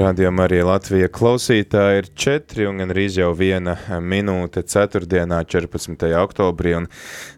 Radījumā 0.00 0.46
arī 0.46 0.62
Latvija 0.64 1.10
klausītāji 1.12 1.98
ir 2.00 2.06
4 2.22 2.68
un 2.70 2.78
gan 2.80 2.92
rīz 2.96 3.18
jau 3.18 3.34
viena 3.36 3.74
minūte 4.00 4.62
4. 4.64 5.04
14. 5.04 6.06
oktobrī. 6.16 6.72
Un 6.78 6.86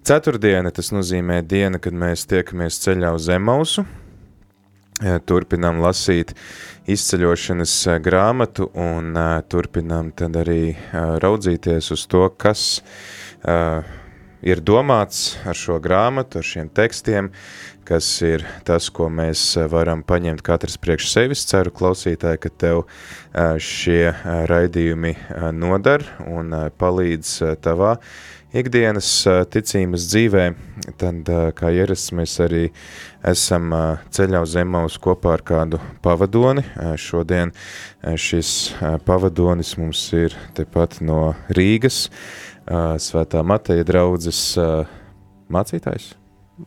4. 0.07 0.71
tas 0.77 0.93
nozīmē 0.95 1.41
diena, 1.43 1.81
kad 1.83 1.97
mēs 1.97 2.23
tiekamies 2.31 2.79
ceļā 2.85 3.11
uz 3.17 3.27
Zemausu. 3.27 3.83
Turpinām 5.27 5.81
lasīt 5.83 6.37
izceļošanas 6.87 7.75
grāmatu 8.05 8.69
un 8.79 9.17
turpinām 9.51 10.13
tad 10.15 10.39
arī 10.45 10.77
raudzīties 10.93 11.91
uz 11.97 12.07
to, 12.07 12.29
kas 12.39 12.85
ir 14.43 14.61
domāts 14.61 15.37
ar 15.47 15.59
šo 15.59 15.79
grāmatu, 15.83 16.41
ar 16.43 16.47
šiem 16.47 16.69
tekstiem, 16.75 17.31
kas 17.87 18.07
ir 18.27 18.45
tas, 18.67 18.89
ko 18.95 19.09
mēs 19.11 19.57
varam 19.71 20.03
paņemt 20.07 20.43
katrs 20.47 20.79
priekš 20.83 21.09
sevis. 21.13 21.47
Ceru, 21.49 21.73
klausītāji, 21.75 22.43
ka 22.43 22.53
tev 22.65 22.85
šie 23.63 24.13
raidījumi 24.51 25.17
nodar 25.57 26.07
un 26.27 26.55
palīdz 26.79 27.35
tavā 27.63 27.97
ikdienas 28.53 29.09
ticības 29.49 30.05
dzīvē, 30.11 30.45
tad, 31.01 31.31
kā 31.57 31.71
ierasts, 31.73 32.13
mēs 32.13 32.37
arī 32.45 32.67
esam 33.25 33.73
ceļā 34.13 34.43
uz 34.45 34.53
Zemaus 34.53 34.99
kopā 35.01 35.39
ar 35.39 35.45
kādu 35.49 35.81
pavadoni. 36.05 36.67
Šodien 37.01 37.55
šis 38.03 38.75
pavadonis 39.07 39.73
mums 39.81 40.05
ir 40.19 40.37
tepat 40.59 41.01
no 41.01 41.33
Rīgas, 41.57 42.11
Svētā 42.67 43.43
Mateja 43.47 43.85
draudzes 43.87 44.41
mācītājs. 45.53 46.13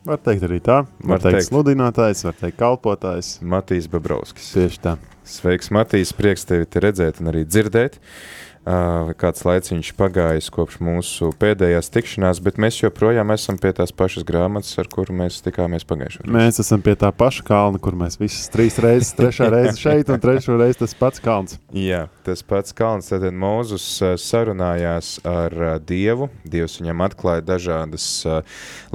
Var 0.05 0.19
teikt 0.19 0.43
arī 0.47 0.59
tā. 0.59 0.81
Var, 0.83 1.15
var 1.15 1.21
teikt, 1.23 1.37
teikt 1.39 1.49
sludinātājs, 1.51 2.25
var 2.27 2.35
teikt 2.39 2.57
kalpotājs. 2.59 3.35
Matīs 3.45 3.87
Babrovskis. 3.91 4.49
Tieši 4.57 4.81
tā. 4.83 4.95
Sveiks, 5.25 5.71
Matīs, 5.73 6.13
prieks 6.15 6.45
tevi 6.45 6.67
te 6.69 6.83
redzēt 6.83 7.21
un 7.21 7.33
arī 7.33 7.45
dzirdēt. 7.49 7.97
Uh, 7.97 8.45
kāds 8.65 9.43
laiciņš 9.45 9.91
pagājis 9.97 10.49
kopš 10.53 10.79
mūsu 10.81 11.29
pēdējās 11.37 11.91
tikšanās, 11.93 12.39
bet 12.41 12.57
mēs 12.57 12.79
joprojām 12.81 13.29
esam 13.35 13.59
pie 13.61 13.71
tās 13.77 13.93
pašas 13.93 14.25
grāmatas, 14.25 14.73
ar 14.81 14.89
kuru 14.89 15.13
mēs 15.13 15.37
tikāmies 15.45 15.85
pagājušajā. 15.85 16.25
Mēs 16.33 16.59
esam 16.63 16.81
pie 16.81 16.95
tā 16.97 17.11
paša 17.13 17.45
kalna, 17.45 17.81
kur 17.81 17.97
mēs 17.97 18.17
visas 18.17 18.49
trīs 18.49 18.79
reizes, 18.81 19.13
trešā 19.17 19.51
reize 19.53 19.77
šeit 19.77 20.09
un 20.09 20.21
trešo 20.21 20.57
reizi 20.57 20.81
tas 20.81 20.97
pats 20.97 21.21
kalns. 21.21 21.59
Jā, 21.77 22.07
tas 22.25 22.41
pats 22.41 22.73
kalns. 22.73 23.11
Tad 23.13 23.27
Mūzus 23.35 23.85
sarunājās 24.21 25.19
ar 25.29 25.53
Dievu. 25.85 26.31
Dievs 26.49 26.79
viņam 26.81 27.05
atklāja 27.05 27.45
dažādas 27.45 28.07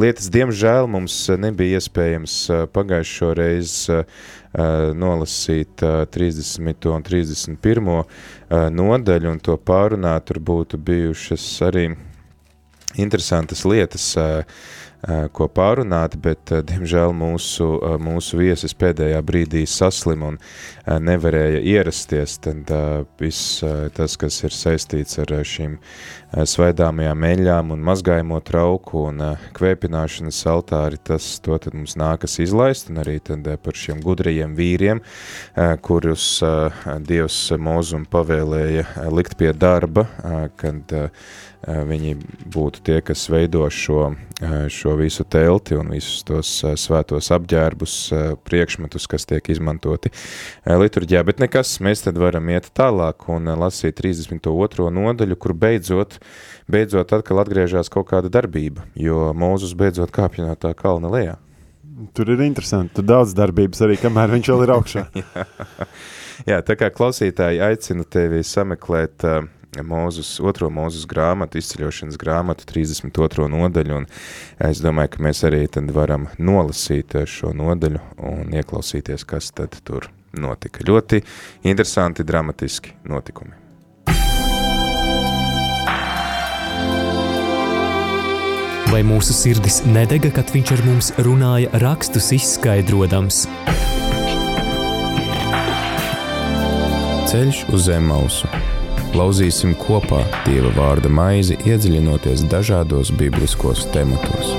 lietas. 0.00 0.30
Diemžēl 0.34 0.90
mums 0.90 1.22
nebija 1.38 1.78
iespējams 1.78 2.42
pagājušo 2.74 3.32
reizi 3.38 4.02
nolasīt 4.52 5.82
30. 6.10 6.88
un 6.90 7.04
31. 7.06 7.90
nodaļu 8.74 9.30
un 9.30 9.38
to 9.38 9.54
pārunāt, 9.56 10.26
tur 10.26 10.40
būtu 10.42 10.80
bijušas 10.82 11.44
arī 11.68 11.84
interesantas 12.98 13.62
lietas, 13.64 14.16
ko 15.32 15.48
pārunāt, 15.48 16.16
bet, 16.20 16.52
diemžēl, 16.68 17.14
mūsu, 17.16 17.66
mūsu 18.02 18.40
viesis 18.40 18.74
pēdējā 18.76 19.20
brīdī 19.24 19.62
saslim 19.68 20.26
un 20.26 20.38
nevarēja 20.86 21.62
ierasties, 21.64 22.36
tad 22.44 22.70
viss 23.20 23.62
tas, 23.96 24.16
kas 24.20 24.40
ir 24.44 24.54
saistīts 24.54 25.20
ar 25.22 25.32
šīm 25.46 25.78
svaidāmajām 26.30 27.26
eļļām 27.30 27.72
un 27.74 27.84
mazgājamo 27.88 28.40
trauku 28.46 29.06
un 29.08 29.22
kvēpināšanas 29.56 30.40
altāri, 30.52 31.00
tas 31.02 31.32
to 31.42 31.56
tad 31.58 31.76
mums 31.76 31.96
nākas 32.00 32.38
izlaist, 32.44 32.90
un 32.92 33.00
arī 33.02 33.18
tad 33.24 33.48
par 33.64 33.78
šiem 33.78 34.02
gudrajiem 34.04 34.54
vīriem, 34.58 35.00
kurus 35.86 36.26
Dievs 37.08 37.38
mūzum 37.56 38.04
pavēlēja 38.10 39.08
likt 39.10 39.38
pie 39.40 39.54
darba, 39.56 40.06
kad 40.60 40.92
viņi 41.66 42.14
būtu 42.48 42.82
tie, 42.86 42.98
kas 43.04 43.26
veido 43.32 43.66
šo, 43.72 44.14
šo 44.72 44.94
visu 44.96 45.26
telti 45.28 45.76
un 45.76 45.92
visus 45.92 46.22
tos 46.24 46.52
svētos 46.80 47.28
apģērbus, 47.36 47.96
priekšmetus, 48.46 49.08
kas 49.10 49.28
tiek 49.28 49.50
izmantoti 49.52 50.12
liturģijā, 50.64 51.22
bet 51.28 51.42
nekas, 51.42 51.76
mēs 51.84 52.06
tad 52.06 52.20
varam 52.20 52.48
iet 52.52 52.70
tālāk 52.76 53.28
un 53.32 53.52
lasīt 53.60 54.00
32. 54.00 54.88
nodaļu, 54.96 55.36
kur 55.36 55.54
beidzot, 55.54 56.16
beidzot 56.70 57.12
atkal 57.16 57.44
atgriežās 57.44 57.92
kaut 57.92 58.08
kāda 58.12 58.32
darbība, 58.32 58.88
jo 58.96 59.30
Mūzus 59.36 59.76
beidzot 59.76 60.14
kāpja 60.14 60.48
no 60.48 60.56
tā 60.56 60.72
kalna 60.78 61.12
lejā. 61.12 61.36
Tur 62.16 62.32
ir 62.32 62.40
interesanti, 62.40 62.94
tur 62.96 63.04
daudz 63.04 63.34
darbības 63.36 63.82
arī, 63.84 63.98
kamēr 64.00 64.32
viņš 64.32 64.48
vēl 64.54 64.64
ir 64.64 64.72
augšā. 64.78 65.04
Jā. 65.20 65.44
Jā, 66.48 66.62
tā 66.64 66.72
kā 66.80 66.88
klausītāji 66.88 67.60
aicinu 67.60 68.06
tevi 68.08 68.40
sameklēt 68.46 69.26
uh, 69.28 69.42
Mūzus, 69.70 70.32
otro 70.42 70.66
mūzus 70.66 71.04
grāmatu, 71.06 71.60
izceļošanas 71.60 72.18
grāmatu, 72.18 72.66
32. 72.66 73.46
nodaļu, 73.52 74.00
un 74.00 74.06
es 74.66 74.80
domāju, 74.82 75.12
ka 75.14 75.22
mēs 75.22 75.44
arī 75.46 75.62
tad 75.70 75.92
varam 75.94 76.26
nolasīt 76.42 77.14
šo 77.30 77.52
nodaļu 77.54 78.00
un 78.18 78.50
ieklausīties, 78.50 79.22
kas 79.30 79.52
tad 79.54 79.78
tur 79.86 80.08
notika. 80.34 80.82
Ļoti 80.82 81.22
interesanti, 81.70 82.26
dramatiski 82.26 82.96
notikumi. 83.06 83.54
Vai 88.90 89.04
mūsu 89.06 89.36
sirdis 89.38 89.84
nedega, 89.86 90.32
kad 90.34 90.50
viņš 90.50 90.74
ar 90.74 90.82
mums 90.88 91.12
runāja 91.22 91.70
rakstus 91.78 92.32
izskaidrojams? 92.34 93.44
Ceļš 97.30 97.64
uz 97.70 97.86
zem 97.86 98.10
mausu 98.10 98.50
Lauzīsim 99.10 99.72
kopā 99.74 100.20
Dieva 100.46 100.70
vārda 100.76 101.10
maizi, 101.10 101.58
iedziļinoties 101.66 102.46
dažādos 102.52 103.10
bibliskos 103.18 103.88
tematos. 103.94 104.54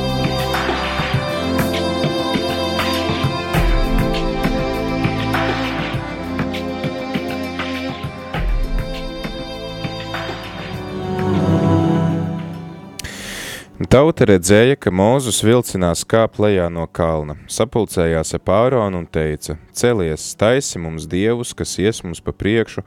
Tauta 13.91 14.23
redzēja, 14.23 14.77
ka 14.79 14.87
Mūzus 14.87 15.41
vilcinās 15.43 16.05
kāp 16.07 16.37
lejā 16.39 16.69
no 16.71 16.85
kalna, 16.95 17.33
sapulcējās 17.51 18.29
ap 18.37 18.51
Āronu 18.55 19.01
un 19.01 19.07
teica, 19.11 19.57
celies, 19.75 20.29
taisi 20.39 20.79
mums 20.79 21.09
dievus, 21.11 21.51
kas 21.51 21.73
ies 21.83 21.99
mums 22.05 22.23
pa 22.23 22.31
priekšu, 22.31 22.85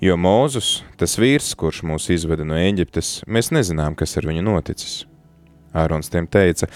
jo 0.00 0.16
Mūzus, 0.16 0.78
tas 0.96 1.18
vīrs, 1.20 1.50
kurš 1.60 1.82
mūs 1.84 2.08
izveda 2.16 2.48
no 2.48 2.56
Eģiptes, 2.56 3.18
mēs 3.28 3.52
nezinām, 3.52 3.92
kas 4.00 4.16
ar 4.16 4.30
viņu 4.30 4.46
noticis. 4.48 5.02
Ārons 5.76 6.08
tiem 6.08 6.24
teica, 6.24 6.70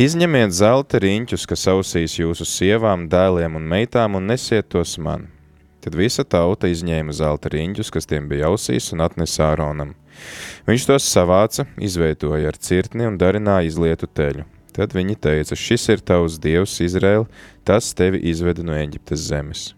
izņemiet 0.00 0.56
zelta 0.56 0.96
riņķus, 1.04 1.44
kas 1.52 1.68
ausīs 1.68 2.16
jūsu 2.22 2.48
sievām, 2.48 3.10
dēliem 3.12 3.60
un 3.60 3.68
meitām 3.76 4.16
un 4.16 4.32
nesiet 4.32 4.72
tos 4.72 4.96
man. 4.96 5.28
Tad 5.84 6.00
visa 6.00 6.24
tauta 6.24 6.72
izņēma 6.72 7.12
zelta 7.12 7.52
riņķus, 7.52 7.92
kas 7.92 8.08
tiem 8.08 8.32
bija 8.32 8.48
ausīs 8.48 8.88
un 8.96 9.04
atnesa 9.04 9.52
Āronam. 9.52 9.98
Viņš 10.68 10.86
tos 10.90 11.08
savāca, 11.08 11.66
izveidoja 11.80 12.52
ar 12.52 12.60
cirtni 12.60 13.08
un 13.08 13.18
darināja 13.20 13.70
izlietu 13.70 14.08
teļu. 14.10 14.44
Tad 14.78 14.94
viņi 14.94 15.16
teica, 15.18 15.56
šis 15.58 15.88
ir 15.90 16.04
tavs 16.06 16.36
dievs 16.38 16.76
Izraēl, 16.84 17.26
tas 17.66 17.90
tevi 17.98 18.20
izveda 18.30 18.62
no 18.62 18.76
Eģiptes 18.78 19.24
zemes. 19.30 19.72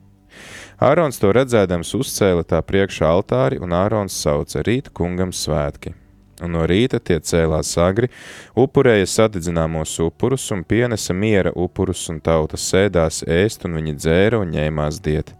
Ārons 0.80 1.20
to 1.20 1.30
redzēdams 1.36 1.94
uzcēla 1.96 2.44
tā 2.48 2.60
priekšā 2.64 3.08
altāri, 3.08 3.58
un 3.60 3.72
Ārons 3.76 4.16
sauca 4.16 4.62
rīt 4.64 4.88
kungam 4.96 5.32
svētki. 5.32 5.94
Un 6.40 6.54
no 6.56 6.64
rīta 6.64 6.96
tie 7.04 7.18
cēlās 7.20 7.74
agri, 7.80 8.08
upurēja 8.56 9.08
sadedzināmos 9.12 9.98
upurus 10.00 10.46
un 10.54 10.64
pienesa 10.64 11.12
miera 11.12 11.52
upurus, 11.52 12.06
un 12.08 12.20
tauta 12.24 12.56
sēdās 12.56 13.20
ēst, 13.28 13.66
un 13.68 13.76
viņi 13.76 13.96
dzēra 13.98 14.40
un 14.40 14.54
ņēmās 14.56 15.02
diet. 15.04 15.34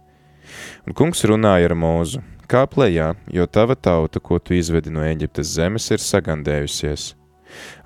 Un 0.85 0.93
kungs 0.97 1.25
runāja 1.25 1.71
ar 1.71 1.77
mūzu, 1.77 2.21
Kāp 2.51 2.73
lejā, 2.75 3.13
jo 3.31 3.45
tava 3.47 3.77
tauta, 3.79 4.19
ko 4.19 4.35
tu 4.35 4.57
izvedi 4.57 4.91
no 4.91 5.05
Eģiptes 5.07 5.53
zemes, 5.55 5.85
ir 5.95 6.01
sagandējusies. 6.03 7.13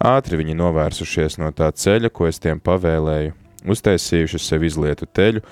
Ātri 0.02 0.40
viņi 0.40 0.56
novērsušies 0.58 1.38
no 1.38 1.52
tā 1.54 1.68
ceļa, 1.70 2.10
ko 2.10 2.26
es 2.26 2.42
tiem 2.42 2.58
pavēlēju, 2.66 3.36
uztaisījuši 3.70 4.42
sev 4.42 4.66
izlietu 4.66 5.06
teļu, 5.06 5.44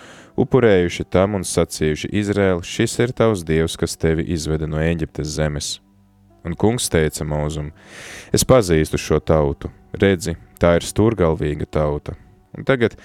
upurējuši 0.42 1.06
tam 1.14 1.38
un 1.38 1.46
sacījuši 1.46 2.10
Izrēlu, 2.24 2.66
šis 2.66 2.98
ir 3.06 3.14
tavs 3.14 3.46
dievs, 3.46 3.78
kas 3.78 3.94
tevi 4.02 4.26
izveda 4.34 4.66
no 4.66 4.82
Eģiptes 4.82 5.36
zemes. 5.38 5.76
Un 6.42 6.58
kungs 6.58 6.90
teica 6.90 7.22
mūzum, 7.22 7.70
es 8.34 8.42
pazīstu 8.42 8.98
šo 8.98 9.22
tautu, 9.22 9.70
redzi, 9.94 10.34
tā 10.58 10.74
ir 10.80 10.90
stūrgalvīga 10.90 11.70
tauta. 11.70 12.18
Un 12.58 12.66
tagad 12.66 12.98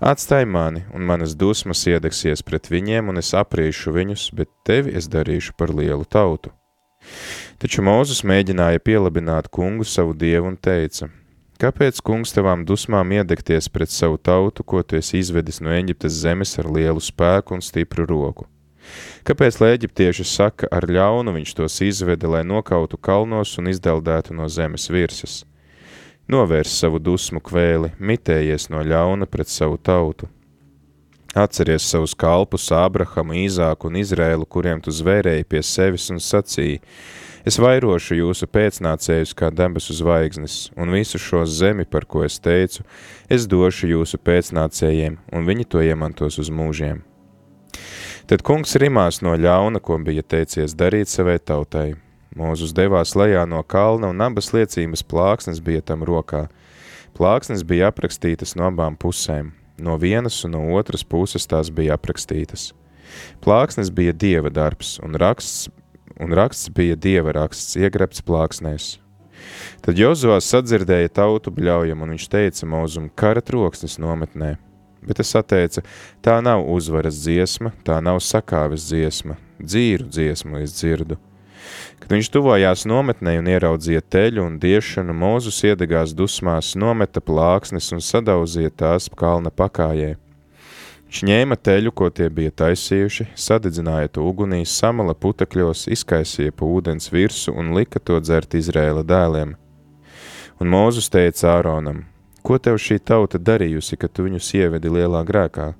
atstāj 0.00 0.44
mani, 0.44 0.84
un 0.94 1.04
manas 1.06 1.34
dusmas 1.36 1.84
iedegsies 1.86 2.42
pret 2.46 2.70
viņiem, 2.72 3.08
un 3.12 3.20
es 3.22 3.32
aprīšu 3.34 3.94
viņus, 3.96 4.30
bet 4.36 4.50
tevi 4.66 4.94
es 4.96 5.08
darīšu 5.08 5.56
par 5.56 5.72
lielu 5.74 6.04
tautu. 6.04 6.52
Taču 7.62 7.84
Mūzes 7.86 8.24
mēģināja 8.26 8.82
pielabināt 8.82 9.48
kungu 9.48 9.86
savu 9.86 10.12
dievu 10.12 10.50
un 10.52 10.56
teica, 10.56 11.08
kāpēc 11.62 12.02
kungs 12.04 12.34
tavām 12.36 12.66
dusmām 12.68 13.14
iedegties 13.16 13.70
pret 13.72 13.92
savu 13.94 14.18
tautu, 14.18 14.64
ko 14.64 14.82
tu 14.82 14.98
esi 15.00 15.22
izvedis 15.22 15.62
no 15.62 15.72
Eģiptes 15.72 16.20
zemes 16.24 16.58
ar 16.60 16.68
lielu 16.68 17.00
spēku 17.00 17.56
un 17.56 17.64
stipru 17.64 18.04
roku? 18.10 18.50
Kāpēc 19.26 19.58
lai 19.60 19.72
eģiptieši 19.74 20.24
saka, 20.28 20.68
ar 20.70 20.86
ļaunu 20.86 21.34
viņš 21.34 21.54
tos 21.58 21.80
izveda, 21.82 22.28
lai 22.30 22.44
nokautu 22.46 22.98
kalnos 22.98 23.56
un 23.58 23.72
izdeldētu 23.72 24.36
no 24.36 24.46
zemes 24.52 24.86
virsas? 24.92 25.40
Novērs 26.26 26.72
savu 26.80 26.98
dusmu 26.98 27.38
kvēli, 27.38 27.92
mitējies 28.02 28.64
no 28.72 28.80
ļauna 28.82 29.28
pret 29.30 29.46
savu 29.46 29.76
tautu. 29.78 30.26
Atceries 31.38 31.84
savus 31.86 32.16
kalpus 32.18 32.64
Ābrahamu, 32.74 33.36
Īzāku 33.44 33.86
un 33.86 33.98
Izrēlu, 34.00 34.46
kuriem 34.50 34.80
tu 34.82 34.90
zvērēji 34.90 35.44
pie 35.46 35.60
sevis 35.62 36.08
un 36.10 36.18
sacīji, 36.18 36.80
es 37.46 37.58
vairošu 37.62 38.18
jūsu 38.18 38.48
pēcnācējus 38.50 39.36
kā 39.38 39.52
debesu 39.54 39.94
zvaigznes, 39.94 40.56
un 40.74 40.90
visu 40.96 41.20
šo 41.22 41.44
zemi, 41.46 41.86
par 41.86 42.08
ko 42.10 42.24
es 42.26 42.40
teicu, 42.42 42.82
es 43.30 43.46
došu 43.46 43.92
jūsu 43.92 44.18
pēcnācējiem, 44.18 45.20
un 45.30 45.46
viņi 45.46 45.68
to 45.70 45.84
iemantos 45.84 46.40
uz 46.42 46.50
mūžiem. 46.50 47.04
Tad 48.26 48.42
kungs 48.42 48.74
rimās 48.82 49.22
no 49.22 49.36
ļauna, 49.38 49.78
ko 49.78 50.00
bija 50.02 50.26
teicies 50.26 50.74
darīt 50.74 51.12
savai 51.12 51.38
tautai. 51.38 51.92
Mūzus 52.36 52.74
devās 52.76 53.14
lejā 53.16 53.46
no 53.48 53.62
kalna, 53.64 54.10
un 54.12 54.20
abas 54.20 54.50
liecības 54.52 55.04
plāksnes 55.08 55.62
bija 55.64 55.80
tam 55.80 56.04
rokā. 56.04 56.46
Plāksnes 57.16 57.64
bija 57.64 57.88
aprakstītas 57.88 58.52
no 58.58 58.68
abām 58.68 58.98
pusēm. 59.00 59.54
No 59.80 59.96
vienas 60.00 60.42
un 60.44 60.52
no 60.56 60.62
otras 60.76 61.04
puses 61.04 61.48
tās 61.48 61.70
bija 61.72 61.96
aprakstītas. 61.96 62.70
Plāksnes 63.44 63.88
bija 63.92 64.12
dieva 64.12 64.52
darbs, 64.52 64.98
un 65.04 65.16
raksts, 65.16 65.70
un 66.20 66.36
raksts 66.36 66.68
bija 66.76 66.96
dieva 66.96 67.32
raksts, 67.36 67.76
iegrebts 67.80 68.24
plāksnēs. 68.26 68.96
Tad 69.84 69.98
Jozovs 70.00 70.48
sadzirdēja 70.52 71.12
tautu 71.20 71.52
bļaujam, 71.54 72.04
un 72.04 72.16
viņš 72.16 72.30
teica 72.32 72.68
mūzum 72.68 73.10
kara 73.16 73.44
troksnis 73.44 74.00
nometnē– 74.02 74.56
bet 75.06 75.22
es 75.22 75.32
atteicu, 75.38 75.82
tā 76.24 76.36
nav 76.44 76.66
uzvaras 76.70 77.20
dziesma, 77.22 77.72
tā 77.86 77.98
nav 78.02 78.20
sakāves 78.24 78.88
dziesma, 78.90 79.38
dzīru 79.62 80.08
dziesmu 80.10 80.60
es 80.62 80.74
dzirdu. 80.76 81.18
Kad 82.00 82.12
viņš 82.14 82.30
tuvojās 82.34 82.84
nometnei 82.88 83.38
un 83.40 83.50
ieraudzīja 83.50 84.02
teļu 84.12 84.44
un 84.44 84.56
diešanu, 84.62 85.14
Mūzus 85.16 85.62
iedegās 85.66 86.14
dusmās, 86.16 86.74
nometa 86.78 87.20
plāksnes 87.20 87.90
un 87.96 88.04
sadauzīja 88.04 88.72
tās 88.82 89.10
kalna 89.16 89.50
pakājē. 89.50 90.14
Viņš 91.06 91.22
ņēma 91.30 91.56
teļu, 91.56 91.92
ko 91.94 92.10
tie 92.10 92.26
bija 92.30 92.54
taisījuši, 92.64 93.28
sadedzināja 93.34 94.10
to 94.16 94.26
ugunī, 94.26 94.64
samala 94.66 95.14
putekļos, 95.14 95.86
izkaisīja 95.94 96.52
pa 96.52 96.66
ūdens 96.66 97.12
virsu 97.14 97.54
un 97.54 97.72
lika 97.78 98.02
to 98.02 98.18
dzert 98.20 98.58
Izrēla 98.58 99.06
dēliem. 99.06 99.54
Un 100.60 100.72
Mūzus 100.72 101.10
teica 101.12 101.54
Āronam, 101.58 102.04
Ko 102.46 102.60
tev 102.62 102.76
šī 102.78 103.00
tauta 103.02 103.40
darījusi, 103.42 103.96
ka 103.98 104.06
tu 104.06 104.22
viņus 104.28 104.52
ievedi 104.54 104.90
lielā 104.94 105.24
grēkā? 105.26 105.72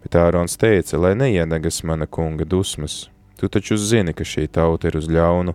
Bet 0.00 0.16
Ārons 0.16 0.56
teica, 0.56 0.96
lai 0.96 1.10
neiedegas 1.12 1.82
mana 1.84 2.06
kunga 2.08 2.46
dusmas. 2.48 3.10
Tu 3.38 3.46
taču 3.46 3.76
zini, 3.78 4.10
ka 4.18 4.26
šī 4.26 4.48
tauta 4.50 4.90
ir 4.90 4.96
uz 4.98 5.06
ļaunu. 5.06 5.54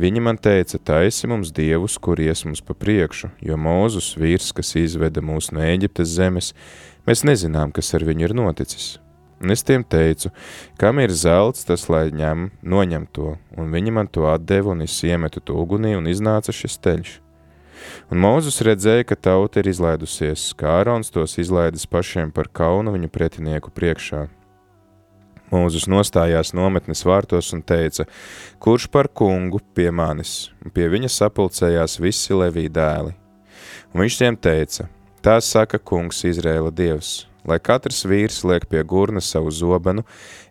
Viņi 0.00 0.22
man 0.22 0.38
teica, 0.38 0.78
taisi 0.82 1.28
mums 1.30 1.52
dievus, 1.54 1.94
kur 2.02 2.18
ies 2.18 2.42
mums 2.46 2.62
pa 2.62 2.74
priekšu, 2.74 3.30
jo 3.42 3.58
Mūzus 3.58 4.16
vīrs, 4.18 4.50
kas 4.54 4.72
izveda 4.78 5.22
mūs 5.22 5.50
no 5.54 5.62
Eģiptes 5.62 6.10
zemes, 6.14 6.50
mēs 7.06 7.22
nezinām, 7.26 7.70
kas 7.74 7.90
ar 7.94 8.06
viņu 8.06 8.28
ir 8.28 8.34
noticis. 8.38 8.96
Un 9.40 9.54
es 9.54 9.62
tiem 9.66 9.86
teicu, 9.86 10.32
kam 10.78 10.98
ir 11.00 11.14
zelts, 11.14 11.62
tas 11.68 11.86
lai 11.88 12.08
ņem, 12.12 12.50
noņem 12.62 13.06
to, 13.14 13.36
un 13.56 13.70
viņi 13.72 13.94
man 13.94 14.10
to 14.10 14.26
atdeva, 14.30 14.74
un 14.74 14.82
es 14.84 14.98
iemetu 15.06 15.40
to 15.40 15.56
ugunī, 15.62 15.94
un 15.98 16.10
iznāca 16.10 16.54
šis 16.54 16.76
teļš. 16.82 17.14
Un 18.10 18.20
Mūzus 18.20 18.60
redzēja, 18.66 19.06
ka 19.08 19.16
tauta 19.16 19.62
ir 19.62 19.70
izlaidusies, 19.70 20.50
kā 20.58 20.80
Ārons 20.82 21.14
tos 21.14 21.38
izlaidis 21.40 21.86
pašiem 21.86 22.34
par 22.34 22.50
kaunu 22.52 22.92
viņu 22.98 23.08
pretinieku 23.12 23.72
priekšā. 23.72 24.26
Mūzus 25.50 25.88
nostājās 25.90 26.52
nometnes 26.54 27.02
vārtos 27.02 27.48
un 27.56 27.64
teica, 27.66 28.04
kurš 28.62 28.86
par 28.94 29.08
kungu 29.10 29.58
pie 29.74 29.88
manis, 29.90 30.52
un 30.62 30.70
pie 30.70 30.86
viņa 30.92 31.10
sapulcējās 31.10 31.98
visi 31.98 32.36
levī 32.38 32.68
dēli. 32.70 33.16
Un 33.90 34.04
viņš 34.04 34.18
tiem 34.20 34.38
teica, 34.38 34.86
tā 35.26 35.40
saka 35.42 35.80
kungs 35.82 36.22
Izrēla 36.28 36.70
dievs, 36.70 37.26
lai 37.42 37.58
katrs 37.58 38.04
vīrs 38.06 38.44
liek 38.46 38.68
pie 38.70 38.84
gurna 38.86 39.18
savu 39.24 39.50
zobenu, 39.50 40.04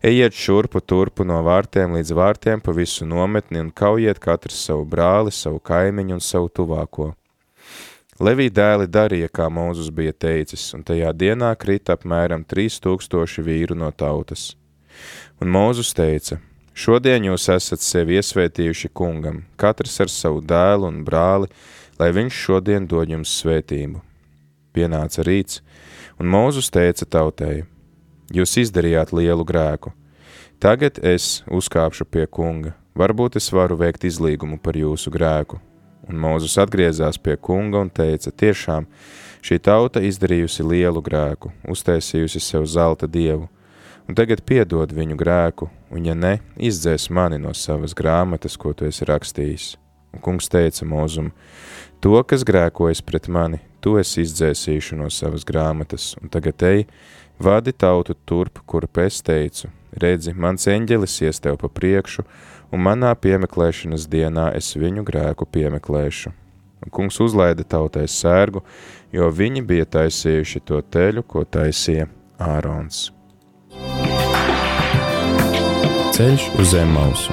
ejiet 0.03 0.35
šurpu 0.35 0.81
turpu 0.83 1.23
no 1.23 1.39
vārtiem 1.47 1.95
līdz 1.95 2.13
vārtiem 2.19 2.59
pa 2.59 2.75
visu 2.75 3.07
nometni 3.07 3.63
un 3.63 3.71
kaujiet 3.71 4.19
katrs 4.19 4.65
savu 4.67 4.83
brāli, 4.83 5.31
savu 5.31 5.63
kaimiņu 5.63 6.19
un 6.19 6.23
savu 6.23 6.51
tuvāko. 6.51 7.13
Levī 8.19 8.49
dēli 8.51 8.89
darīja, 8.91 9.29
kā 9.31 9.47
Mūzus 9.47 9.93
bija 9.95 10.11
teicis, 10.11 10.73
un 10.75 10.83
tajā 10.83 11.13
dienā 11.15 11.53
krita 11.55 11.95
apmēram 11.95 12.43
3000 12.43 13.45
vīru 13.47 13.79
no 13.79 13.93
tautas. 13.95 14.49
Un 15.39 15.51
Mūzus 15.53 15.93
teica, 15.95 16.39
šodien 16.73 17.27
jūs 17.29 17.47
esat 17.53 17.83
sevi 17.85 18.17
iesvētījuši 18.19 18.91
kungam, 18.93 19.43
katrs 19.59 19.99
ar 20.03 20.11
savu 20.13 20.41
dēlu 20.41 20.89
un 20.89 21.03
brāli, 21.07 21.49
lai 21.99 22.11
viņš 22.15 22.41
šodien 22.45 22.87
dod 22.87 23.11
jums 23.11 23.37
svētību. 23.41 24.01
Pienāca 24.75 25.25
rīts, 25.25 25.61
un 26.19 26.29
Mūzus 26.31 26.71
teica 26.73 27.05
tautai, 27.05 27.63
jūs 28.33 28.57
izdarījāt 28.65 29.15
lielu 29.15 29.47
grēku, 29.47 29.95
tagad 30.59 30.99
es 31.03 31.39
uzkāpšu 31.47 32.05
pie 32.05 32.27
kunga, 32.27 32.75
varbūt 32.95 33.39
es 33.39 33.49
varu 33.55 33.79
veikt 33.79 34.05
izlīgumu 34.07 34.59
par 34.61 34.77
jūsu 34.77 35.11
grēku, 35.11 35.61
Un 36.09 36.17
Mūzus 36.17 36.55
atgriezās 36.57 37.19
pie 37.21 37.35
kunga 37.37 37.83
un 37.83 37.91
teica, 37.93 38.31
tiešām 38.33 38.87
šī 39.45 39.59
tauta 39.61 40.01
izdarījusi 40.01 40.65
lielu 40.65 41.03
grēku, 41.05 41.51
uztaisījusi 41.69 42.41
sev 42.41 42.65
zelta 42.65 43.05
dievu, 43.05 43.45
un 44.09 44.17
tagad 44.17 44.41
piedod 44.41 44.89
viņu 44.89 45.13
grēku, 45.19 45.67
un 45.93 46.07
ja 46.07 46.15
ne, 46.17 46.39
izdzēs 46.57 47.11
mani 47.13 47.37
no 47.37 47.53
savas 47.53 47.93
grāmatas, 47.93 48.57
ko 48.57 48.73
tu 48.73 48.87
esi 48.89 49.05
rakstījis. 49.05 49.75
Un 50.17 50.23
kungs 50.25 50.49
teica 50.49 50.87
Mūzum, 50.89 51.29
to, 52.01 52.15
kas 52.25 52.41
grēkojas 52.47 53.03
pret 53.05 53.29
mani, 53.29 53.59
tu 53.85 53.99
esi 54.01 54.23
izdzēsīšu 54.25 54.97
no 54.97 55.11
savas 55.13 55.45
grāmatas, 55.45 56.15
un 56.17 56.33
tagad 56.33 56.65
ej, 56.65 56.87
vadi 57.37 57.69
tautu 57.69 58.15
turp, 58.25 58.63
kur 58.65 58.89
es 59.05 59.21
teicu, 59.21 59.69
redzi, 59.93 60.33
mans 60.33 60.65
eņģelis 60.65 61.19
ies 61.27 61.39
tev 61.45 61.59
pa 61.61 61.69
priekšu, 61.69 62.25
un 62.73 62.81
manā 62.81 63.13
piemeklēšanas 63.13 64.09
dienā 64.09 64.49
es 64.57 64.73
viņu 64.73 65.05
grēku 65.05 65.45
piemeklēšu. 65.45 66.33
Un 66.79 66.95
kungs 66.95 67.19
uzlaida 67.21 67.61
tautai 67.61 68.07
sērgu, 68.07 68.63
jo 69.13 69.29
viņi 69.29 69.61
bija 69.61 69.85
taisījuši 69.85 70.65
to 70.65 70.81
teļu, 70.81 71.27
ko 71.27 71.45
taisīja 71.45 72.09
Ārons. 72.39 73.18
Ceļš 76.19 76.45
uz 76.59 76.73
zem 76.73 76.89
mausu. 76.91 77.31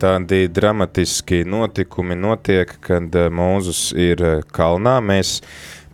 tādi 0.00 0.48
dramatiski 0.48 1.44
notikumi 1.44 2.16
notiek, 2.18 2.72
kad 2.82 3.14
eh, 3.14 3.28
Mūzus 3.30 3.92
ir 3.94 4.22
eh, 4.24 4.42
kalnā. 4.50 4.96
Mēs 4.98 5.36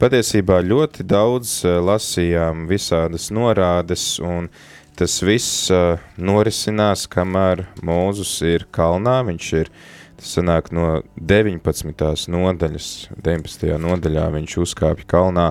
patiesībā 0.00 0.62
ļoti 0.64 1.04
daudz 1.04 1.58
eh, 1.66 1.76
lasījām 1.82 2.64
visādas 2.70 3.28
norādes, 3.34 4.14
un 4.22 4.48
tas 4.96 5.18
viss 5.20 5.68
norisinās, 6.16 7.04
kamēr 7.12 7.66
Mūzus 7.84 8.38
ir 8.48 8.64
kalnā. 8.72 9.18
Viņš 9.28 9.52
ir 9.60 9.68
Tas 10.16 10.30
sanāk 10.38 10.70
no 10.72 11.02
19. 11.20 11.92
nodaļas, 12.32 12.88
19. 13.20 13.74
nodaļā 13.82 14.24
viņš 14.32 14.56
uzkāpja 14.64 15.08
kalnā, 15.12 15.50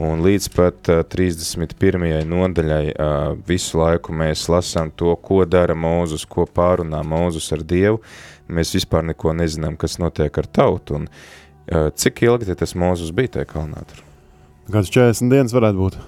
un 0.00 0.24
līdz 0.24 0.48
pat 0.54 0.90
uh, 0.94 1.02
31. 1.04 2.08
nodaļai 2.28 2.82
uh, 2.94 3.36
visu 3.48 3.82
laiku 3.82 4.16
mēs 4.16 4.46
lasām 4.48 4.90
to, 4.96 5.12
ko 5.22 5.44
dara 5.44 5.76
Mūzus, 5.76 6.24
ko 6.24 6.48
pārunā 6.48 7.04
Mūzus 7.04 7.52
ar 7.56 7.64
Dievu. 7.68 8.00
Mēs 8.48 8.72
vispār 8.78 9.04
neko 9.10 9.36
nezinām, 9.36 9.76
kas 9.76 9.98
notiek 10.00 10.40
ar 10.40 10.48
tautu, 10.48 11.02
un 11.02 11.08
uh, 11.08 11.90
cik 11.92 12.24
ilgi 12.24 12.56
tas 12.56 12.72
Mūzus 12.72 13.12
bija 13.12 13.36
tajā 13.36 13.52
kalnā 13.52 13.84
tur? 13.90 14.06
Kāds 14.72 14.92
40 14.92 15.28
dienas 15.32 15.56
varētu 15.56 15.84
būt. 15.84 16.00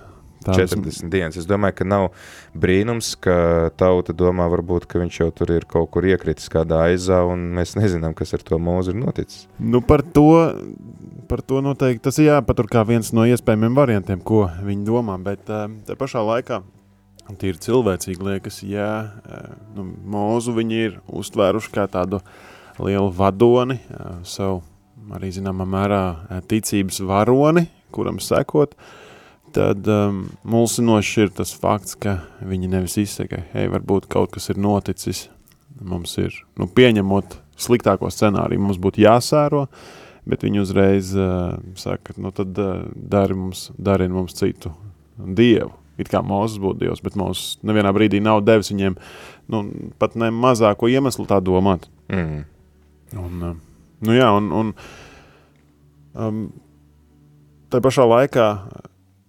Tādas- 0.44 0.72
40 0.72 1.10
dienas. 1.12 1.36
Es 1.36 1.44
domāju, 1.46 1.74
ka 1.76 1.84
nav 1.84 2.06
brīnums, 2.56 3.12
ka 3.20 3.70
tauta 3.76 4.14
domā, 4.16 4.46
varbūt, 4.48 4.86
ka 4.88 4.98
viņš 4.98 5.18
jau 5.20 5.30
tur 5.36 5.52
ir 5.52 5.66
kaut 5.68 5.90
kur 5.90 6.02
iekritis 6.08 6.48
kādā 6.48 6.78
aizā, 6.88 7.20
un 7.28 7.50
mēs 7.58 7.76
nezinām, 7.76 8.14
kas 8.16 8.32
ar 8.34 8.40
to 8.40 8.56
mūzu 8.56 8.94
ir 8.94 9.00
noticis. 9.02 9.46
Nu, 9.58 9.82
par 9.82 10.00
to, 10.02 10.54
par 11.28 11.42
to 11.42 11.60
noteikti 11.60 12.02
tas 12.08 12.18
ir 12.18 12.30
jāpatur 12.30 12.70
kā 12.72 12.86
viens 12.88 13.12
no 13.12 13.26
iespējamiem 13.28 13.76
variantiem, 13.76 14.22
ko 14.24 14.46
viņi 14.64 14.86
domā. 14.88 15.18
Bet 15.22 15.44
uh, 15.52 15.68
tā 15.84 15.96
pašā 16.00 16.24
laikā 16.24 16.62
tīri 17.38 17.60
cilvēcīgi 17.62 18.24
liekas, 18.26 18.62
ja 18.66 18.88
uh, 19.04 19.52
nu, 19.76 19.84
mūzu 20.16 20.56
viņi 20.56 20.80
ir 20.86 20.96
uztvēruši 21.06 21.70
kā 21.76 21.84
tādu 21.86 22.22
lielu 22.80 23.12
vadoni, 23.12 23.76
uh, 23.92 24.16
savu 24.24 24.62
arī 25.12 25.30
zināmā 25.36 25.68
mērā 25.68 26.02
uh, 26.16 26.40
ticības 26.48 27.02
varoni, 27.06 27.68
kuram 27.92 28.18
sekot. 28.24 28.74
Tad 29.54 29.86
um, 29.90 30.24
mulsinoši 30.46 31.24
ir 31.24 31.32
tas 31.34 31.50
fakts, 31.58 31.96
ka 31.98 32.20
viņi 32.46 32.70
nevis 32.70 32.94
izsaka, 33.02 33.42
hei, 33.54 33.66
varbūt 33.72 34.06
kaut 34.10 34.34
kas 34.36 34.50
ir 34.52 34.60
noticis. 34.62 35.26
Mums 35.80 36.12
ir, 36.20 36.34
nu, 36.60 36.68
pieņemot 36.70 37.34
sliktāko 37.60 38.10
scenāriju, 38.12 38.60
mums 38.62 38.78
būtu 38.82 39.02
jāsēro, 39.02 39.64
bet 40.28 40.44
viņi 40.44 40.62
uzreiz 40.62 41.12
uh, 41.16 41.56
saka, 41.78 42.14
nu, 42.20 42.32
tad 42.36 42.58
uh, 42.60 42.84
dari 42.94 43.36
mums, 43.38 43.68
dari 43.78 44.08
mums 44.12 44.36
citu 44.38 44.74
dievu. 45.18 45.72
It 46.00 46.08
kā 46.08 46.22
Mozus 46.24 46.60
būtu 46.62 46.84
dievs, 46.84 47.02
bet 47.04 47.16
Mozus 47.18 47.58
nevienā 47.66 47.90
brīdī 47.92 48.22
nav 48.24 48.40
devis 48.46 48.70
viņiem 48.72 48.94
nu, 49.52 49.64
pat 50.00 50.14
ne 50.20 50.30
mazāko 50.32 50.88
iemeslu 50.88 51.26
tā 51.28 51.40
domāt. 51.44 51.90
Mm. 52.12 52.44
Un, 53.20 53.42
uh, 53.50 53.56
nu 54.06 54.16
jā, 54.16 54.30
un, 54.36 54.52
un 54.56 54.70
um, 56.14 56.44
tā 57.72 57.82
pašā 57.84 58.06
laikā, 58.08 58.46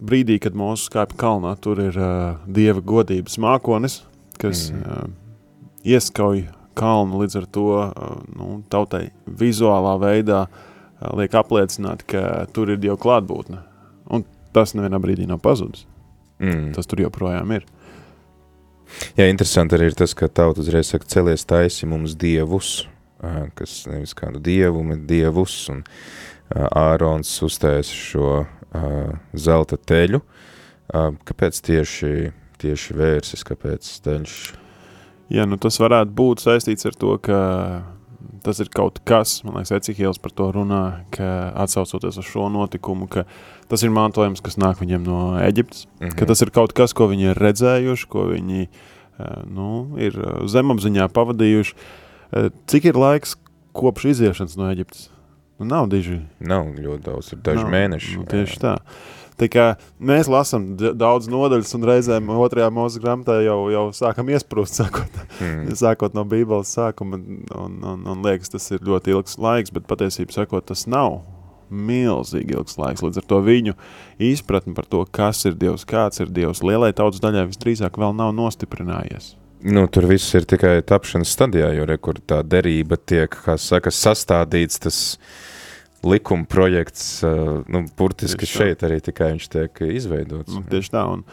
brīdī, 0.01 0.39
kad 0.41 0.57
mūsu 0.57 0.89
skāpja 0.89 1.19
kalnā, 1.19 1.53
tur 1.61 1.81
ir 1.83 1.97
uh, 1.99 2.41
dieva 2.49 2.81
godības 2.81 3.37
mākonis, 3.41 4.01
kas 4.41 4.69
mm. 4.73 4.81
uh, 4.81 5.45
ieskauj 5.85 6.45
kalnu 6.77 7.21
līdz 7.21 7.39
ar 7.41 7.47
to 7.53 7.67
uh, 7.77 7.91
nu, 8.35 8.61
tautai 8.71 9.09
vizuālā 9.25 9.97
veidā 10.01 10.45
uh, 10.47 11.11
liek 11.17 11.35
apliecināt, 11.37 12.05
ka 12.09 12.47
tur 12.53 12.73
ir 12.73 12.81
dieva 12.81 12.97
klātbūtne. 13.01 13.61
Un 14.11 14.25
tas 14.55 14.75
nevienā 14.77 14.99
brīdī 15.01 15.27
nav 15.29 15.41
pazudis. 15.43 15.85
Mm. 16.41 16.71
Tas 16.75 16.89
tur 16.89 17.03
joprojām 17.03 17.53
ir. 17.53 17.67
Jā, 19.15 19.27
interesanti 19.29 19.77
arī 19.77 19.91
ir 19.91 19.97
tas, 19.97 20.15
ka 20.17 20.27
tauta 20.27 20.63
uzreiz 20.63 20.89
saka, 20.91 21.07
celies 21.07 21.45
taisi 21.47 21.87
mums 21.87 22.17
dievus, 22.19 22.81
ā, 23.23 23.47
kas 23.55 23.85
nevis 23.87 24.15
kādu 24.17 24.41
dievu, 24.43 24.83
bet 24.89 25.05
dievus, 25.07 25.55
un 25.71 25.83
ā, 25.85 26.65
Ārons 26.67 27.31
uztais 27.45 27.91
šo 27.95 28.41
ā, 28.75 29.19
zelta 29.35 29.77
teļu. 29.77 30.21
Ā, 30.91 31.05
Kāpēc 31.27 31.61
tieši, 31.63 32.31
tieši 32.61 32.97
vērsis, 32.99 33.45
kāpēc 33.47 33.87
teļš? 34.05 34.35
Jā, 35.31 35.45
nu 35.47 35.55
tas 35.61 35.77
varētu 35.79 36.11
būt 36.11 36.43
saistīts 36.43 36.85
ar 36.89 36.95
to, 36.99 37.15
ka 37.23 37.37
tas 38.43 38.59
ir 38.59 38.67
kaut 38.73 38.99
kas, 39.05 39.43
man 39.45 39.55
liekas, 39.59 39.71
Ecihils 39.77 40.17
par 40.21 40.33
to 40.35 40.49
runā, 40.51 41.05
ka 41.13 41.53
atsaucoties 41.63 42.17
uz 42.19 42.25
šo 42.27 42.49
notikumu, 42.51 43.07
ka 43.09 43.23
tas 43.71 43.83
ir 43.85 43.93
mantojums, 43.93 44.41
kas 44.43 44.57
nāk 44.59 44.81
viņiem 44.81 45.05
no 45.05 45.21
Eģiptes, 45.39 45.85
Mhm. 46.01 46.17
ka 46.17 46.25
tas 46.25 46.41
ir 46.41 46.49
kaut 46.51 46.73
kas, 46.73 46.93
ko 46.93 47.07
viņi 47.07 47.31
ir 47.31 47.39
redzējuši, 47.39 48.07
ko 48.09 48.25
viņi 48.33 48.67
nu, 49.45 49.95
ir 50.01 50.11
zemapziņā 50.49 51.07
pavadījuši. 51.13 51.73
Cik 52.67 52.85
ir 52.89 52.97
laiks 52.97 53.35
kopš 53.77 54.05
iziešanas 54.15 54.57
no 54.57 54.67
Eģiptes? 54.73 55.09
Nu, 55.61 55.67
nav 55.69 55.89
diži. 55.93 56.23
Nav 56.41 56.71
ļoti 56.73 57.03
daudz, 57.05 57.33
ir 57.35 57.41
daži 57.45 57.61
Nav. 57.61 57.73
mēneši. 57.75 58.15
Nu, 58.17 58.25
tieši 58.29 58.61
tā. 58.63 58.75
Tā 59.41 59.47
kā 59.49 59.65
mēs 60.01 60.27
lasām 60.29 60.71
daudz 60.77 61.29
nodaļas, 61.29 61.71
un 61.77 61.85
reizēm 61.85 62.27
otrajā 62.33 62.67
mūža 62.73 63.01
grāmatā 63.01 63.39
jau, 63.45 63.59
jau 63.73 63.83
sākam 63.93 64.29
iesprūst, 64.33 64.77
sākot 64.81 65.19
Mm. 65.41 65.71
sākot 65.73 66.13
no 66.13 66.21
Bībeles 66.29 66.69
sākuma, 66.75 67.17
un, 67.17 67.77
un, 67.81 68.03
un 68.11 68.19
liekas, 68.25 68.51
tas 68.53 68.67
ir 68.73 68.83
ļoti 68.85 69.13
ilgs 69.15 69.39
laiks, 69.41 69.71
bet 69.73 69.87
patiesībā 69.89 70.35
sakot, 70.35 70.65
tas 70.69 70.83
nav 70.89 71.23
milzīgi 71.71 72.53
ilgs 72.57 72.77
laiks. 72.77 73.01
Līdz 73.01 73.21
ar 73.21 73.27
to 73.31 73.39
viņu 73.45 73.73
izpratni 74.21 74.75
par 74.77 74.85
to, 74.91 75.01
kas 75.09 75.45
ir 75.49 75.55
Dievs, 75.57 75.85
kāds 75.89 76.21
ir 76.21 76.29
Dievs, 76.29 76.61
lielai 76.61 76.91
tautas 76.93 77.23
daļai 77.23 77.47
visdrīzāk 77.49 77.97
vēl 78.01 78.13
nav 78.17 78.33
nostiprinājies. 78.37 79.35
Nu, 79.61 79.85
tur 79.93 80.07
viss 80.09 80.33
ir 80.37 80.45
tikai 80.49 80.79
tapšanas 80.85 81.31
stadijā, 81.35 81.71
jo 81.77 81.85
re, 81.85 81.97
kur 82.01 82.17
tā 82.17 82.41
derība 82.45 82.97
tiek, 82.97 83.29
kā 83.45 83.57
saka, 83.61 83.91
sastādīts 83.93 84.81
tas 84.81 84.97
likuma 86.07 86.47
projekts, 86.49 87.21
ā, 87.25 87.31
nu, 87.71 87.83
burtiski 87.97 88.45
Tieši 88.45 88.53
tā. 88.53 88.65
šeit 88.65 88.85
arī 88.87 88.99
tikai 89.03 89.31
viņš 89.35 89.49
tiek 89.53 89.81
izveidots. 89.87 90.53
Nu, 90.55 90.63
tieši 90.71 90.93
tā. 90.93 91.05
Un, 91.13 91.23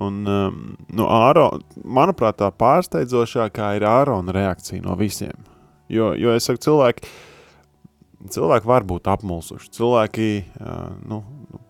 un, 0.00 0.20
um, 0.26 0.60
nu, 0.88 1.06
Āro, 1.06 1.48
manuprāt, 1.84 2.40
tā 2.40 2.50
pārsteidzošākā 2.50 3.74
ir 3.78 3.86
Ārona 3.88 4.34
reakcija 4.36 4.82
no 4.84 4.96
visiem. 4.98 5.36
Jo, 5.90 6.12
jo 6.18 6.34
es 6.36 6.46
saku, 6.46 6.62
cilvēki, 6.62 7.08
cilvēki 8.30 8.70
var 8.70 8.86
būt 8.86 9.10
apmulsuši. 9.10 9.72
Cilvēki, 9.74 10.30
uh, 10.60 10.90
nu, 11.10 11.22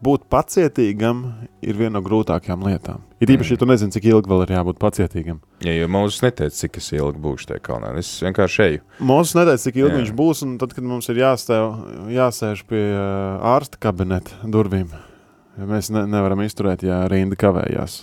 būt 0.04 0.26
pacietīgam 0.32 1.22
ir 1.64 1.78
viena 1.78 1.98
no 1.98 2.02
grūtākajām 2.04 2.64
lietām. 2.66 3.04
Ir 3.20 3.32
īpaši, 3.34 3.54
ja 3.54 3.60
tu 3.60 3.68
nezini, 3.68 3.92
cik 3.94 4.08
ilgi 4.08 4.30
vēl 4.30 4.44
ir 4.44 4.52
jābūt 4.54 4.80
pacietīgam. 4.80 5.40
Ja, 5.64 5.74
jo 5.76 5.88
Mūzes 5.92 6.22
neteica, 6.24 6.56
cik 6.56 6.78
es 6.80 6.88
ilgi 6.96 7.20
būšu 7.20 7.50
tajā 7.50 7.62
kalnā. 7.64 7.92
Es 8.00 8.10
vienkārši 8.24 8.62
eju. 8.66 8.82
Mūsu 9.10 9.38
neteica, 9.40 9.62
cik 9.66 9.80
ilgi 9.80 9.92
Jā. 9.92 10.00
viņš 10.00 10.12
būs, 10.20 10.42
un 10.46 10.56
tad, 10.60 10.74
kad 10.76 10.86
mums 10.88 11.10
ir 11.12 11.20
jāstāv, 11.20 11.78
jāsēž 12.12 12.64
pie 12.70 12.82
uh, 12.88 13.40
ārsta 13.54 13.80
kabineta 13.80 14.50
durvīm, 14.56 14.92
ja 15.58 15.68
mēs 15.68 15.92
ne, 15.94 16.06
nevaram 16.10 16.44
izturēt, 16.44 16.84
ja 16.88 17.02
rinda 17.12 17.38
kavējās. 17.40 18.02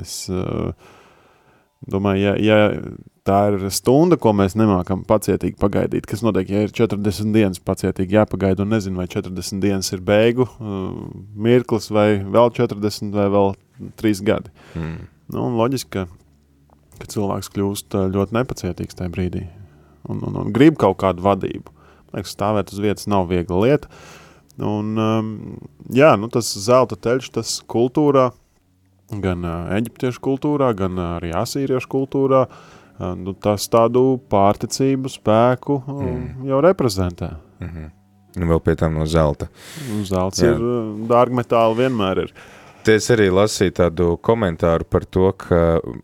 Es 0.00 0.16
uh, 0.32 0.72
domāju, 1.92 2.24
ja, 2.24 2.36
ja 2.40 2.60
tā 3.24 3.38
ir 3.52 3.62
stunda, 3.72 4.18
ko 4.20 4.34
mēs 4.36 4.56
nemākam 4.58 5.02
pacietīgi 5.08 5.56
pagaidīt, 5.60 6.06
kas 6.08 6.22
notiek, 6.24 6.50
ja 6.52 6.64
ir 6.66 6.74
40 6.76 7.32
dienas 7.32 7.62
pacietīgi 7.64 8.18
jāpagaida, 8.18 8.64
un 8.64 8.74
nezinu, 8.76 9.00
vai 9.00 9.08
40 9.10 9.62
dienas 9.64 9.88
ir 9.96 10.02
beigu 10.04 10.44
uh, 10.44 10.90
mirklis, 11.46 11.88
vai 11.94 12.20
vēl 12.20 12.52
40, 12.58 13.14
vai 13.16 13.30
vēl 13.32 13.54
3 14.00 14.24
gadi. 14.28 14.52
Mm. 14.76 14.98
Nu, 15.32 15.46
loģiski, 15.56 15.90
ka, 15.96 16.04
ka 17.00 17.10
cilvēks 17.14 17.48
kļūst 17.54 17.96
ā, 17.96 18.04
ļoti 18.12 18.36
nepacietīgs 18.36 19.00
tajā 19.00 19.14
brīdī 19.16 19.46
un, 20.04 20.20
un, 20.20 20.36
un 20.44 20.52
grib 20.52 20.76
kaut 20.80 21.00
kādu 21.00 21.24
vadību. 21.24 21.72
Man 22.10 22.20
liekas, 22.20 22.36
stāvēt 22.36 22.76
uz 22.76 22.84
vietas 22.84 23.08
nav 23.10 23.30
viegla 23.32 23.64
lieta. 23.64 24.04
Un, 24.60 24.92
um, 25.00 25.34
jā, 25.90 26.12
nu, 26.20 26.28
tas 26.30 26.52
zelta 26.68 27.00
ceļš, 27.00 27.32
tas 27.40 27.56
kultūrā, 27.72 28.28
gan 29.24 29.48
uh, 29.48 29.72
eģiptiešu 29.80 30.20
kultūrā, 30.22 30.74
gan 30.76 31.00
uh, 31.00 31.16
arī 31.16 31.32
asīriešu 31.34 31.90
kultūrā, 31.90 32.44
uh, 32.44 32.80
nu, 32.98 33.34
tas 33.34 33.68
tādu 33.68 34.20
pārticību, 34.30 35.08
spēku 35.10 35.82
Mm. 35.86 36.46
jau 36.46 36.60
reprezentē. 36.60 37.30
Mm 37.60 37.68
-hmm. 37.68 37.90
Nu, 38.36 38.46
vēl 38.46 38.60
pie 38.60 38.74
tam 38.74 38.94
no 38.94 39.06
zelta. 39.06 39.46
Un 39.94 40.04
Zelts 40.04 40.42
Jā. 40.42 40.44
ir 40.54 40.60
uh, 40.60 41.06
dārgmetāli 41.08 41.76
vienmēr 41.76 42.18
ir. 42.18 42.32
Te 42.32 42.40
es 42.92 43.06
arī 43.12 43.30
lasīju 43.32 43.72
tādu 43.78 44.06
komentāru 44.24 44.86
par 44.90 45.04
to, 45.06 45.28
ka 45.38 45.60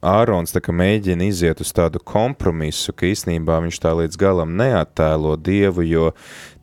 Ārons 0.07 0.55
tā 0.55 0.63
kā 0.65 0.73
mēģina 0.77 1.27
iziet 1.29 1.61
uz 1.61 1.73
tādu 1.77 2.01
kompromisu, 2.01 2.95
ka 2.97 3.09
īsnībā 3.09 3.59
viņš 3.65 3.81
tā 3.83 3.93
līdz 3.99 4.19
galam 4.21 4.55
neattēlo 4.59 5.35
dievu, 5.41 5.85
jo 5.87 6.11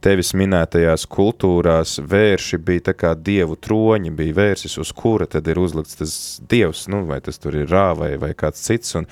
tevis 0.04 0.32
minētajās 0.38 1.08
kultūrās 1.10 1.98
vērši 2.06 2.60
bija 2.64 2.86
tā 2.90 2.96
kā 2.98 3.12
dievu 3.18 3.58
troņi, 3.60 4.14
bija 4.16 4.38
vērsis, 4.38 4.78
uz 4.82 4.94
kura 4.96 5.28
tad 5.30 5.50
ir 5.50 5.60
uzlikts 5.62 6.00
tas 6.00 6.16
dievs, 6.50 6.86
nu, 6.94 7.04
vai 7.10 7.20
tas 7.26 7.42
tur 7.42 7.58
ir 7.58 7.70
rā 7.72 7.90
vai, 7.98 8.14
kāds 8.38 8.64
cits, 8.64 8.96
un, 9.00 9.10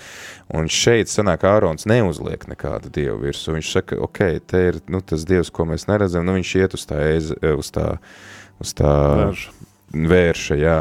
un 0.53 0.69
šeit 0.71 1.12
sanāk 1.12 1.47
Ārons 1.50 1.89
neuzliek 1.89 2.47
nekādu 2.51 2.93
dievu 2.93 3.19
virsū, 3.25 3.57
viņš 3.57 3.75
saka, 3.79 4.00
ok, 4.07 4.24
te 4.45 4.65
ir, 4.71 4.81
nu, 4.88 5.01
tas 5.01 5.27
dievs, 5.27 5.51
ko 5.53 5.67
mēs 5.69 5.89
neredzam, 5.91 6.25
nu, 6.27 6.38
viņš 6.39 6.57
iet 6.62 6.77
uz 6.77 6.88
tā, 6.89 7.01
eze, 7.17 7.38
uz 7.57 7.74
tā, 7.75 7.95
uz 8.62 8.77
tā 8.77 8.95
Vērš. 9.25 9.47
Vērša, 9.95 10.57
jā. 10.59 10.79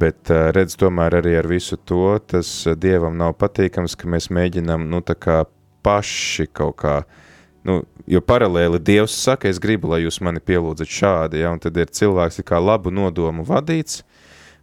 Bet 0.00 0.30
redz, 0.30 0.76
tomēr 0.78 1.16
arī 1.18 1.34
ar 1.40 1.48
visu 1.50 1.74
to, 1.76 2.14
tas 2.22 2.48
dievam 2.78 3.16
nav 3.18 3.34
patīkams, 3.40 3.96
ka 3.98 4.10
mēs 4.10 4.28
mēģinām, 4.30 4.86
nu, 4.90 5.00
tā 5.02 5.16
kā 5.18 5.40
paši 5.82 6.46
kaut 6.54 6.76
kā, 6.84 7.00
nu, 7.66 7.80
jo 8.06 8.20
paralēli 8.22 8.78
dievs 8.78 9.16
saka, 9.18 9.50
es 9.50 9.58
gribu, 9.62 9.90
lai 9.90 10.04
jūs 10.04 10.20
mani 10.22 10.42
pielūdzat 10.44 10.94
šādi, 10.94 11.42
ja, 11.42 11.50
un 11.50 11.58
tad 11.62 11.80
ir 11.80 11.90
cilvēks 11.90 12.42
kā 12.46 12.60
labu 12.62 12.92
nodomu 12.94 13.42
vadīts, 13.48 14.04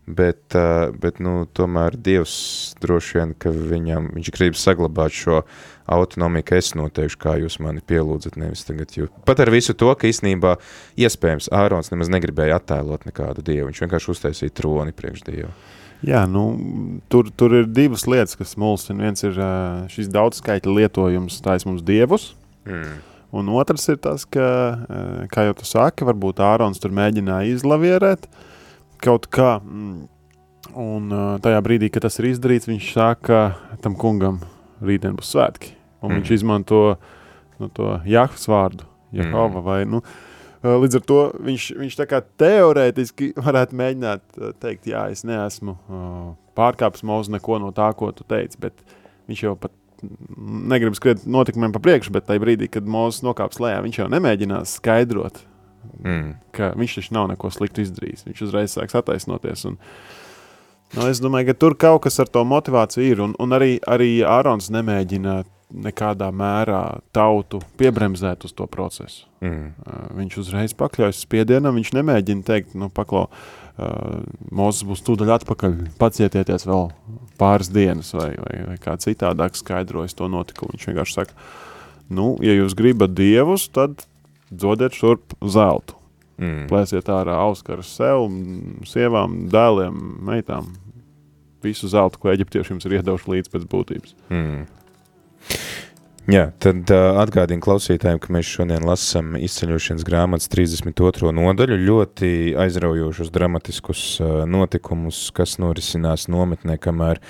bet, 0.07 0.55
bet 1.01 1.19
nu, 1.19 1.41
tomēr 1.51 1.97
dievs 1.99 2.37
droši 2.79 3.19
vien, 3.19 3.33
ka 3.35 3.51
viņam, 3.51 4.13
viņš 4.15 4.31
grib 4.37 4.55
saglabāt 4.55 5.15
šo 5.15 5.41
autonomiju, 5.87 6.45
ka 6.47 6.59
es 6.59 6.73
noteikšu, 6.77 7.19
kā 7.21 7.37
jūs 7.41 7.59
mani 7.63 7.83
pielūdzat, 7.87 8.37
nevis 8.39 8.65
tagad 8.67 8.93
jūs. 8.95 9.11
Pat 9.27 9.41
ar 9.43 9.51
visu 9.53 9.75
to, 9.77 9.89
ka 9.95 10.09
īstenībā 10.09 10.57
iespējams 10.99 11.49
Ārons 11.55 11.91
nemaz 11.93 12.11
negribēja 12.13 12.59
attēlot 12.59 13.07
nekādu 13.07 13.45
dievu, 13.47 13.71
viņš 13.71 13.83
vienkārši 13.85 14.13
uztaisīja 14.13 14.55
troni 14.59 14.95
priekš 14.95 15.25
dievu. 15.27 15.51
Jā, 16.05 16.27
nu, 16.29 16.43
tur, 17.09 17.31
tur 17.33 17.55
ir 17.57 17.69
divas 17.73 18.05
lietas, 18.05 18.35
kas 18.37 18.53
mulsina. 18.59 19.07
Viens 19.07 19.23
ir 19.25 19.37
šis 19.89 20.11
daudzskaitļa 20.13 20.75
lietojums, 20.75 21.39
ir 21.41 21.65
mums 21.65 21.85
dievus. 21.85 22.27
Mm. 22.69 22.99
Un 23.37 23.49
otrs 23.57 23.87
ir 23.91 23.97
tas, 23.99 24.23
ka, 24.29 24.45
kā 25.33 25.47
jau 25.49 25.55
tu 25.57 25.65
saki, 25.67 26.05
varbūt 26.07 26.43
Ārons 26.43 26.79
tur 26.79 26.93
mēģināja 26.95 27.57
izlavierēt 27.57 28.29
kaut 29.03 29.27
kā. 29.33 29.57
Un 30.77 31.17
tajā 31.41 31.63
brīdī, 31.65 31.89
kad 31.91 32.05
tas 32.05 32.19
ir 32.21 32.29
izdarīts, 32.31 32.69
viņš 32.69 32.91
saka 32.93 33.41
tam 33.81 33.97
kungam, 33.99 34.39
rītdien 34.83 35.17
būs 35.17 35.33
svētki. 35.33 35.76
Un 36.01 36.11
mm. 36.11 36.19
viņš 36.19 36.33
izmanto 36.35 36.81
nu, 37.61 37.69
to 37.73 37.97
Jahvas 38.05 38.47
vārdu, 38.49 38.87
Jehova. 39.15 39.59
Mm. 39.59 39.65
Vai, 39.65 39.79
nu, 39.89 40.01
līdz 40.67 40.99
ar 40.99 41.07
to 41.09 41.19
viņš, 41.47 41.71
viņš 41.79 41.97
teorētiski 42.41 43.31
varētu 43.47 43.79
mēģināt 43.79 44.43
teikt, 44.61 44.89
jā, 44.91 45.07
es 45.13 45.25
neesmu 45.27 45.77
pārkāpis 46.57 47.05
mūzu 47.05 47.35
neko 47.37 47.59
no 47.63 47.73
tā, 47.75 47.91
ko 47.97 48.11
tu 48.15 48.25
teici, 48.27 48.59
bet 48.61 48.77
viņš 49.29 49.43
jau 49.43 49.57
pat 49.59 49.73
negrib 50.37 50.93
skriet 50.97 51.25
notikumiem 51.25 51.73
pa 51.73 51.81
priekšu, 51.81 52.13
bet 52.13 52.27
tajā 52.27 52.41
brīdī, 52.43 52.69
kad 52.69 52.85
mūzis 52.85 53.23
nokāps 53.25 53.61
lejā, 53.61 53.81
viņš 53.85 54.03
jau 54.03 54.09
nemēģinās 54.13 54.77
skaidrot, 54.77 55.41
mm. 56.03 56.29
ka 56.53 56.71
viņš 56.77 56.99
taču 56.99 57.17
nav 57.17 57.31
neko 57.33 57.49
sliktu 57.53 57.81
izdarījis. 57.85 58.27
Viņš 58.29 58.45
uzreiz 58.45 58.77
sāks 58.77 58.97
attaisnoties. 58.97 59.65
Un, 59.71 59.81
Nu, 60.95 61.03
es 61.11 61.19
domāju, 61.19 61.49
ka 61.49 61.53
tur 61.59 61.73
kaut 61.75 62.05
kas 62.05 62.15
ar 62.23 62.29
to 62.31 62.45
motivāciju 62.47 63.03
ir. 63.03 63.19
Un, 63.19 63.33
un 63.43 63.55
arī, 63.57 63.73
arī 63.91 64.21
Ārons 64.23 64.69
nemēģina 64.71 65.33
nekādā 65.67 66.29
mērā 66.31 66.99
tautu 67.15 67.59
piebremzēt 67.79 68.45
uz 68.47 68.53
to 68.55 68.67
procesu. 68.71 69.25
Mm. 69.43 69.73
Uh, 69.83 70.03
viņš 70.17 70.37
uzreiz 70.43 70.75
pakļaujas 70.77 71.23
spiedienam, 71.25 71.75
viņš 71.77 71.91
nemēģina 71.97 72.45
teikt, 72.47 72.75
nu, 72.79 72.89
paklau, 72.93 73.27
uh, 73.27 74.21
Mozus 74.51 74.87
būs 74.87 75.03
tūdaļ 75.05 75.33
atpakaļ, 75.37 75.75
pacietieties 75.99 76.67
vēl 76.69 76.89
pāris 77.39 77.71
dienas 77.73 78.13
vai, 78.15 78.31
vai, 78.39 78.55
vai 78.71 78.77
kā 78.81 78.95
citādāk 79.01 79.59
skaidrojas 79.59 80.15
to 80.17 80.29
notikumu. 80.31 80.77
Viņš 80.77 80.87
vienkārši 80.89 81.19
saka, 81.19 81.37
nu, 82.09 82.35
ja 82.43 82.55
jūs 82.55 82.77
gribat 82.77 83.13
dievus, 83.17 83.67
tad 83.69 84.07
dodiet 84.49 84.95
šurp 84.97 85.35
zeltu. 85.43 85.97
Mm. 86.37 86.67
Plēsiet 86.69 87.07
ārā 87.09 87.35
auskaras 87.47 87.89
sev, 87.97 88.27
sievām, 88.85 89.47
dēliem, 89.51 89.95
meitām. 90.25 90.75
Visu 91.65 91.89
zeltu, 91.89 92.21
ko 92.21 92.29
eģiptieši 92.29 92.75
jums 92.75 92.85
ir 92.85 92.99
iedevuši 92.99 93.31
līdz 93.33 93.51
pēc 93.51 93.63
būtības. 93.71 94.13
Mm. 94.29 94.67
Jā, 96.27 96.49
tad 96.59 96.89
uh, 96.91 97.15
atgādinu 97.21 97.63
klausītājiem, 97.63 98.17
ka 98.19 98.33
mēs 98.35 98.49
šodien 98.51 98.83
lasām 98.83 99.37
izceļošanas 99.39 100.03
grāmatas 100.03 100.49
32. 100.51 101.29
nodaļu, 101.31 101.77
ļoti 101.87 102.31
aizraujošus, 102.59 103.29
dramatiskus 103.31 104.01
uh, 104.19 104.41
notikumus, 104.43 105.21
kas 105.31 105.55
norisinās 105.63 106.27
nometnē, 106.27 106.75
kamēr 106.83 107.21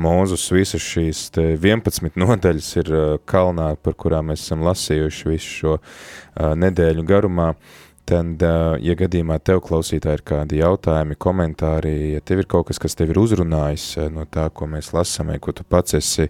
Mūzus 0.00 0.46
visas 0.56 0.80
šīs 0.80 1.26
11 1.36 2.16
nodaļas 2.16 2.70
ir 2.80 2.88
uh, 2.94 3.10
kalnā, 3.28 3.74
par 3.84 3.98
kurām 4.00 4.32
mēs 4.32 4.46
esam 4.46 4.64
lasījuši 4.64 5.28
visu 5.34 5.52
šo 5.58 5.76
uh, 5.76 6.56
nedēļu 6.56 7.04
garumā. 7.04 7.50
Uh, 7.52 7.87
Tad, 8.08 8.40
ja 8.80 8.94
gadījumā 8.96 9.36
tev 9.44 9.58
klausītāji 9.66 10.16
ir 10.16 10.22
kādi 10.24 10.60
jautājumi, 10.62 11.16
komentāri, 11.20 11.90
ja 12.14 12.22
tev 12.24 12.40
ir 12.40 12.46
kaut 12.48 12.70
kas, 12.70 12.78
kas 12.80 12.96
tev 12.96 13.12
ir 13.12 13.20
uzrunājis 13.20 13.84
no 14.14 14.24
tā, 14.24 14.46
ko 14.48 14.64
mēs 14.70 14.94
lasām, 14.96 15.34
ko 15.44 15.52
tu 15.52 15.66
pats 15.68 15.98
esi 15.98 16.24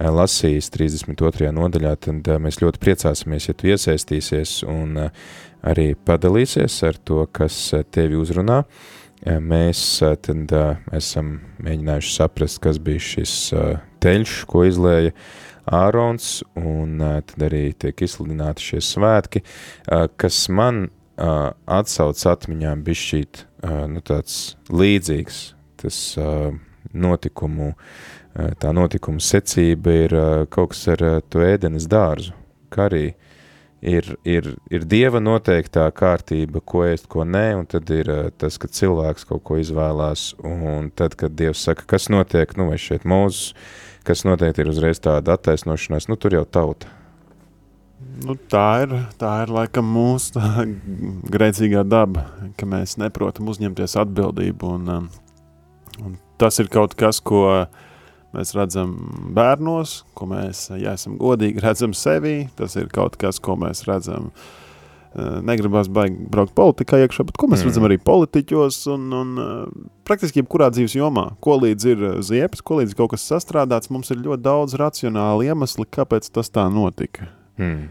lasījis 0.00 0.70
32. 0.72 1.50
nodaļā, 1.52 1.92
tad 2.06 2.32
mēs 2.40 2.62
ļoti 2.62 2.80
priecāsimies, 2.80 3.50
ja 3.50 3.56
tu 3.60 3.68
iesaistīsies 3.68 4.62
un 4.72 4.96
arī 5.68 5.90
padalīsies 6.08 6.80
ar 6.88 6.96
to, 6.96 7.26
kas 7.28 7.60
tevi 7.92 8.16
uzrunā. 8.16 8.62
Mēs 9.28 9.84
tad 10.24 10.58
esam 10.96 11.34
mēģinājuši 11.60 12.14
saprast, 12.14 12.62
kas 12.64 12.80
bija 12.80 13.04
šis 13.04 13.38
teļš, 14.00 14.42
ko 14.48 14.64
izlēja 14.64 15.12
Ārons, 15.68 16.38
un 16.56 17.02
tad 17.02 17.50
arī 17.50 17.66
tiek 17.76 18.06
izsludināti 18.06 18.70
šie 18.70 18.86
svētki, 18.94 19.44
kas 20.16 20.46
man 20.48 20.86
uh, 21.18 21.52
atsauc 21.66 22.20
atmiņā 22.32 22.74
bišķīt 22.86 23.42
uh, 23.42 23.84
nu, 23.90 24.02
tāds 24.04 24.56
līdzīgs. 24.70 25.40
Tas 25.78 25.98
uh, 26.18 26.50
notikumu, 26.94 27.72
uh, 27.74 28.50
tā 28.58 28.72
notikumu 28.74 29.22
secība 29.22 29.94
ir 30.04 30.16
uh, 30.16 30.44
kaut 30.50 30.74
kas 30.74 30.86
ar 30.94 31.06
uh, 31.06 31.16
to 31.30 31.42
ēdenes 31.44 31.88
dārzu, 31.90 32.34
kā 32.74 32.88
arī 32.88 33.04
ir, 33.82 34.10
ir, 34.26 34.52
ir 34.74 34.86
dieva 34.90 35.22
noteiktā 35.22 35.86
kārtība, 35.94 36.62
ko 36.64 36.84
ēst, 36.88 37.06
ko 37.10 37.26
nē, 37.26 37.46
un 37.60 37.68
tad 37.70 37.90
ir 37.94 38.10
uh, 38.10 38.28
tas, 38.34 38.58
ka 38.58 38.70
cilvēks 38.70 39.28
kaut 39.30 39.44
ko 39.46 39.60
izvēlās, 39.62 40.32
un 40.42 40.90
tad, 40.90 41.18
kad 41.18 41.38
dievs 41.38 41.62
saka, 41.68 41.86
kas 41.94 42.10
notiek, 42.12 42.56
nu 42.58 42.70
vai 42.72 42.80
šeit 42.82 43.06
mūzus, 43.08 43.54
kas 44.08 44.24
noteikti 44.26 44.64
ir 44.64 44.72
uzreiz 44.72 45.02
tāda 45.04 45.38
attaisnošanās, 45.38 46.08
nu 46.10 46.18
tur 46.18 46.40
jau 46.40 46.46
tauta 46.48 46.97
Nu, 47.98 48.34
tā, 48.50 48.84
ir, 48.84 48.94
tā 49.18 49.32
ir 49.44 49.52
laikam 49.54 49.86
mūsu 49.94 50.42
grēcīgā 51.34 51.84
daba, 51.86 52.28
ka 52.58 52.66
mēs 52.66 52.96
neprotam 52.98 53.50
uzņemties 53.50 53.96
atbildību. 54.02 54.70
Un, 54.78 54.92
um, 54.94 55.08
un 56.02 56.16
tas 56.38 56.58
ir 56.62 56.70
kaut 56.70 56.94
kas, 56.98 57.18
ko 57.18 57.66
mēs 58.36 58.54
redzam 58.58 58.94
bērnos, 59.34 60.02
ko 60.18 60.28
mēs, 60.30 60.68
ja 60.78 60.94
esam 60.98 61.18
godīgi, 61.18 61.62
redzam 61.64 61.94
sevi. 61.96 62.40
Tas 62.58 62.78
ir 62.78 62.90
kaut 62.94 63.18
kas, 63.18 63.42
ko 63.42 63.58
mēs 63.58 63.86
redzam. 63.88 64.32
Uh, 65.18 65.38
negribas 65.42 65.88
baigi 65.90 66.26
braukt 66.30 66.52
politikā 66.54 66.98
iekšā, 67.00 67.24
bet 67.26 67.38
ko 67.40 67.48
mēs 67.48 67.62
mm. 67.62 67.70
redzam 67.70 67.86
arī 67.88 67.96
politiķos 68.04 68.82
un, 68.92 69.06
un 69.16 69.30
uh, 69.40 69.88
praktiski 70.06 70.42
jebkurā 70.42 70.68
dzīves 70.74 70.98
jomā. 70.98 71.30
Ko 71.42 71.56
līdz 71.62 71.88
ir 71.94 72.04
ziepes, 72.28 72.62
ko 72.62 72.82
līdz 72.82 72.94
kaut 72.98 73.14
kas 73.14 73.26
sastrādāts, 73.30 73.90
mums 73.94 74.12
ir 74.14 74.20
ļoti 74.26 74.44
daudz 74.44 74.78
racionāli 74.78 75.48
iemesli, 75.48 75.88
kāpēc 75.98 76.28
tas 76.34 76.52
tā 76.52 76.68
notika. 76.70 77.32
Mm. 77.58 77.86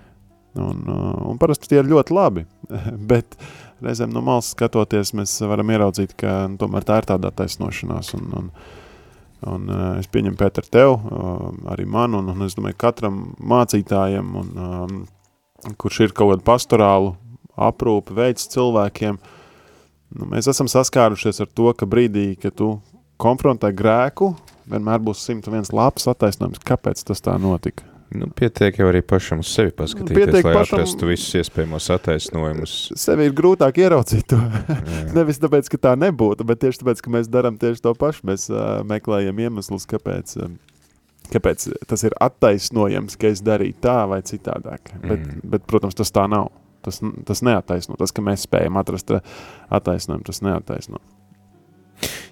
Un, 0.57 0.83
uh, 0.89 1.29
un 1.29 1.37
parasti 1.37 1.69
tie 1.69 1.81
ir 1.81 1.89
ļoti 1.89 2.15
labi, 2.15 2.43
bet 3.11 3.37
reizēm 3.83 4.13
no 4.13 4.23
malas 4.25 4.51
skatoties, 4.55 5.13
mēs 5.17 5.35
varam 5.45 5.69
ieraudzīt, 5.73 6.15
ka 6.17 6.47
nu, 6.49 6.57
tomēr 6.61 6.87
tā 6.87 7.01
ir 7.01 7.09
tāda 7.11 7.31
taisnošanās. 7.35 8.13
Un, 8.17 8.31
un, 8.39 8.49
un 9.51 9.69
uh, 9.69 9.83
es 10.01 10.09
pieņemu 10.09 10.39
Pēter 10.39 10.65
tev, 10.73 10.95
uh, 10.97 11.51
arī 11.73 11.85
man, 11.85 12.17
un, 12.17 12.31
un 12.33 12.47
es 12.47 12.57
domāju 12.57 12.79
katram 12.81 13.21
mācītājam, 13.37 14.33
un, 14.41 14.53
um, 14.57 15.73
kurš 15.77 16.07
ir 16.07 16.15
kaut 16.17 16.33
kādu 16.33 16.47
pastorālu 16.47 17.13
aprūpi 17.57 18.17
veids 18.17 18.49
cilvēkiem, 18.53 19.19
nu, 20.17 20.29
mēs 20.33 20.49
esam 20.49 20.69
saskārušies 20.71 21.43
ar 21.45 21.51
to, 21.53 21.69
ka 21.77 21.89
brīdī, 21.89 22.31
kad 22.41 22.57
tu 22.57 22.77
konfrontē 23.21 23.69
grēku, 23.77 24.31
vienmēr 24.69 25.05
būs 25.05 25.25
101 25.29 25.73
labs 25.75 26.09
attaisnojums, 26.09 26.65
kāpēc 26.65 27.05
tas 27.05 27.23
tā 27.25 27.37
notika. 27.41 27.96
Nu, 28.15 28.29
pietiek 28.31 28.77
jau 28.79 28.87
arī 28.87 29.01
pašam 29.03 29.41
uz 29.43 29.49
sevi 29.51 29.73
paskatīties, 29.75 30.15
pietiek 30.15 30.45
lai 30.47 30.53
pašam, 30.55 30.79
atrastu 30.79 31.09
visus 31.09 31.35
iespējamos 31.41 31.89
attaisnojumus. 31.91 32.75
Sevi 32.95 33.27
ir 33.27 33.33
grūtāk 33.35 33.81
ieraudzīt 33.83 34.29
to. 34.31 34.39
Nevis 35.17 35.41
tāpēc, 35.43 35.67
ka 35.73 35.81
tā 35.89 35.93
nebūtu, 35.99 36.47
bet 36.47 36.61
tieši 36.63 36.81
tāpēc, 36.83 37.01
ka 37.03 37.13
mēs 37.17 37.27
darām 37.31 37.57
tieši 37.59 37.83
to 37.83 37.91
pašu. 37.99 38.23
Mēs 38.29 38.47
uh, 38.53 38.79
meklējam 38.87 39.41
iemeslus, 39.43 39.83
kāpēc, 39.91 40.37
uh, 40.39 40.55
kāpēc 41.33 41.67
tas 41.91 42.07
ir 42.07 42.15
attaisnojams, 42.23 43.19
ka 43.19 43.33
es 43.33 43.43
darīju 43.43 43.75
tā 43.83 43.99
vai 44.07 44.21
citādāk. 44.23 44.93
Mm. 45.01 45.11
Bet, 45.11 45.27
bet, 45.57 45.67
protams, 45.67 45.99
tas 45.99 46.13
tā 46.15 46.29
nav. 46.31 46.53
Tas, 46.87 47.01
tas 47.27 47.43
neataisno. 47.43 47.99
Tas, 47.99 48.15
ka 48.15 48.23
mēs 48.23 48.47
spējam 48.47 48.79
atrast 48.79 49.11
attaisnojumu, 49.67 50.23
tas 50.29 50.39
neataisno. 50.47 51.03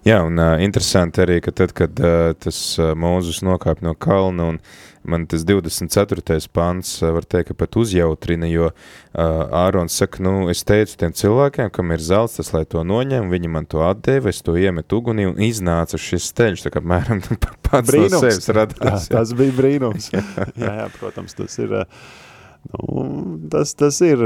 Jā, 0.06 0.20
un 0.22 0.38
uh, 0.38 0.60
interesanti 0.62 1.24
arī, 1.24 1.40
ka 1.42 1.50
tad, 1.50 1.72
kad 1.74 1.98
uh, 1.98 2.36
tas 2.38 2.58
uh, 2.78 2.92
Mūzus 2.94 3.40
nokāp 3.42 3.80
no 3.82 3.96
kalna 3.98 4.52
un 4.52 4.60
man 5.06 5.24
tas 5.30 5.42
24. 5.46 6.22
pants 6.54 6.92
var 7.02 7.26
teikt, 7.26 7.50
ka 7.50 7.56
pat 7.58 7.78
uzjautrina, 7.82 8.46
jo 8.50 8.68
uh, 8.70 9.24
Ārons 9.64 9.98
saka, 9.98 10.22
nu, 10.22 10.48
es 10.54 10.62
teicu 10.66 11.00
tiem 11.02 11.16
cilvēkiem, 11.18 11.72
kam 11.74 11.94
ir 11.96 12.04
zelts, 12.06 12.38
tas, 12.38 12.52
lai 12.54 12.64
to 12.70 12.84
noņem, 12.86 13.32
viņi 13.34 13.52
man 13.56 13.66
to 13.70 13.82
atdeva, 13.86 14.30
es 14.30 14.46
to 14.46 14.54
iemetu 14.62 15.02
ugunī 15.02 15.26
un 15.30 15.42
iznāca 15.42 15.98
šis 15.98 16.30
ceļš, 16.38 16.68
tā 16.68 16.74
kā 16.76 16.86
mēram 16.86 17.24
pats 17.66 17.90
brīnums. 17.90 18.14
no 18.14 18.22
sevis 18.28 18.50
radās. 18.54 19.08
Jā, 19.10 19.18
tas 19.18 19.34
bija 19.38 19.58
brīnums. 19.58 20.12
jā. 20.14 20.22
jā, 20.68 20.78
jā, 20.84 20.88
protams, 21.00 21.38
tas 21.38 21.58
ir... 21.62 21.82
Uh, 21.82 22.24
Nu, 22.72 23.06
tas, 23.52 23.76
tas 23.78 24.00
ir 24.06 24.22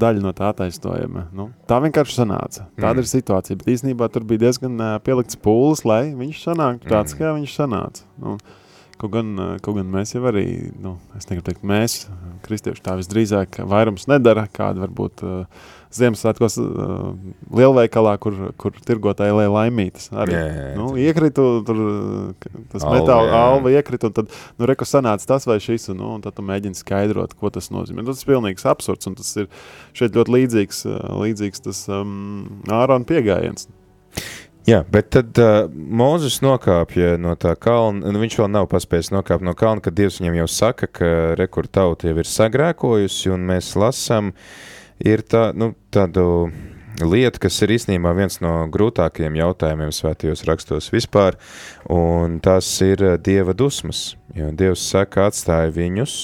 daļa 0.00 0.22
no 0.24 0.32
tā 0.36 0.50
attaisnojuma. 0.52 1.26
Nu, 1.36 1.50
tā 1.68 1.80
vienkārši 1.82 2.20
sanāca. 2.20 2.68
Tāda 2.78 3.00
mm. 3.00 3.02
ir 3.02 3.10
situācija. 3.10 3.58
Bet 3.60 3.72
īstenībā 3.74 4.08
tur 4.12 4.26
bija 4.28 4.46
diezgan 4.46 4.78
uh, 4.78 4.94
pielikts 5.04 5.38
pūles, 5.40 5.84
lai 5.88 6.02
viņš 6.16 6.44
sanāktu 6.46 6.90
tāds, 6.90 7.14
mm. 7.14 7.20
kā 7.20 7.34
viņš 7.36 7.56
sanāca. 7.58 8.06
Nu, 8.22 8.36
kaut, 9.00 9.12
gan, 9.16 9.34
uh, 9.36 9.52
kaut 9.64 9.80
gan 9.80 9.90
mēs 9.92 10.14
jau 10.14 10.22
arī, 10.30 10.46
nu, 10.80 10.96
es 11.18 11.28
negribu 11.28 11.48
teikt, 11.50 11.66
mēs, 11.66 11.98
kristieši 12.46 12.84
tā 12.86 12.96
visdrīzāk 13.00 13.62
vairums 13.70 14.08
nedara, 14.10 14.46
kāda 14.54 14.86
varbūt 14.86 15.26
uh, 15.26 15.68
Ziemassvētkos 15.90 16.54
uh, 16.62 17.06
lielveikalā, 17.50 18.12
kur, 18.22 18.36
kur 18.60 18.76
tirgotāji 18.86 19.34
lēja 19.34 19.50
laimītas. 19.50 20.06
Arī, 20.14 20.36
jā, 20.36 20.44
jā, 20.46 20.66
jā. 20.68 20.76
Nu, 20.78 20.92
iekritu, 21.02 21.46
tur 21.66 21.80
tas 22.70 22.84
alva, 22.84 22.92
metāla 22.94 23.40
alva 23.40 23.72
iekrita, 23.74 24.06
un 24.06 24.14
tad, 24.20 24.30
nu, 24.54 24.68
reku 24.70 24.86
sanāca 24.86 25.26
tas 25.32 25.48
vai 25.50 25.58
šis, 25.62 25.88
un, 25.90 25.98
nu, 25.98 26.12
un 26.14 26.22
tad 26.22 26.38
tu 26.38 26.46
mēģini 26.46 26.78
skaidrot, 26.78 27.34
ko 27.34 27.50
tas 27.50 27.72
nozīmē. 27.74 28.06
Tas 28.06 28.22
ir 28.22 28.30
pilnīgs 28.30 28.68
absurds, 28.70 29.10
un 29.10 29.18
tas 29.18 29.34
ir 29.42 29.50
šeit 29.98 30.14
ļoti 30.14 30.36
līdzīgs, 30.36 30.84
līdzīgs 31.24 31.66
tas 31.66 31.84
um, 31.90 32.62
ārāna 32.70 33.10
piegājiens. 33.10 33.66
Jā, 34.70 34.84
bet 34.94 35.10
tad 35.16 35.34
uh, 35.42 35.64
Mozus 35.74 36.38
nokāpja 36.44 37.16
no 37.18 37.34
tā 37.34 37.56
kalna, 37.58 38.12
nu, 38.14 38.22
viņš 38.22 38.42
vēl 38.44 38.52
nav 38.60 38.70
paspējis 38.70 39.10
nokāpt 39.16 39.42
no 39.42 39.58
kalna, 39.58 39.82
kad 39.82 39.98
Dievs 39.98 40.22
viņam 40.22 40.44
jau 40.44 40.50
saka, 40.54 40.86
ka 40.86 41.14
rekurtauta 41.40 42.12
jau 42.12 42.20
ir 42.20 42.30
sagrēkojusi, 42.30 43.32
un 43.34 43.48
mēs 43.50 43.74
lasām, 43.80 44.30
uh, 44.36 44.76
ir 45.04 45.22
tā, 45.26 45.50
nu, 45.56 45.72
tādu 45.92 46.50
lieta, 47.00 47.40
kas 47.40 47.60
ir 47.64 47.74
īstenībā 47.76 48.12
viens 48.16 48.40
no 48.44 48.52
grūtākajiem 48.72 49.38
jautājumiem 49.40 49.92
svētajos 49.94 50.44
rakstos 50.48 50.90
vispār, 50.92 51.38
un 51.90 52.38
tas 52.44 52.68
ir 52.84 53.04
Dieva 53.24 53.54
dusmas. 53.56 54.14
Jo 54.36 54.50
Dievs 54.54 54.84
saka, 54.92 55.28
atstāja 55.30 55.72
viņus, 55.74 56.18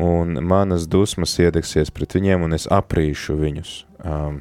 un 0.00 0.38
manas 0.44 0.86
dusmas 0.90 1.34
iedegsies 1.42 1.92
pret 1.94 2.16
viņiem, 2.16 2.46
un 2.46 2.56
es 2.56 2.68
aprīšu 2.70 3.40
viņus. 3.40 3.82
Um, 4.04 4.40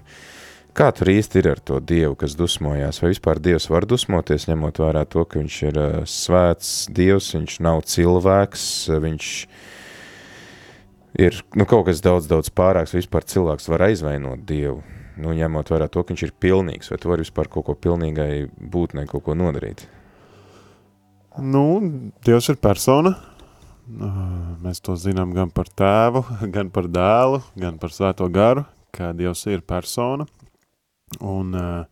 Kā 0.74 0.88
tur 0.90 1.12
īsti 1.12 1.38
ir 1.38 1.48
ar 1.52 1.60
to 1.62 1.76
Dievu, 1.78 2.16
kas 2.18 2.34
dusmojās? 2.34 2.98
Vai 3.04 3.12
vispār 3.12 3.38
Dievs 3.38 3.68
var 3.70 3.86
dusmoties, 3.86 4.48
ņemot 4.50 4.80
vērā 4.82 5.04
to, 5.06 5.22
ka 5.22 5.38
viņš 5.38 5.58
ir 5.68 5.78
uh, 5.78 5.98
svēts 6.10 6.72
Dievs, 6.90 7.28
viņš 7.36 7.60
nav 7.62 7.84
cilvēks, 7.94 8.64
viņš 9.04 9.28
ir 9.44 9.83
nu, 11.54 11.66
kaut 11.70 11.86
kas 11.86 12.02
daudz, 12.02 12.28
daudz 12.30 12.50
pārāks, 12.50 12.96
vispār 12.98 13.26
cilvēks 13.30 13.70
var 13.70 13.86
aizvainot 13.90 14.46
Dievu, 14.50 14.80
nu, 15.22 15.34
ņemot 15.38 15.70
vērā 15.70 15.90
to, 15.92 16.02
ka 16.02 16.14
viņš 16.14 16.24
ir 16.26 16.34
pilnīgs, 16.42 16.90
vai 16.90 16.98
tu 17.02 17.12
vari 17.12 17.26
vispār 17.26 17.50
kaut 17.54 17.68
ko 17.68 17.76
pilnīgai 17.78 18.48
būtnei 18.58 19.06
kaut 19.10 19.26
ko 19.28 19.36
nodarīt? 19.38 19.86
Nu, 21.38 21.66
Dievs 22.26 22.50
ir 22.50 22.58
persona. 22.62 23.16
Mēs 24.64 24.80
to 24.82 24.96
zinām 24.98 25.34
gan 25.36 25.52
par 25.54 25.70
tēvu, 25.70 26.24
gan 26.56 26.70
par 26.74 26.90
dēlu, 26.90 27.44
gan 27.60 27.78
par 27.82 27.94
svēto 27.94 28.30
garu, 28.34 28.66
ka 28.96 29.12
Dievs 29.18 29.46
ir 29.52 29.62
persona. 29.68 30.26
Un 31.22 31.54
uh, 31.54 31.86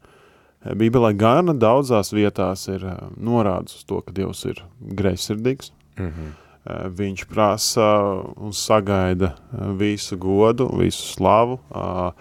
Bībelē 0.77 1.13
gan 1.17 1.53
daudzās 1.61 2.09
vietās 2.13 2.65
ir 2.73 2.85
uh, 2.89 3.09
norādes 3.17 3.77
uz 3.77 3.85
to, 3.85 4.01
ka 4.01 4.13
Dievs 4.17 4.45
ir 4.49 4.63
greizsirdīgs. 4.81 5.73
Mm 5.99 6.09
-hmm. 6.09 6.31
Uh, 6.65 6.87
viņš 6.97 7.25
prasa 7.31 7.89
un 8.37 8.55
sagaida 8.55 9.33
visu 9.79 10.17
godu, 10.21 10.69
visu 10.79 11.11
slavu, 11.13 11.59
uh, 11.71 12.11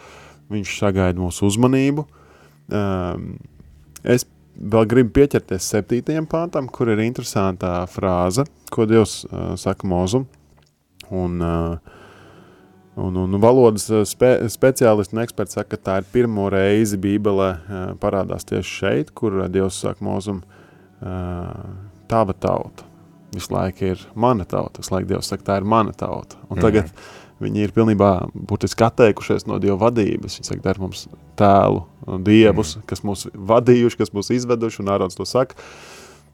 viņš 0.51 0.75
sagaida 0.81 1.21
mūsu 1.21 1.49
uzmanību. 1.51 2.07
Uh, 2.71 3.17
es 4.05 4.27
vēl 4.61 4.91
gribu 4.91 5.15
pieķerties 5.21 5.71
septītajam 5.75 6.29
pāntam, 6.31 6.69
kur 6.69 6.93
ir 6.93 7.03
interesantā 7.05 7.79
frāze, 7.91 8.45
ko 8.71 8.87
Dievs 8.89 9.23
saka 9.61 9.89
mūzum. 9.89 10.29
Un 11.11 11.41
Un, 13.01 13.17
un 13.17 13.39
valodas 13.41 13.87
eh, 13.91 14.03
spe, 14.05 14.33
speciālisti 14.51 15.15
un 15.15 15.23
eksperti 15.23 15.57
saka, 15.57 15.77
ka 15.77 15.85
tā 15.87 15.97
ir 16.01 16.09
pirmo 16.13 16.49
reizi 16.53 16.99
Bībelē 17.01 17.51
eh, 17.51 17.85
parādās 18.03 18.45
tieši 18.49 18.77
šeit, 18.81 19.13
kur 19.17 19.45
eh, 19.45 19.51
Dievs 19.53 19.81
saka 19.85 20.05
mūzum 20.05 20.43
tava 22.11 22.35
tauta. 22.37 22.85
Visu 23.35 23.55
laiku 23.55 23.93
ir 23.93 24.05
mana 24.19 24.47
tauta, 24.49 24.83
visu 24.83 24.95
laiku 24.95 25.13
Dievs 25.13 25.31
saka, 25.31 25.47
tā 25.47 25.59
ir 25.61 25.67
mana 25.69 25.95
tauta. 25.97 26.39
Un 26.49 26.59
mm. 26.59 26.63
tagad 26.65 26.93
viņi 27.41 27.65
ir 27.65 27.75
pilnībā 27.77 28.11
būtiski 28.35 28.85
atteikušies 28.87 29.47
no 29.49 29.61
Dieva 29.63 29.79
vadības. 29.87 30.39
Viņi 30.41 30.51
saka, 30.51 30.75
ir 30.75 30.83
mums 30.83 31.07
tēlu 31.41 31.85
dievus, 32.27 32.77
mm. 32.77 32.87
kas 32.91 33.05
mūs 33.07 33.29
vadījuši, 33.53 34.01
kas 34.03 34.15
mūs 34.17 34.33
izveduši, 34.35 34.83
un 34.83 34.95
Ārons 34.97 35.19
to 35.19 35.29
saka. 35.29 35.59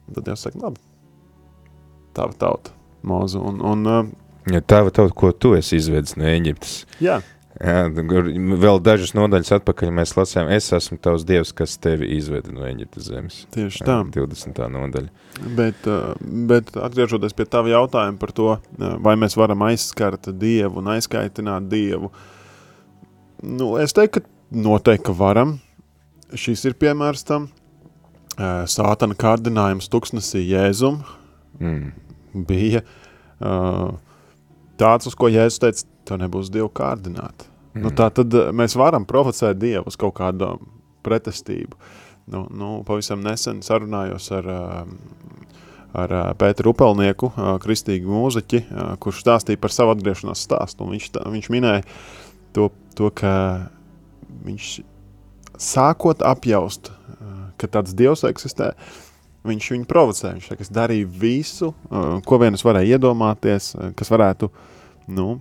Un 0.07 0.17
tad 0.17 0.25
Dievs 0.29 0.47
saka, 0.47 0.61
labi, 0.63 0.81
tava 2.17 2.33
tauta, 2.39 2.73
mūzu. 3.05 3.43
Un, 3.51 3.61
un 3.61 4.15
Ja 4.47 4.61
tava 4.63 4.91
tauta, 4.95 5.11
ko 5.11 5.33
tu 5.35 5.51
esi 5.57 5.75
izvedis 5.75 6.15
no 6.15 6.27
Eģiptes. 6.29 6.85
Jā. 7.03 7.19
Jā, 7.57 7.87
vēl 7.89 8.79
dažas 8.85 9.15
nodaļas 9.17 9.55
atpakaļ 9.55 9.91
mēs 9.97 10.11
lasījām, 10.13 10.49
es 10.53 10.67
esmu 10.77 10.99
tavs 11.01 11.23
dievs, 11.25 11.53
kas 11.57 11.73
tevi 11.81 12.09
izveda 12.17 12.53
no 12.53 12.65
Eģiptes 12.67 13.07
zemes. 13.09 13.39
Tieši 13.55 13.85
tā. 13.87 13.95
20. 14.13 14.61
nodaļa. 14.75 15.09
Bet, 15.57 15.89
bet 16.51 16.69
atgriežoties 16.77 17.33
pie 17.37 17.47
tava 17.49 17.71
jautājuma 17.73 18.21
par 18.21 18.33
to, 18.37 18.51
vai 18.77 19.15
mēs 19.17 19.37
varam 19.39 19.65
aizskart 19.69 20.29
dievu 20.37 20.83
un 20.83 20.91
aizkaitināt 20.93 21.65
dievu, 21.71 22.11
nu, 23.41 23.71
es 23.81 23.95
teiktu, 23.97 24.21
ka 24.21 24.61
noteikti, 24.67 25.17
varam. 25.17 25.57
Šis 26.37 26.65
ir 26.67 26.77
piemērs 26.77 27.25
tam. 27.25 27.49
Sātana 28.37 29.17
kārdinājums 29.17 29.89
tuksnesī 29.89 30.43
Jēzum 30.45 30.99
mm. 31.57 32.43
bija 32.45 32.83
tāds, 34.77 35.09
uz 35.09 35.15
ko 35.17 35.31
Jēzus 35.31 35.63
teica, 35.63 35.87
tev 36.07 36.21
nebūs 36.21 36.51
Dievu 36.53 36.71
kārdināt. 36.73 37.47
Mm. 37.77 37.85
Nu, 37.85 37.93
tā 37.93 38.09
tad 38.13 38.33
eh, 38.33 38.49
mēs 38.55 38.75
varam 38.79 39.05
provocēt 39.07 39.59
Dievu 39.61 39.87
uz 39.91 39.97
kaut 39.99 40.17
kādu 40.17 40.55
pretestību. 41.05 41.77
Nu, 42.33 42.43
nu, 42.51 42.71
pavisam 42.87 43.21
nesen 43.23 43.61
sarunājos 43.63 44.27
ar, 44.35 44.49
eh, 44.51 45.55
ar 46.03 46.15
eh, 46.19 46.27
Pēteru 46.39 46.73
Upelnieku, 46.73 47.31
kristīgu 47.63 48.11
mūziķi, 48.11 48.63
kurš 49.03 49.23
stāstīja 49.23 49.61
par 49.61 49.73
savu 49.73 49.95
atgriešanās 49.95 50.45
stāstu. 50.47 50.89
Viņš, 50.91 51.09
tā, 51.15 51.25
viņš 51.33 51.49
minēja 51.53 51.83
to, 52.57 52.69
to, 52.97 53.11
ka 53.15 53.33
viņš 54.47 54.71
sākot 55.61 56.23
apjaust, 56.25 56.91
ka 57.57 57.69
tāds 57.73 57.95
Dievs 57.97 58.21
eksistē, 58.27 58.71
viņš 59.47 59.69
viņu 59.73 59.87
provocē. 59.89 60.35
Viņš 60.35 60.49
saka, 60.51 60.65
es 60.65 60.73
darīju 60.73 61.07
visu, 61.09 61.71
ko 62.27 62.37
vien 62.41 62.53
es 62.53 62.65
varēju 62.65 62.97
iedomāties, 62.97 63.71
kas 63.97 64.11
varētu 64.13 64.51
nu, 65.17 65.39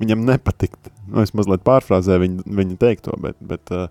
viņam 0.00 0.24
nepatikt. 0.26 0.90
Nu, 1.08 1.22
es 1.22 1.34
mazliet 1.36 1.64
pārfrāzēju 1.66 2.24
viņu, 2.24 2.46
viņu 2.60 2.78
teikto, 2.80 3.14
bet, 3.20 3.38
bet 3.44 3.72
uh, 3.74 3.86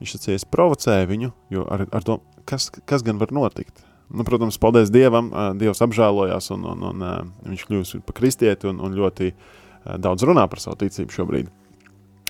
viņš 0.00 0.16
sacīja, 0.16 0.40
es 0.40 0.48
provocēju 0.48 1.10
viņu, 1.10 1.32
jo 1.54 1.66
ar, 1.72 1.86
ar 1.90 2.06
to, 2.06 2.20
kas, 2.48 2.70
kas 2.88 3.04
gan 3.06 3.20
var 3.22 3.34
notikt? 3.34 3.84
Nu, 4.12 4.22
protams, 4.26 4.58
paldies 4.62 4.92
Dievam, 4.94 5.32
uh, 5.32 5.50
Dievs 5.58 5.82
apžēlojās 5.82 6.52
un, 6.54 6.66
un, 6.72 6.84
un 6.92 7.04
uh, 7.04 7.16
viņš 7.48 7.66
kļūst 7.68 8.04
par 8.06 8.18
kristieti 8.20 8.70
un, 8.70 8.78
un 8.84 8.94
ļoti 8.96 9.32
uh, 9.32 9.96
daudz 9.98 10.26
runā 10.28 10.46
par 10.50 10.62
savu 10.62 10.78
ticību 10.84 11.16
šobrīd. 11.16 11.50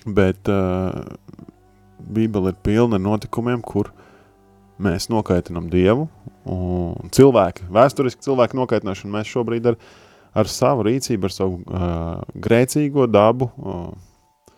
Bet 0.07 0.49
uh, 0.51 1.05
Bībele 1.99 2.53
ir 2.53 2.59
pilna 2.65 2.97
ar 2.97 3.03
notikumiem, 3.03 3.61
kur 3.65 3.91
mēs 4.81 5.09
nokaitinam 5.11 5.69
Dievu 5.73 6.07
un 6.47 7.11
cilvēki, 7.13 7.65
vēsturiski 7.73 8.23
cilvēku 8.23 8.57
nokaitināšanu 8.59 9.13
mēs 9.17 9.31
šobrīd 9.31 9.71
ar 9.73 9.79
ar 10.37 10.49
savu 10.51 10.85
rīcību, 10.87 11.29
ar 11.29 11.33
savu 11.33 11.59
uh, 11.63 12.35
grēcīgo 12.47 13.07
dabu, 13.09 13.49
uh, 13.57 14.51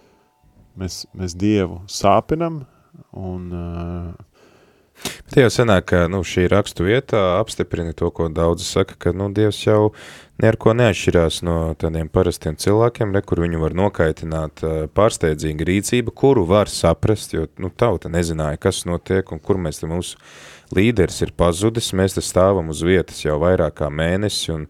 mēs, 0.80 1.04
mēs 1.16 1.36
Dievu 1.40 1.82
sāpinam 1.90 2.64
un 3.16 3.48
uh, 3.56 4.29
Bet 5.30 5.38
jau 5.44 5.50
senāk, 5.54 5.90
ka 5.92 6.08
nu, 6.12 6.24
šī 6.26 6.48
rakstu 6.52 6.88
vieta 6.88 7.38
apstiprina 7.38 7.94
to, 7.98 8.10
ko 8.16 8.28
daudzi 8.34 8.66
saka, 8.68 8.98
ka 9.00 9.14
nu, 9.16 9.30
Dievs 9.36 9.62
jau 9.66 9.92
neko 10.40 10.74
neatšķirās 10.80 11.42
no 11.48 11.58
tādiem 11.80 12.10
parastiem 12.12 12.56
cilvēkiem, 12.60 13.12
re, 13.16 13.22
kur 13.22 13.44
viņu 13.44 13.60
var 13.62 13.76
nokaitināt 13.78 14.64
pārsteidzīga 14.96 15.68
rīcība, 15.68 16.16
kuru 16.16 16.46
var 16.50 16.72
saprast, 16.72 17.36
jo 17.36 17.48
nu, 17.60 17.70
tauta 17.70 18.12
nezināja, 18.12 18.62
kas 18.62 18.86
notiek 18.90 19.32
un 19.36 19.44
kur 19.44 19.60
mēs 19.62 19.84
mūsu 19.84 20.18
līderis 20.76 21.22
ir 21.26 21.34
pazudis, 21.38 21.92
mēs 21.98 22.16
te 22.16 22.24
stāvam 22.24 22.72
uz 22.72 22.84
vietas 22.86 23.24
jau 23.24 23.40
vairāk 23.42 23.80
kā 23.82 23.90
mēnesi 23.94 24.54
un, 24.54 24.68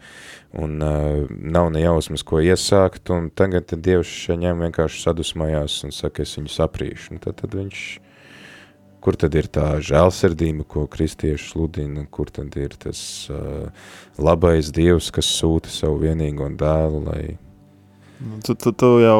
un 0.57 0.77
uh, 0.83 1.25
nav 1.29 1.71
ne 1.75 1.83
jausmas, 1.83 2.23
ko 2.25 2.41
iesākt, 2.43 3.11
un 3.13 3.29
tagad 3.29 3.75
Dievs 3.75 4.13
ņem 4.29 4.65
vienkārši 4.67 5.03
sadusmojās 5.05 5.81
un 5.87 5.95
saka, 5.95 6.23
es 6.23 6.37
viņu 6.39 6.53
saprīšu. 6.55 7.13
Un 7.15 7.23
tad, 7.23 7.39
tad 7.43 7.57
viņš, 7.59 7.83
kur 9.03 9.17
tad 9.19 9.35
ir 9.39 9.47
tā 9.51 9.79
žēlsirdība, 9.85 10.65
ko 10.69 10.85
kristieši 10.91 11.51
sludina, 11.51 12.05
kur 12.11 12.31
tad 12.33 12.55
ir 12.59 12.75
tas 12.79 13.01
uh, 13.31 13.69
labais 14.19 14.71
Dievs, 14.75 15.11
kas 15.15 15.29
sūta 15.39 15.71
savu 15.73 16.01
vienīgo 16.03 16.49
dēlu, 16.59 17.03
lai 17.07 17.23
nu, 18.19 18.41
Tu, 18.43 18.55
tu, 18.59 18.73
tu 18.75 18.89
jau 18.99 19.19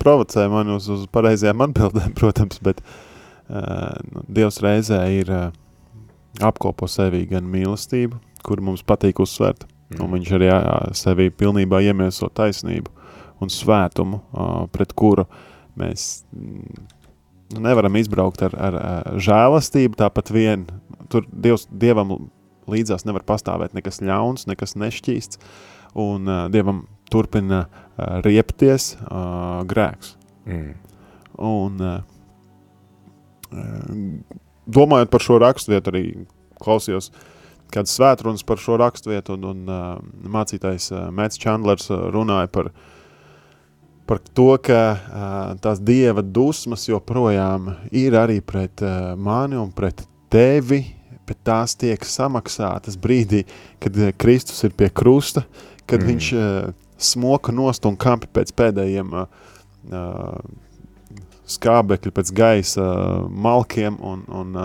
provocē 0.00 0.46
mani 0.48 0.72
uz, 0.78 0.88
uz 0.88 1.06
pareizajām 1.12 1.66
atbildēm, 1.68 2.14
protams, 2.20 2.60
bet 2.64 2.80
uh, 2.84 3.96
Dievs 4.28 4.62
reizē 4.64 5.02
ir 5.20 5.32
uh, 5.32 5.48
apkopo 6.40 6.88
sevī 6.88 7.26
gan 7.28 7.48
mīlestību, 7.50 8.22
kur 8.46 8.62
mums 8.64 8.86
patīk 8.86 9.20
uzsvērt, 9.20 9.66
Mm. 9.88 10.04
Un 10.04 10.18
viņš 10.18 10.30
arī 10.36 10.48
sevī 10.96 11.28
pilnībā 11.32 11.80
iemieso 11.86 12.28
taisnību 12.28 12.92
un 13.40 13.52
svētumu, 13.52 14.20
pret 14.74 14.92
kuru 14.98 15.24
mēs 15.78 16.24
mm, 16.34 16.88
nevaram 17.54 17.96
izbraukt 17.96 18.42
ar, 18.46 18.56
ar, 18.56 18.76
ar 18.76 19.20
žēlastību. 19.22 19.98
Tāpat 20.00 20.32
vien 20.34 20.66
tur 21.12 21.26
Dievs, 21.32 21.66
Dievam 21.70 22.30
līdzās 22.68 23.06
nevar 23.08 23.24
pastāvēt 23.28 23.76
nekas 23.76 24.02
ļauns, 24.04 24.48
nekas 24.50 24.76
nešķīsts, 24.76 25.40
un 25.98 26.28
uh, 26.28 26.44
Dievam 26.52 26.84
turpina 27.12 27.64
uh, 27.64 28.18
riepties 28.26 28.94
uh, 29.00 29.64
grēks. 29.68 30.16
Mm. 30.48 30.74
Un 31.48 31.80
uh, 31.84 32.02
domājot 34.68 35.10
par 35.12 35.24
šo 35.24 35.38
raksturvietu 35.40 35.94
arī 35.94 36.04
klausījos 36.60 37.08
uh, 37.12 37.26
kādas 37.74 37.94
svētrunas 37.96 38.44
par 38.46 38.60
šo 38.62 38.78
raksturvietu, 38.80 39.36
un, 39.36 39.46
un 39.52 39.72
uh, 39.72 39.88
mācītājs 40.32 40.90
uh, 40.92 41.08
Mēts 41.14 41.40
Čandlers 41.40 41.90
uh, 41.92 42.08
runāja 42.14 42.50
par, 42.52 42.70
par 44.08 44.18
to, 44.32 44.54
ka 44.64 44.82
uh, 44.96 45.56
tās 45.60 45.82
dieva 45.84 46.22
dusmas 46.24 46.86
joprojām 46.88 47.74
ir 47.92 48.16
arī 48.16 48.40
pret 48.40 48.80
uh, 48.80 49.12
mani 49.20 49.58
un 49.60 49.68
pret 49.74 50.00
tevi, 50.32 50.80
bet 51.28 51.42
tās 51.44 51.76
tiek 51.76 52.04
samaksātas 52.08 52.96
brīdī, 53.00 53.42
kad 53.82 53.98
uh, 54.00 54.14
Kristus 54.16 54.64
ir 54.64 54.72
pie 54.78 54.88
krusta, 54.88 55.44
kad 55.84 56.00
mm. 56.00 56.08
viņš 56.08 56.30
uh, 56.36 56.70
smoka 56.96 57.52
nost 57.52 57.84
un 57.84 57.98
kampi 58.00 58.30
pēc 58.32 58.54
pēdējiem 58.56 59.12
uh, 59.12 59.28
uh, 59.92 60.40
skābekļi 61.48 62.12
pēc 62.16 62.32
gaisa 62.36 62.86
malkiem, 63.28 63.96
un, 64.04 64.24
un 64.28 64.56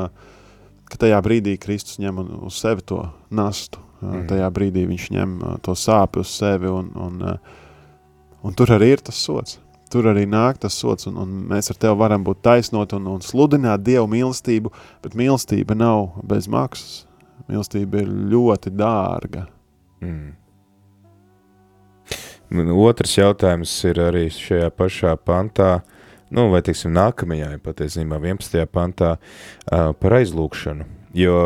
ka 0.91 0.99
tajā 0.99 1.19
brīdī 1.23 1.55
Kristus 1.59 1.99
ņem 2.03 2.19
uz 2.43 2.57
sevi 2.59 2.83
to 2.83 3.05
nastu. 3.31 3.79
Mm. 4.03 4.25
Tajā 4.27 4.49
brīdī 4.51 4.83
viņš 4.89 5.05
ņem 5.15 5.35
to 5.63 5.75
sāpju 5.79 6.25
uz 6.25 6.31
sevi, 6.35 6.67
un, 6.67 6.89
un, 6.99 7.21
un 8.43 8.57
tur 8.57 8.73
arī 8.75 8.93
ir 8.93 9.03
tas 9.05 9.19
sots. 9.19 9.59
Tur 9.93 10.07
arī 10.09 10.23
nāk 10.25 10.57
tas 10.63 10.73
sots, 10.73 11.05
un, 11.09 11.19
un 11.21 11.33
mēs 11.51 11.69
ar 11.69 11.77
tevi 11.77 11.97
varam 11.99 12.23
būt 12.25 12.41
taisnot 12.45 12.95
un, 12.97 13.09
un 13.11 13.21
sludināt 13.21 13.83
Dievu 13.85 14.07
mīlestību, 14.09 14.71
bet 15.03 15.17
mīlestība 15.17 15.77
nav 15.77 16.15
bez 16.25 16.47
maksas. 16.49 17.03
Mīlestība 17.49 18.01
ir 18.01 18.09
ļoti 18.33 18.73
dārga. 18.73 19.45
Mm. 20.01 20.33
Otrs 22.53 23.15
jautājums 23.17 23.73
ir 23.89 24.01
arī 24.01 24.27
šajā 24.33 24.69
pašā 24.77 25.13
pantā, 25.25 25.83
nu, 26.33 26.49
vai 26.53 26.61
teiksim, 26.65 26.93
nākamajā, 26.93 27.51
patiesībā 27.65 28.19
11. 28.21 28.65
pantā, 28.73 29.15
uh, 29.17 29.93
par 29.97 30.17
aizlūkšanu. 30.19 30.85
Jo 31.17 31.37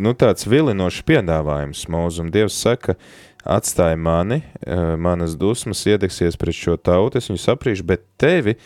nu, 0.00 0.12
tāds 0.16 0.46
vilinošs 0.48 1.02
piedāvājums 1.08 1.84
mūzum 1.92 2.30
Dievs 2.32 2.56
saka, 2.56 2.96
atstāja 3.44 3.98
mani, 3.98 4.42
uh, 4.66 4.94
manas 5.00 5.36
dusmas 5.38 5.82
iedegsies 5.88 6.38
pret 6.40 6.56
šo 6.56 6.76
tautu, 6.78 7.18
es 7.18 7.30
viņu 7.30 7.42
saprīšu, 7.42 7.86
bet 7.88 8.04
tevi 8.20 8.56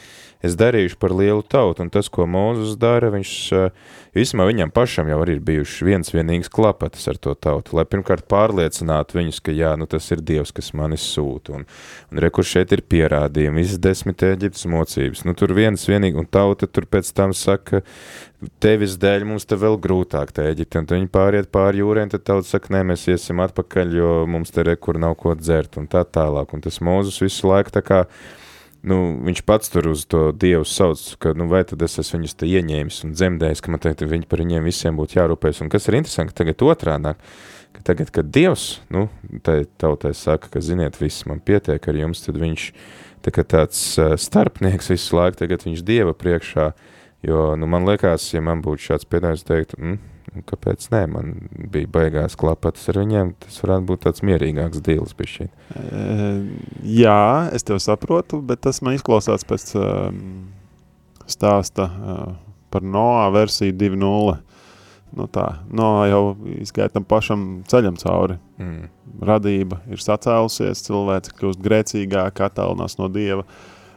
es 0.46 0.56
darīšu 0.58 0.98
par 1.02 1.14
lielu 1.16 1.44
tautu, 1.44 1.84
un 1.84 1.92
tas, 1.92 2.08
ko 2.12 2.28
Mūzus 2.30 2.78
dara, 2.80 3.12
viņš 3.14 3.36
uh, 3.56 3.68
Vismaz 4.16 4.48
viņam 4.48 4.70
pašam 4.72 5.10
jau 5.10 5.18
ir 5.28 5.42
bijuši 5.44 5.84
viens 5.84 6.08
vienīgs 6.14 6.48
klapatis 6.48 7.04
ar 7.10 7.18
to 7.20 7.34
tautu, 7.36 7.74
lai 7.76 7.82
pirmkārt 7.84 8.24
pārliecinātu 8.32 9.18
viņus, 9.18 9.40
ka 9.44 9.52
jā, 9.52 9.74
nu 9.76 9.84
tas 9.92 10.06
ir 10.14 10.22
Dievs, 10.24 10.54
kas 10.56 10.70
manis 10.78 11.04
sūta, 11.04 11.52
un, 11.58 11.66
un 12.08 12.22
re, 12.24 12.30
kur 12.32 12.46
šeit 12.48 12.72
ir 12.72 12.80
pierādījumi, 12.88 13.60
visas 13.60 13.82
desmit 13.84 14.24
Eģiptes 14.24 14.64
mocības, 14.72 15.26
nu 15.28 15.34
tur 15.36 15.52
viens 15.58 15.84
vienīgi, 15.84 16.16
un 16.16 16.30
tauta 16.32 16.64
tur 16.64 16.88
pēc 16.88 17.10
tam 17.18 17.36
saka, 17.36 17.82
tevis 18.64 18.96
dēļ 19.02 19.28
mums 19.28 19.44
te 19.44 19.60
vēl 19.60 19.76
grūtāk 19.84 20.32
te 20.32 20.48
Eģipte, 20.54 20.80
un 20.80 20.88
viņi 20.94 21.12
pāriet 21.12 21.52
pāri 21.52 21.84
jūrēm, 21.84 22.14
tad 22.14 22.24
tauta 22.24 22.48
saka, 22.54 22.72
nē, 22.72 22.86
mēs 22.94 23.04
iesim 23.12 23.44
atpakaļ, 23.44 23.94
jo 24.00 24.16
mums 24.32 24.54
te 24.54 24.64
re, 24.64 24.78
kur 24.80 24.96
nav 25.02 25.18
ko 25.20 25.36
dzert, 25.36 25.76
un 25.76 25.92
tā 25.92 26.06
tālāk, 26.08 26.56
un 26.56 26.64
tas 26.64 26.80
Mūzus 26.80 27.20
visu 27.26 27.52
laiku 27.52 27.76
tā 27.76 27.84
kā, 27.84 28.06
nu, 28.86 28.98
viņš 29.26 29.42
pats 29.46 29.72
tur 29.72 29.90
uz 29.90 30.04
to 30.10 30.30
Dievu 30.36 30.66
sauc, 30.68 31.02
ka, 31.22 31.34
nu, 31.38 31.48
vai 31.50 31.64
tad 31.68 31.82
es 31.86 31.98
esmu 32.02 32.20
viņus 32.20 32.36
te 32.38 32.48
ieņēmis 32.50 33.02
un 33.06 33.14
dzemdējis, 33.16 33.62
ka 33.64 33.74
man 33.74 33.82
teikt, 33.82 34.06
viņi 34.06 34.30
par 34.30 34.42
viņiem 34.42 34.66
visiem 34.66 34.98
būtu 34.98 35.18
jārūpējas. 35.18 35.62
Un 35.64 35.72
kas 35.72 35.88
ir 35.88 35.98
interesanti, 35.98 36.32
ka 36.32 36.42
tagad 36.44 36.64
otrādāk, 36.66 37.20
ka 37.76 37.86
tagad, 37.90 38.12
kad 38.14 38.30
Dievs, 38.32 38.68
nu, 38.94 39.08
tai 39.46 39.64
tautai 39.80 40.14
saka, 40.16 40.50
ka, 40.52 40.62
ziniet, 40.64 41.00
viss 41.02 41.26
man 41.28 41.42
pietiek 41.44 41.82
ar 41.82 42.00
jums, 42.02 42.22
tad 42.24 42.38
viņš 42.40 42.68
tā 43.26 43.34
kā 43.34 43.44
tāds 43.46 43.82
starpnieks 44.22 44.92
visu 44.94 45.18
laiku, 45.18 45.42
tagad 45.42 45.66
viņš 45.66 45.82
Dieva 45.86 46.14
priekšā, 46.16 46.70
jo, 47.26 47.48
nu, 47.58 47.68
man 47.70 47.88
liekas, 47.88 48.30
ja 48.34 48.44
man 48.44 48.62
būtu 48.64 48.92
šāds 48.92 49.08
piedājums 49.10 49.44
teikt, 49.46 49.74
mm, 49.80 49.98
kāpēc 50.46 50.88
nē, 50.92 51.02
man 51.10 51.34
bija 51.72 51.90
baigās 51.90 52.36
klapatas 52.38 52.86
ar 52.92 53.00
viņiem, 53.02 53.34
tas 53.42 53.58
varētu 53.62 53.88
būt 53.90 54.04
tāds 54.06 54.24
mierīgāks 54.26 54.82
dīls 54.84 55.16
bišķiņ. 55.18 55.50
Jā, 56.86 57.50
es 57.54 57.66
tev 57.66 57.80
saprotu, 57.82 58.38
bet 58.46 58.62
tas 58.62 58.78
man 58.84 58.94
izklausās 58.94 59.42
pēc 59.46 59.72
um, 59.80 60.18
stāsta 61.26 61.86
uh, 61.90 62.34
par 62.70 62.84
Noā 62.86 63.26
versiju 63.34 63.74
2.0. 63.74 64.36
Nu 65.16 65.26
tā, 65.32 65.46
Noā 65.74 66.04
jau 66.10 66.22
izgāja 66.60 66.92
tam 66.94 67.06
pašam 67.08 67.46
ceļam 67.66 67.98
cauri. 67.98 68.38
Mm. 68.62 68.86
Radība 69.26 69.80
ir 69.90 70.02
sacēlusies, 70.02 70.84
cilvēks 70.86 71.34
kļūst 71.38 71.62
grēcīgāk, 71.64 72.42
attālinās 72.46 72.98
no 73.00 73.08
Dieva, 73.10 73.46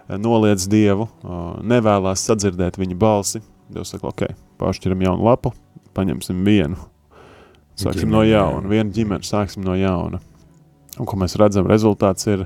noliedz 0.09 0.65
Dievu, 0.71 1.09
uh, 1.21 1.59
nevēlās 1.61 2.25
sadzirdēt 2.25 2.79
viņa 2.81 2.97
balsi. 2.97 3.43
Dievs 3.69 3.93
saka, 3.93 4.09
ok, 4.09 4.31
pāršķiram 4.61 5.05
jaunu 5.05 5.29
lapu, 5.29 5.53
paņemsim 5.93 6.41
vienu. 6.47 6.79
Sāksim 7.77 8.09
ģimeni, 8.09 8.15
no 8.15 8.25
jauna, 8.25 8.65
vienu 8.71 8.95
ģimeni, 8.95 9.27
sāksim 9.29 9.63
no 9.63 9.77
jauna. 9.77 10.23
Un, 10.99 11.07
ko 11.07 11.19
mēs 11.19 11.37
redzam, 11.39 11.67
rezultāts 11.69 12.27
ir 12.27 12.45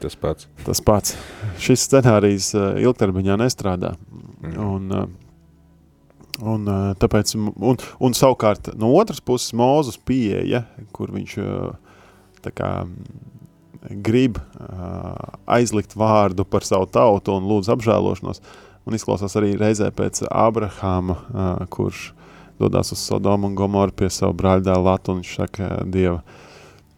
tas 0.00 0.16
pats. 0.20 0.48
Tas 0.66 0.82
pats. 0.84 1.16
Šis 1.60 1.86
scenārijs 1.88 2.52
uh, 2.56 2.74
ilgtermiņā 2.80 3.38
nestrādā. 3.40 3.94
Mm. 4.40 4.54
Un, 4.64 4.92
uh, 4.92 5.08
un, 6.40 6.68
uh, 6.68 6.90
tāpēc, 7.00 7.34
un, 7.36 7.80
un 7.80 8.16
savukārt 8.16 8.72
no 8.80 8.92
otras 9.00 9.20
puses 9.24 9.54
Mūzes 9.56 10.00
pieeja, 10.04 10.64
kur 10.96 11.12
viņš 11.16 11.36
uh, 11.40 12.52
kā 12.56 12.70
grib 14.04 14.36
uh, 14.36 15.14
aizlikt 15.48 15.96
vārdu 15.96 16.44
par 16.44 16.64
savu 16.68 16.88
tautu 16.92 17.36
un 17.36 17.48
lūdz 17.48 17.72
apžēlošanos, 17.72 18.42
un 18.88 18.96
izklausās 18.96 19.36
arī 19.40 19.54
reizē 19.60 19.88
pēc 19.94 20.24
Abrahama, 20.28 21.16
uh, 21.16 21.66
kurš 21.72 22.10
dodas 22.60 22.92
uz 22.92 23.00
Sodomu 23.00 23.48
un 23.48 23.56
Gomoru 23.56 23.94
pie 23.96 24.10
savu 24.12 24.36
brāļdēlu 24.36 24.84
Latu, 24.84 25.14
un 25.14 25.22
viņš 25.22 25.36
saka 25.38 25.70
Dieva 25.88 26.20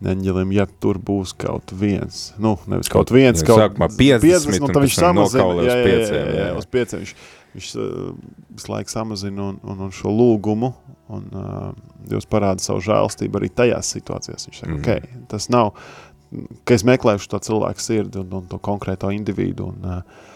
eņģelim, 0.09 0.55
ja 0.57 0.67
tur 0.83 0.99
būs 1.03 1.35
kaut 1.38 1.75
viens, 1.79 2.31
nu, 2.43 2.57
nevis 2.71 2.91
kaut, 2.91 3.07
kaut 3.07 3.15
viens, 3.17 3.45
kaut 3.47 3.61
sākumā 3.61 3.88
50, 3.93 4.25
50 4.27 4.67
un 4.67 4.75
tad 4.75 4.87
viņš 4.87 4.99
samazina, 4.99 5.47
jā, 5.67 5.77
jā, 5.79 5.93
jā, 5.93 6.09
jā, 6.11 6.25
jā, 6.38 6.49
uz 6.59 6.69
pieciem, 6.71 7.05
viņš, 7.05 7.15
viņš 7.57 7.71
uh, 7.77 8.09
visu 8.57 8.73
laiku 8.73 8.95
samazina 8.95 9.51
un, 9.51 9.61
un, 9.62 9.85
un 9.87 9.95
šo 9.95 10.15
lūgumu, 10.15 10.73
un 11.12 11.29
uh, 11.37 11.71
Dievs 12.09 12.27
parāda 12.27 12.65
savu 12.65 12.83
žēlstību 12.83 13.38
arī 13.38 13.53
tajās 13.55 13.93
situācijās. 13.95 14.49
Viņš 14.49 14.61
saka, 14.65 14.73
mm. 14.73 14.81
ok, 14.83 15.25
tas 15.31 15.47
nav, 15.53 15.75
ka 16.67 16.75
es 16.75 16.83
meklēšu 16.88 17.31
to 17.31 17.38
cilvēku 17.47 17.85
sirdi 17.85 18.23
un, 18.25 18.33
un 18.41 18.49
to 18.51 18.59
konkrēto 18.59 19.12
individu, 19.15 19.71
un 19.71 19.87
uh, 19.87 20.29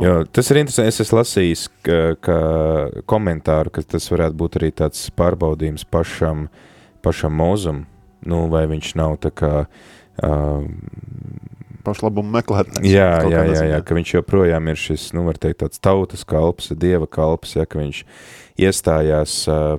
Jo, 0.00 0.24
tas 0.32 0.48
ir 0.50 0.60
interesanti. 0.62 0.88
Es 0.88 1.02
esmu 1.04 1.18
lasījis 1.18 1.64
ka, 1.84 1.98
ka 2.24 2.36
komentāru, 3.10 3.72
ka 3.74 3.82
tas 3.94 4.06
varētu 4.08 4.38
būt 4.40 4.56
arī 4.60 4.70
tāds 4.80 5.02
pārbaudījums 5.16 5.84
pašam, 5.92 6.46
pašam 7.04 7.36
mūzum. 7.36 7.82
Nu, 8.28 8.46
vai 8.52 8.64
viņš 8.70 8.94
nav 9.00 9.18
tā 9.24 9.32
kā. 9.34 9.52
Uh, 10.22 10.66
Pašlabumu 11.84 12.32
meklētājs. 12.38 12.86
Jā, 12.88 13.10
jā, 13.28 13.42
jā, 13.50 13.64
jā, 13.74 13.80
ka 13.84 13.96
viņš 13.96 14.14
joprojām 14.14 14.70
ir 14.72 14.78
šis, 14.80 15.10
nu, 15.16 15.26
var 15.26 15.36
teikt, 15.40 15.60
tāds 15.60 15.82
tautas 15.84 16.24
kalps, 16.24 16.70
dieva 16.80 17.04
kalps, 17.04 17.58
ja, 17.58 17.66
ka 17.68 17.82
viņš 17.82 18.04
iestājās 18.64 19.34
uh, 19.52 19.76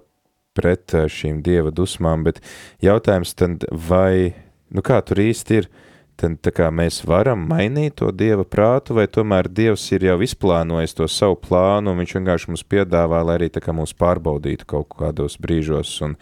pret 0.55 0.93
šīm 1.09 1.41
dieva 1.45 1.73
dusmām, 1.73 2.27
bet 2.27 2.43
jautājums 2.85 3.33
tad, 3.33 3.65
vai, 3.71 4.35
nu, 4.69 4.85
kā 4.85 5.01
tur 5.07 5.23
īsti 5.25 5.57
ir, 5.63 5.71
uh, 5.71 5.85
tad 6.19 6.47
kā, 6.55 6.69
mēs 6.71 7.01
varam 7.07 7.43
mainīt 7.49 7.97
to 7.99 8.09
dieva 8.15 8.45
prātu, 8.47 8.95
vai 8.97 9.05
tomēr 9.11 9.49
dievs 9.51 9.83
ir 9.95 10.07
jau 10.07 10.17
izplānojis 10.23 10.95
to 10.97 11.07
savu 11.11 11.37
plānu, 11.41 11.91
un 11.91 12.01
viņš 12.01 12.15
vienkārši 12.17 12.51
mums 12.51 12.65
piedāvā, 12.71 13.21
lai 13.27 13.39
arī 13.39 13.49
tā 13.53 13.63
kā 13.63 13.75
mūs 13.75 13.95
pārbaudītu 13.99 14.67
kaut 14.69 14.95
kādos 14.95 15.37
brīžos 15.41 15.97
un 16.05 16.15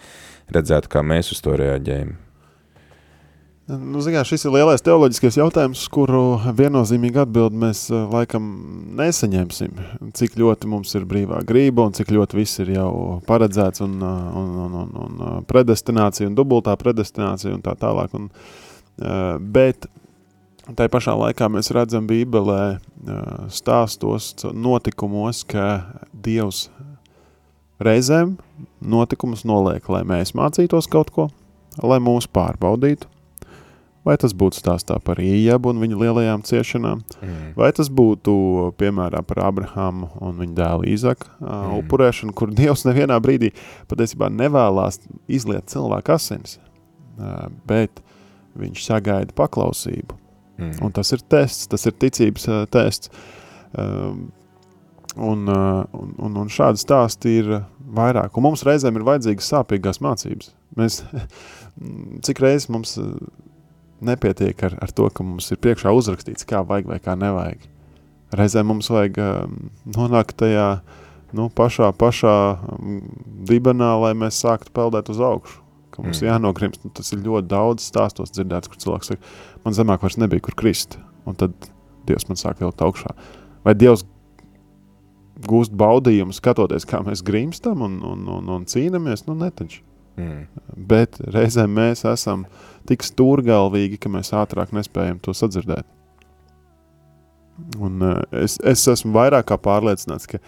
redzētu, 0.55 0.91
kā 0.91 1.03
mēs 1.05 1.33
uz 1.35 1.41
to 1.43 1.55
reaģējam. 1.59 2.15
Nu, 3.63 4.01
zināt, 4.03 4.27
šis 4.27 4.43
ir 4.43 4.51
lielais 4.57 4.83
teoloģiskais 4.83 5.37
jautājums, 5.39 5.85
kuru 5.87 6.35
viennozīmīgi 6.57 7.21
atbildi 7.21 7.61
mēs 7.61 7.85
laikam 8.11 8.49
nesaņemsim. 8.99 9.79
Cik 10.19 10.35
ļoti 10.41 10.67
mums 10.67 10.91
ir 10.99 11.07
brīvā 11.07 11.39
grība 11.47 11.85
un 11.87 11.95
cik 11.95 12.11
ļoti 12.11 12.41
viss 12.41 12.59
ir 12.59 12.73
jau 12.75 12.91
paredzēts 13.29 13.85
un, 13.85 13.95
un, 14.03 14.51
un, 14.65 14.75
un, 14.83 14.91
un 15.05 15.47
predestinācija 15.47 16.27
un 16.27 16.35
dubultā 16.35 16.75
predestinācija 16.81 17.55
un 17.55 17.63
tā 17.63 17.77
tālāk. 17.79 18.19
Un, 18.19 18.27
Eh, 19.01 19.37
bet 19.41 19.87
tā 20.77 20.85
pašā 20.91 21.15
laikā 21.17 21.49
mēs 21.49 21.71
redzam 21.73 22.05
Bībelē 22.09 22.61
eh, 22.77 23.21
stāstos, 23.49 24.33
notikumos, 24.53 25.41
ka 25.49 25.81
Dievs 26.13 26.67
reizēm 27.83 28.37
notikumus 28.83 29.45
noliek, 29.47 29.87
lai 29.89 30.03
mēs 30.07 30.35
mācītos 30.37 30.89
kaut 30.91 31.11
ko, 31.13 31.27
lai 31.81 31.99
mūs 32.03 32.29
pārbaudītu. 32.31 33.09
Vai 34.03 34.17
tas 34.19 34.33
būtu 34.35 34.59
stāstā 34.59 34.97
par 34.99 35.21
Iejabu 35.23 35.71
un 35.71 35.77
viņa 35.79 35.97
lielajām 36.01 36.41
ciešanām, 36.43 37.05
mm. 37.23 37.53
vai 37.55 37.69
tas 37.71 37.87
būtu, 37.87 38.33
piemēram, 38.75 39.23
par 39.29 39.39
Abrahamu 39.45 40.09
un 40.19 40.41
viņa 40.41 40.57
dēlu 40.57 40.89
Īzaku 40.91 41.29
mm. 41.39 41.77
upurēšanu, 41.77 42.35
kur 42.35 42.51
Dievs 42.51 42.83
nevienā 42.83 43.15
brīdī 43.23 43.53
patiesībā 43.87 44.27
nevēlās 44.27 44.99
izliet 45.31 45.71
cilvēku 45.71 46.17
asins, 46.17 46.57
bet 47.69 48.03
viņš 48.59 48.83
sagaida 48.89 49.35
paklausību. 49.39 50.19
Mm. 50.57 50.75
Un 50.85 50.93
tas 50.93 51.11
ir 51.15 51.23
tests, 51.29 51.67
tas 51.71 51.87
ir 51.89 51.95
ticības 51.97 52.47
uh, 52.49 52.63
tests. 52.69 53.09
Um, 53.73 54.27
un, 55.15 55.47
uh, 55.49 55.83
un, 55.97 56.13
un, 56.19 56.37
un 56.43 56.51
šādi 56.51 56.81
stāsti 56.81 57.37
ir 57.41 57.53
vairāk. 57.95 58.35
Un 58.37 58.47
mums 58.47 58.65
reizēm 58.67 58.99
ir 58.99 59.05
vajadzīgas 59.07 59.49
sāpīgās 59.53 60.01
mācības. 60.03 60.51
Mēs, 60.79 61.01
cik 62.25 62.43
reizes 62.43 62.69
mums 62.73 62.97
nepietiek 64.03 64.65
ar, 64.67 64.77
ar 64.83 64.91
to, 64.91 65.07
ka 65.13 65.25
mums 65.25 65.49
ir 65.53 65.61
priekšā 65.63 65.93
uzrakstīts, 65.95 66.47
kā 66.49 66.63
vajag 66.67 66.91
vai 66.91 66.99
kā 67.03 67.15
nevajag. 67.19 67.69
Reizēm 68.33 68.71
mums 68.73 68.89
vajag 68.91 69.19
um, 69.21 69.57
nonākt 69.95 70.35
tajā 70.41 70.67
nu, 71.37 71.47
pašā, 71.53 71.91
pašā 71.97 72.37
um, 72.73 73.03
dibenā, 73.47 73.93
lai 74.01 74.15
mēs 74.17 74.41
sāktu 74.41 74.73
peldēt 74.75 75.13
uz 75.13 75.21
augšu 75.23 75.63
ka 75.93 76.01
mums 76.01 76.21
mm. 76.21 76.27
jānogrimst. 76.27 76.81
Nu, 76.85 76.91
tas 76.97 77.13
ir 77.13 77.21
ļoti 77.23 77.49
daudz 77.51 77.85
stāstos 77.85 78.33
dzirdēts, 78.33 78.71
kur 78.71 78.81
cilvēks 78.81 79.13
saka, 79.13 79.33
man 79.65 79.77
zemāk 79.77 80.03
vairs 80.05 80.19
nebija 80.21 80.43
kur 80.47 80.57
krist. 80.59 80.97
Un 81.29 81.37
tad 81.39 81.53
Dievs 82.07 82.27
man 82.27 82.39
sāk 82.39 82.59
vilkt 82.59 82.81
augšā. 82.83 83.13
Vai 83.63 83.75
Dievs 83.79 84.03
gūst 85.49 85.73
baudījumu 85.77 86.35
skatoties, 86.35 86.85
kā 86.89 87.01
mēs 87.05 87.23
grimstam 87.25 87.81
un, 87.85 87.99
un, 88.07 88.27
un, 88.37 88.49
un 88.57 88.67
cīnamies, 88.69 89.25
nu 89.27 89.35
netaču. 89.39 89.81
Mm. 90.19 90.43
Bet 90.89 91.17
reizēm 91.33 91.73
mēs 91.73 92.03
esam 92.05 92.45
tik 92.89 93.05
stūrgalvīgi, 93.05 93.97
ka 94.01 94.11
mēs 94.13 94.33
ātrāk 94.37 94.73
nespējam 94.75 95.17
to 95.23 95.33
sadzirdēt. 95.33 95.87
Un 97.81 98.01
uh, 98.01 98.19
es, 98.43 98.59
es 98.65 98.85
esmu 98.89 99.13
vairāk 99.13 99.49
kā 99.51 99.57
pārliecināts, 99.61 100.29
ka 100.29 100.41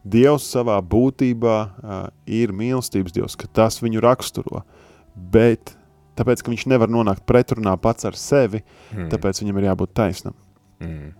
Dievs 0.00 0.46
savā 0.48 0.78
būtībā 0.80 1.56
uh, 1.60 1.96
ir 2.24 2.54
mīlestības 2.56 3.12
Dievs, 3.12 3.36
ka 3.36 3.48
tas 3.52 3.76
viņu 3.82 4.00
raksturo. 4.00 4.62
Bet 5.12 5.74
tāpēc, 6.16 6.40
ka 6.40 6.52
viņš 6.52 6.66
nevar 6.72 6.88
nonākt 6.92 7.26
pretrunā 7.28 7.76
pats 7.80 8.08
ar 8.08 8.16
sevi, 8.16 8.62
Mm. 8.90 9.06
tāpēc 9.12 9.38
viņam 9.42 9.58
ir 9.60 9.68
jābūt 9.68 9.92
taisnam. 9.94 10.34
Mm. 10.82 11.12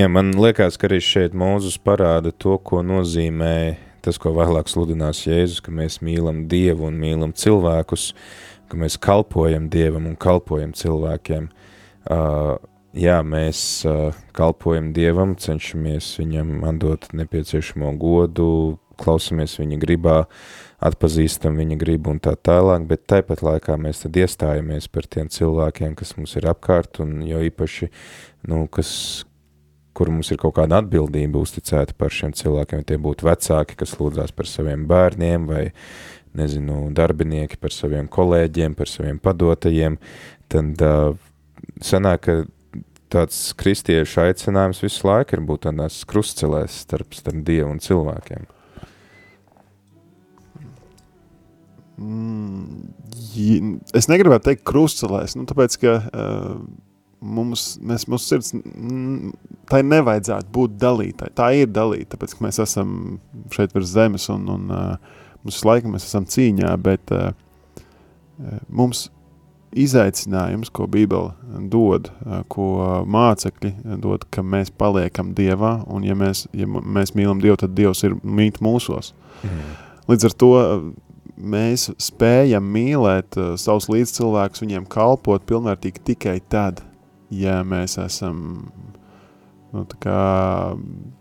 Jā, 0.00 0.06
man 0.08 0.30
liekas, 0.32 0.78
ka 0.80 0.86
arī 0.88 0.96
šeit 1.04 1.34
Mūzus 1.36 1.74
parāda 1.84 2.30
to, 2.32 2.54
ko 2.64 2.78
nozīmē 2.80 3.74
tas, 4.00 4.16
ko 4.16 4.30
vēlāk 4.32 4.70
sludinās 4.72 5.26
Jēzus, 5.26 5.58
ka 5.60 5.74
mēs 5.76 5.98
mīlam 6.00 6.46
Dievu 6.48 6.86
un 6.88 6.96
mīlam 7.02 7.34
cilvēkus, 7.36 8.06
ka 8.72 8.80
mēs 8.80 8.96
kalpojam 9.02 9.66
Dievam 9.68 10.06
un 10.08 10.16
kalpojam 10.16 10.72
cilvēkiem. 10.72 11.50
Uh, 12.08 12.54
jā, 12.96 13.18
mēs 13.20 13.60
uh, 13.84 14.16
kalpojam 14.32 14.94
Dievam, 14.96 15.36
cenšamies 15.36 16.14
viņam 16.22 16.64
atdot 16.70 17.10
nepieciešamo 17.20 17.92
godu, 18.00 18.78
klausamies 19.00 19.60
viņa 19.60 19.80
gribā, 19.84 20.18
atpazīstam 20.80 21.60
viņa 21.60 21.76
gribu 21.80 22.14
un 22.14 22.24
tā 22.24 22.38
tālāk, 22.40 22.88
bet 22.88 23.04
tāpat 23.10 23.44
laikā 23.44 23.76
mēs 23.76 24.06
tad 24.06 24.16
iestājamies 24.16 24.88
par 24.88 25.12
tiem 25.12 25.28
cilvēkiem, 25.28 25.92
kas 25.98 26.16
mums 26.16 26.38
ir 26.40 26.48
apkārt 26.48 27.02
un 27.04 27.18
jo 27.28 27.44
īpaši, 27.50 27.90
nu, 28.48 28.64
kas, 28.72 28.94
kur 30.00 30.08
mums 30.08 30.30
ir 30.32 30.40
kaut 30.40 30.54
kāda 30.56 30.78
atbildība 30.80 31.42
uzticēta 31.44 31.92
par 32.00 32.14
šiem 32.16 32.32
cilvēkiem, 32.32 32.86
tie 32.88 32.96
būtu 32.96 33.26
vecāki, 33.28 33.76
kas 33.82 33.98
lūdzās 34.00 34.32
par 34.32 34.48
saviem 34.48 34.86
bērniem 34.88 35.44
vai, 35.50 35.66
nezinu, 36.40 36.86
darbinieki 36.96 37.58
par 37.60 37.74
saviem 37.76 38.08
kolēģiem, 38.08 38.78
par 38.78 38.88
saviem 38.88 39.20
padotajiem, 39.20 39.98
tad 40.48 40.86
uh, 40.86 41.12
sanāk, 41.84 42.24
ka 42.24 42.86
tāds 43.12 43.50
kristiešu 43.60 44.22
aicinājums 44.24 44.80
visu 44.86 45.04
laiku 45.04 45.36
ir 45.36 45.44
būt 45.44 45.66
tādās 45.66 46.00
krustcelēs 46.08 46.80
starp, 46.86 47.12
starp 47.18 47.44
Dievu 47.44 47.74
un 47.74 47.84
cilvēkiem. 47.84 48.48
Mm, 52.00 53.80
es 53.92 54.08
negribētu 54.08 54.48
teikt 54.48 54.64
krustcelēs, 54.64 55.36
nu, 55.36 55.44
tāpēc, 55.50 55.76
ka 55.82 55.98
uh, 56.08 56.54
mums, 57.20 57.74
mēs, 57.84 58.06
mūsu 58.10 58.34
sirds, 58.34 58.52
mm, 58.56 59.32
tai 59.70 59.82
nevajadzētu 59.86 60.50
būt 60.54 60.76
dalītai. 60.80 61.30
Tā 61.36 61.50
ir 61.58 61.70
dalīta, 61.72 62.14
tāpēc, 62.14 62.34
ka 62.36 62.46
mēs 62.46 62.60
esam 62.64 62.92
šeit 63.54 63.74
virs 63.76 63.92
zemes 63.92 64.28
un, 64.32 64.48
un 64.50 64.74
uh, 64.74 65.16
mums 65.44 65.62
laikam 65.66 65.96
mēs 65.96 66.08
esam 66.08 66.26
cīņā, 66.28 66.72
bet 66.82 67.12
uh, 67.14 67.30
mums 68.68 69.08
izaicinājums, 69.76 70.72
ko 70.74 70.88
Bībele 70.90 71.34
dod, 71.70 72.10
uh, 72.24 72.40
ko 72.50 72.70
mācekļi 73.06 73.74
dod, 74.02 74.26
ka 74.32 74.42
mēs 74.42 74.72
paliekam 74.74 75.34
Dievā, 75.36 75.76
un 75.92 76.08
ja 76.08 76.16
mēs, 76.18 76.46
ja 76.56 76.66
mēs 76.66 77.14
mīlam 77.18 77.42
Dievu, 77.42 77.60
tad 77.60 77.76
Dievs 77.78 78.02
ir 78.08 78.18
mīt 78.24 78.62
mūsos. 78.64 79.14
Mm. 79.44 79.78
Līdz 80.10 80.26
ar 80.26 80.36
to 80.42 80.52
mēs 81.40 81.86
spējam 82.02 82.66
mīlēt 82.74 83.38
uh, 83.38 83.52
savus 83.60 83.88
līdzcilvēkus, 83.92 84.64
viņiem 84.64 84.88
kalpot 84.90 85.44
pilnvērtīgi 85.48 86.08
tikai 86.12 86.40
tad, 86.50 86.82
ja 87.30 87.60
mēs 87.66 87.96
esam 88.02 88.40
nu, 89.70 89.84
kā 90.02 90.18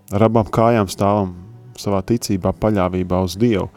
ar 0.10 0.26
abām 0.26 0.50
kājām 0.50 0.90
stāvam 0.92 1.36
savā 1.80 2.02
ticībā, 2.06 2.54
paļāvībā 2.60 3.22
uz 3.24 3.38
Dievu. 3.40 3.70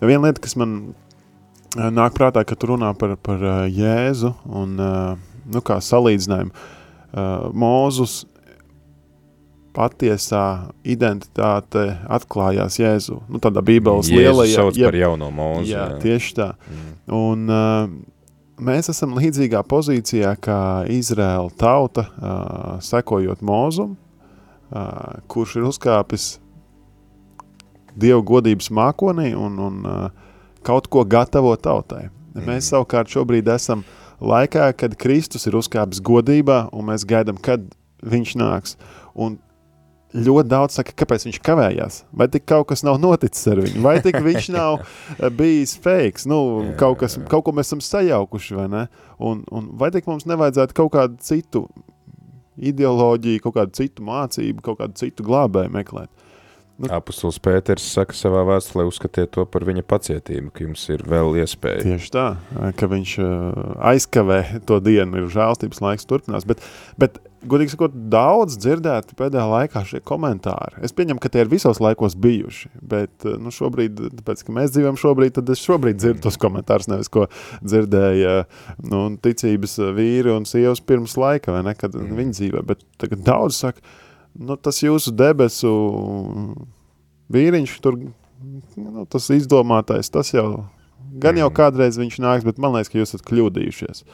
Viena 0.00 0.28
lieta, 0.28 0.42
kas 0.44 0.56
man 0.60 0.78
uh, 0.92 1.90
nāk 1.92 2.16
prātā, 2.16 2.44
kad 2.46 2.60
tu 2.60 2.72
runā 2.72 2.92
par, 2.98 3.16
par 3.20 3.42
uh, 3.42 3.58
Jēzu 3.68 4.32
un 4.46 4.78
uh, 4.80 5.12
nu, 5.46 5.62
kā 5.64 5.80
salīdzinājumu, 5.82 6.72
Mūzus 7.56 8.26
patiesā 9.76 10.72
identitāte 10.84 11.84
atklājās 12.12 12.76
Jēzu. 12.80 13.22
Nu, 13.30 13.40
tādā 13.40 13.62
Bībeles 13.64 14.10
lielajā 14.12 14.58
sauc 14.58 14.80
par 14.80 14.98
jauno 14.98 15.30
mūzu. 15.32 15.70
Jā, 15.70 15.86
tieši 16.02 16.34
tā. 16.36 16.48
Mm. 16.66 16.92
Un 17.16 17.54
mēs 18.58 18.90
esam 18.92 19.14
līdzīgā 19.16 19.62
pozīcijā 19.68 20.32
kā 20.42 20.60
Izraēla 20.92 21.52
tauta, 21.58 22.06
sekojot 22.84 23.44
mūzum, 23.44 23.94
uh, 23.96 25.22
kurš 25.28 25.58
ir 25.60 25.70
uzkāpis 25.70 26.36
Dievu 27.96 28.20
godības 28.28 28.68
mākonī 28.76 29.30
un, 29.32 29.54
un 29.56 29.76
kaut 30.66 30.88
ko 30.92 31.00
gatavo 31.08 31.54
tautai. 31.56 32.10
Mēs 32.36 32.68
savukārt 32.68 33.08
šobrīd 33.08 33.48
esam 33.48 33.86
laikā, 34.20 34.66
kad 34.76 34.98
Kristus 35.00 35.48
ir 35.48 35.56
uzkāpis 35.56 36.02
godībā 36.04 36.66
un 36.76 36.90
mēs 36.90 37.06
gaidām, 37.08 37.38
kad 37.40 37.64
viņš 38.04 38.34
nāks. 38.36 38.76
Un 39.14 39.38
ļoti 40.16 40.48
daudz 40.50 40.78
saka, 40.78 40.94
kāpēc 41.02 41.26
viņš 41.28 41.40
kavējās. 41.44 41.98
Vai 42.16 42.28
tik 42.32 42.46
kaut 42.48 42.68
kas 42.70 42.84
nav 42.86 42.98
noticis 43.02 43.46
ar 43.52 43.60
viņu, 43.64 43.82
vai 43.84 43.96
tik 44.04 44.18
viņš 44.24 44.48
nav 44.58 44.78
eh, 44.80 45.28
bijis 45.30 45.76
fakes, 45.82 46.26
nu, 46.30 46.40
Jā, 46.70 46.76
kaut, 46.80 46.98
kas, 47.02 47.18
jā, 47.18 47.26
kaut 47.30 47.46
ko 47.46 47.54
mēs 47.56 47.70
esam 47.70 47.82
sajaukuši, 47.84 48.56
vai 48.58 48.68
ne? 48.72 48.84
Un, 49.18 49.44
un 49.52 49.68
vai 49.80 49.92
tik 49.94 50.08
mums 50.08 50.26
nevajadzētu 50.28 50.76
kaut 50.76 50.94
kādu 50.96 51.20
citu 51.24 51.66
ideoloģiju, 52.56 53.42
kaut 53.44 53.56
kādu 53.58 53.76
citu 53.76 54.04
mācību, 54.06 54.62
kaut 54.64 54.80
kādu 54.80 54.96
citu 55.00 55.26
glābēju 55.26 55.72
meklēt? 55.74 56.10
Nu- 56.76 56.90
Apostols 56.92 57.38
Pēters 57.40 57.84
saka 57.88 58.12
savā 58.12 58.42
vēstulē, 58.44 58.84
uzskatiet 58.84 59.30
to 59.32 59.46
par 59.48 59.64
viņa 59.64 59.80
pacietību, 59.88 60.50
ka 60.52 60.66
jums 60.66 60.82
ir 60.92 61.04
vēl 61.08 61.38
iespēja. 61.40 61.86
Tieši 61.86 62.10
tā, 62.12 62.26
ka 62.76 62.88
viņš 62.92 63.14
uh, 63.24 63.70
aizkavē 63.92 64.40
to 64.68 64.76
dienu, 64.84 65.22
ir 65.22 65.30
žēlstības 65.32 65.80
laiks 65.80 66.04
turpinās. 66.08 66.44
Bet, 66.48 66.60
bet 67.00 67.16
godīgi 67.48 67.72
sakot, 67.74 67.94
daudz 68.12 68.56
dzirdēti 68.60 69.16
pēdējā 69.18 69.44
laikā 69.50 69.82
šie 69.88 70.00
komentāri. 70.06 70.80
Es 70.86 70.92
pieņemu, 70.96 71.20
ka 71.22 71.30
tie 71.32 71.44
ir 71.44 71.50
visos 71.52 71.80
laikos 71.82 72.16
bijuši, 72.18 72.70
bet 72.82 73.26
uh, 73.26 73.36
nu, 73.42 73.52
šobrīd, 73.54 74.00
tāpēc, 74.20 74.42
ka 74.46 74.54
mēs 74.56 74.72
dzīvojam 74.74 74.98
šobrīd, 75.00 75.34
tad 75.38 75.50
es 75.54 75.62
šobrīd 75.64 76.00
dzirdu 76.02 76.24
tos 76.26 76.36
komentārus, 76.42 76.88
nevis 76.92 77.08
ko 77.12 77.26
dzirdēja 77.64 78.44
nu, 78.90 79.04
ticības 79.22 79.78
vīri 79.96 80.34
un 80.36 80.44
sievas 80.48 80.80
pirms 80.84 81.16
laika, 81.20 81.52
vai 81.56 81.62
ne, 81.66 81.74
kad 81.78 81.94
Mm. 81.96 82.16
viņi 82.18 82.36
dzīvē. 82.36 82.62
Bet 82.66 82.82
tagad 83.00 83.22
daudz 83.24 83.56
saka, 83.62 83.80
nu, 84.38 84.56
tas 84.60 84.82
jūsu 84.84 85.14
debesu 85.16 85.70
vīriņš 87.32 87.76
tur, 87.82 87.98
nu, 88.76 89.04
tas 89.10 89.28
izdomātais, 89.34 90.10
tas 90.12 90.30
jau, 90.34 90.66
gan 91.18 91.36
jau 91.38 91.48
Mhm. 91.50 91.56
kādreiz 91.56 91.98
viņš 91.98 92.18
nāks, 92.22 92.44
bet 92.44 92.58
man 92.58 92.72
liekas, 92.76 92.90
ka 92.92 92.98
jūs 92.98 93.14
esat 93.14 93.24
kļūdījušies. 93.26 94.04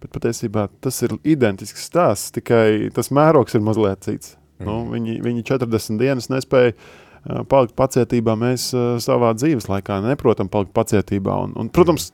Bet 0.00 0.12
patiesībā 0.14 0.68
tas 0.80 1.02
ir 1.04 1.16
identisks 1.28 1.84
stāsts, 1.90 2.32
tikai 2.36 2.88
tas 2.96 3.12
mērogs 3.12 3.56
ir 3.56 3.64
mazliet 3.64 4.06
cits. 4.06 4.36
Mm. 4.60 4.68
Nu, 4.68 4.76
viņi, 4.94 5.18
viņi 5.24 5.44
40 5.48 6.00
dienas 6.00 6.30
nespēja 6.32 6.72
uh, 6.74 7.42
palikt 7.48 7.76
pacietībā, 7.78 8.36
mēs 8.40 8.70
uh, 8.76 8.94
savā 9.02 9.32
dzīves 9.36 9.68
laikā 9.70 10.00
neprotam 10.04 10.48
palikt 10.52 10.72
pacietībā. 10.76 11.36
Un, 11.46 11.56
un, 11.60 11.72
protams, 11.72 12.10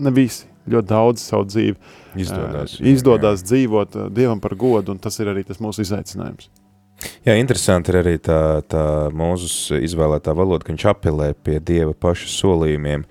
ne 0.00 0.12
visi, 0.14 0.48
ļoti 0.68 0.88
daudz 0.88 1.24
savu 1.24 1.48
dzīvi 1.48 1.76
Izdodas. 2.24 2.78
uh, 2.78 2.88
izdodas 2.92 3.44
dzīvot 3.48 3.96
uh, 3.96 4.08
Dievam 4.12 4.40
par 4.44 4.56
godu, 4.60 4.96
un 4.96 5.02
tas 5.02 5.16
ir 5.20 5.32
arī 5.32 5.44
tas 5.48 5.60
mūsu 5.64 5.84
izaicinājums. 5.84 6.50
Jā, 6.98 7.36
interesanti 7.38 7.92
ir 7.92 8.00
arī 8.00 8.14
tā, 8.18 8.58
tā 8.66 8.84
mūzus 9.14 9.68
izvēlētā 9.76 10.32
valoda, 10.34 10.64
ka 10.66 10.72
viņš 10.72 10.86
apelē 10.90 11.28
pie 11.46 11.60
Dieva 11.62 11.92
paša 11.94 12.30
solījumiem. 12.32 13.04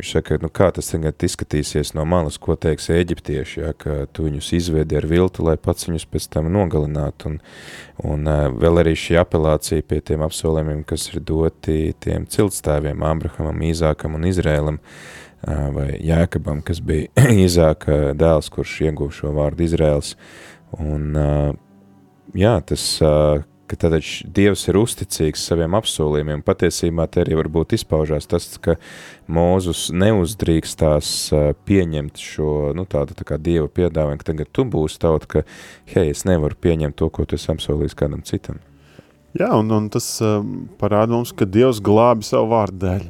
Viņš 0.00 0.10
saka, 0.12 0.36
nu 0.42 0.50
kā 0.52 0.68
tas 0.76 0.90
tagad 0.92 1.24
izskatīsies 1.24 1.94
no 1.96 2.04
malas, 2.08 2.36
ko 2.40 2.56
teiks 2.60 2.90
eģiptieši, 2.92 3.62
ja, 3.62 3.72
ka 3.76 4.04
tu 4.12 4.26
viņus 4.26 4.50
izvedi 4.56 4.98
ar 5.00 5.06
viltu, 5.08 5.44
lai 5.46 5.56
pats 5.60 5.88
viņus 5.88 6.04
pēc 6.12 6.26
tam 6.34 6.50
nogalinātu. 6.52 7.32
Un, 7.32 7.38
un 8.12 8.28
uh, 8.28 8.42
vēl 8.60 8.82
arī 8.82 8.94
šī 8.96 9.16
apelācija 9.22 9.88
pie 9.88 10.02
tiem 10.04 10.26
apsolījumiem, 10.26 10.84
kas 10.88 11.08
ir 11.12 11.24
doti 11.24 11.94
tiem 12.00 12.28
ciltstāviem, 12.28 13.04
Abrahamam, 13.08 13.64
Īzākam 13.70 14.20
un 14.20 14.28
Izrēlam, 14.28 14.80
uh, 14.80 15.64
vai 15.78 15.88
Jēkabam, 15.96 16.60
kas 16.64 16.84
bija 16.84 17.08
Īzāka 17.46 18.12
dēls, 18.20 18.52
kurš 18.52 18.76
ieguva 18.88 19.16
šo 19.16 19.32
vārdu 19.36 19.68
Izrēls. 19.68 20.14
Un, 20.76 21.10
uh, 21.16 21.69
jā, 22.36 22.54
tas, 22.66 22.84
ka 23.70 23.78
tad 23.78 23.96
Dievs 24.36 24.64
ir 24.68 24.78
uzticīgs 24.80 25.44
saviem 25.50 25.76
apsolījumiem. 25.78 26.42
Patiesībā 26.46 27.06
te 27.10 27.22
arī 27.24 27.38
varbūt 27.38 27.76
izpaužās 27.78 28.26
tas, 28.30 28.48
ka 28.62 28.76
Mūzus 29.30 29.88
neuzdrīkstās 29.94 31.12
pieņemt 31.68 32.18
šo, 32.20 32.50
nu, 32.76 32.86
tādu 32.90 33.14
tā 33.18 33.26
kā 33.28 33.38
Dieva 33.38 33.68
piedāvājumu, 33.70 34.20
ka 34.22 34.32
tagad 34.32 34.50
tu 34.52 34.66
būsi 34.66 35.00
tauta, 35.02 35.30
ka, 35.30 35.44
hei, 35.94 36.10
es 36.10 36.26
nevaru 36.28 36.58
pieņemt 36.58 36.98
to, 36.98 37.10
ko 37.14 37.28
tu 37.28 37.38
esi 37.38 37.52
apsolījis 37.54 37.96
kādam 37.98 38.26
citam. 38.26 38.58
Jā, 39.38 39.52
un, 39.54 39.70
un 39.70 39.86
tas 39.94 40.16
parāda 40.80 41.14
mums, 41.14 41.30
ka 41.30 41.46
Dievs 41.46 41.78
glābi 41.84 42.26
savu 42.26 42.50
vārdu 42.50 42.82
dēļ. 42.82 43.08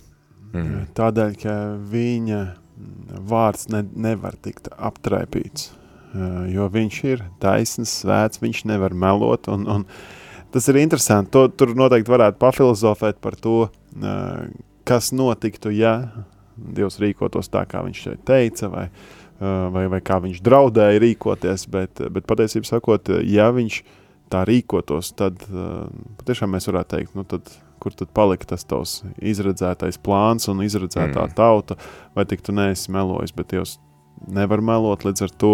Mm. 0.50 0.80
Tādēļ, 0.98 1.36
ka 1.40 1.54
viņa 1.88 2.40
vārds 3.30 3.68
ne, 3.72 3.84
nevar 3.96 4.36
tikt 4.44 4.68
aptraipīts, 4.76 5.70
jo 6.50 6.66
viņš 6.72 6.96
ir 7.06 7.22
taisns, 7.42 7.92
svēts, 8.02 8.42
viņš 8.42 8.64
nevar 8.70 8.94
melot, 8.96 9.48
un, 9.52 9.66
un 9.70 9.86
tas 10.50 10.66
ir 10.70 10.80
interesanti. 10.80 11.30
To, 11.36 11.46
tur 11.52 11.76
noteikti 11.78 12.10
varētu 12.10 12.40
pafilozofēt 12.42 13.20
par 13.22 13.38
to, 13.38 13.68
kas 14.88 15.12
notiktu, 15.14 15.72
ja 15.74 15.96
Dievs 16.60 16.98
rīkotos 17.00 17.48
tā, 17.48 17.62
kā 17.64 17.80
viņš 17.86 18.02
šeit 18.04 18.24
teica, 18.28 18.68
vai, 18.68 18.82
vai, 19.40 19.86
vai 19.88 20.00
kā 20.04 20.18
viņš 20.20 20.42
draudēja 20.44 21.00
rīkoties. 21.00 21.64
Bet, 21.72 22.02
bet 22.12 22.26
patiesībā 22.28 22.68
sakot, 22.68 23.08
ja 23.24 23.48
viņš 23.54 23.80
tā 24.30 24.44
rīkotos, 24.48 25.14
tad 25.16 25.40
patiešām 26.20 26.52
mēs 26.52 26.68
varētu 26.68 26.96
teikt, 26.96 27.16
nu 27.16 27.24
tad, 27.28 27.48
kur 27.80 27.96
tad 27.96 28.12
palika 28.12 28.50
tas 28.52 28.66
tavs 28.68 28.98
izredzētais 29.16 29.96
plāns 30.04 30.50
un 30.52 30.60
izredzētā 30.66 31.30
mm. 31.30 31.36
tauta, 31.38 31.78
vai 32.14 32.26
tik 32.28 32.44
tu 32.44 32.52
neesi 32.52 32.92
melojis, 32.92 33.32
bet 33.32 33.54
Dievs 33.54 33.78
nevar 34.28 34.62
melot 34.64 35.04
līdz 35.06 35.26
ar 35.26 35.34
to. 35.40 35.52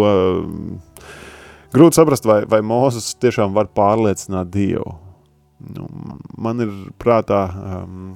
Grūti 1.73 1.99
saprast, 1.99 2.27
vai, 2.27 2.41
vai 2.49 2.61
Mozus 2.65 3.13
tiešām 3.19 3.55
var 3.55 3.69
pārliecināt 3.75 4.51
Dievu. 4.53 4.95
Nu, 5.73 5.87
man 6.37 6.61
ir 6.63 6.71
prātā 7.01 7.41
um, 7.49 8.11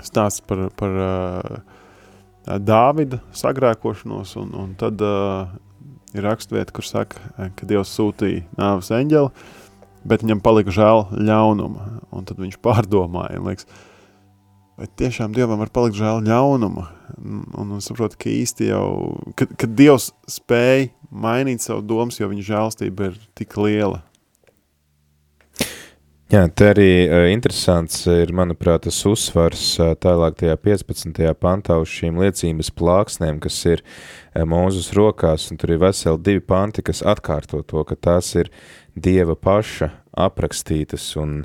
stāsts 0.00 0.44
par, 0.46 0.68
par 0.78 0.98
uh, 1.02 1.56
Dāvida 2.62 3.20
sagrēkošanos, 3.36 4.36
un, 4.40 4.54
un 4.58 4.72
tad 4.78 5.02
uh, 5.04 5.50
ir 6.14 6.26
rakstvieta, 6.26 6.74
kur 6.74 6.86
saka, 6.86 7.20
ka 7.56 7.68
Dievs 7.68 7.92
sūtīja 7.96 8.44
nāves 8.58 8.92
eņģeli, 8.94 9.30
bet 10.08 10.24
viņam 10.24 10.42
palika 10.44 10.74
žēl 10.74 11.06
ļaunuma, 11.18 11.88
un 12.14 12.28
tad 12.28 12.40
viņš 12.42 12.58
pārdomāja, 12.64 13.42
liekas, 13.42 13.68
vai 14.78 14.88
tiešām 15.00 15.34
Dievam 15.36 15.60
var 15.62 15.72
palikt 15.74 15.98
žēl 15.98 16.22
ļaunuma, 16.26 16.86
un, 17.22 17.42
un, 17.64 17.82
saprot, 17.84 18.16
ka 18.18 18.30
īsti 18.32 18.70
jau, 18.70 18.86
kad, 19.38 19.52
kad 19.60 19.76
Dievs 19.78 20.10
spēja 20.30 20.90
mainīt 21.12 21.64
savu 21.64 21.84
domas, 21.84 22.20
jo 22.20 22.30
viņa 22.30 22.48
žēlstība 22.48 23.10
ir 23.10 23.20
tik 23.38 23.58
liela, 23.60 24.02
Jā, 26.32 26.46
te 26.48 26.70
arī 26.72 26.92
uh, 27.04 27.26
interesants 27.28 28.06
ir, 28.08 28.30
manuprāt, 28.32 28.86
tas 28.86 29.02
uzsvars 29.04 29.66
uh, 29.84 29.90
tālāk 30.00 30.38
tajā 30.40 30.54
15. 30.64 31.18
pantā 31.36 31.76
uz 31.76 31.90
šīm 31.92 32.16
liecības 32.22 32.70
plāksnēm, 32.72 33.36
kas 33.44 33.58
ir 33.68 33.82
uh, 33.84 34.46
mūzus 34.48 34.94
rokās, 34.96 35.50
un 35.52 35.60
tur 35.60 35.74
ir 35.74 35.82
veseli 35.82 36.22
divi 36.24 36.40
panti, 36.40 36.80
kas 36.88 37.04
atkārto 37.04 37.60
to, 37.68 37.84
ka 37.84 37.98
tās 38.08 38.32
ir 38.40 38.48
Dieva 38.92 39.36
paša 39.38 39.88
aprakstītas, 40.12 41.06
un 41.16 41.42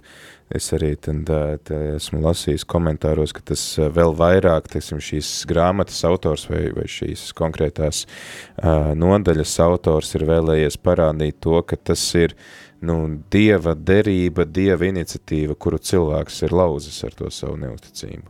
es 0.52 0.68
arī 0.76 0.94
tad, 1.00 1.30
tā, 1.68 1.78
esmu 1.96 2.20
lasījis 2.24 2.66
komentāros, 2.68 3.34
ka 3.36 3.44
tas 3.52 3.64
vēl 3.96 4.14
vairāk, 4.20 4.68
teiksim, 4.72 5.00
šīs 5.04 5.30
grāmatas 5.48 6.02
autors 6.08 6.48
vai, 6.52 6.66
vai 6.76 6.88
šīs 6.92 7.30
konkrētās 7.38 8.04
uh, 8.08 8.94
nodaļas 9.00 9.58
autors 9.64 10.14
ir 10.20 10.28
vēlējies 10.28 10.80
parādīt 10.84 11.40
to, 11.44 11.62
ka 11.68 11.80
tas 11.92 12.04
ir 12.20 12.36
nu, 12.84 13.00
dieva 13.32 13.76
derība, 13.76 14.46
dieva 14.46 14.88
iniciatīva, 14.92 15.56
kuru 15.56 15.80
cilvēks 15.80 16.44
ir 16.48 16.56
lauzis 16.56 17.00
ar 17.08 17.16
to 17.18 17.32
savu 17.34 17.56
neusticību. 17.64 18.28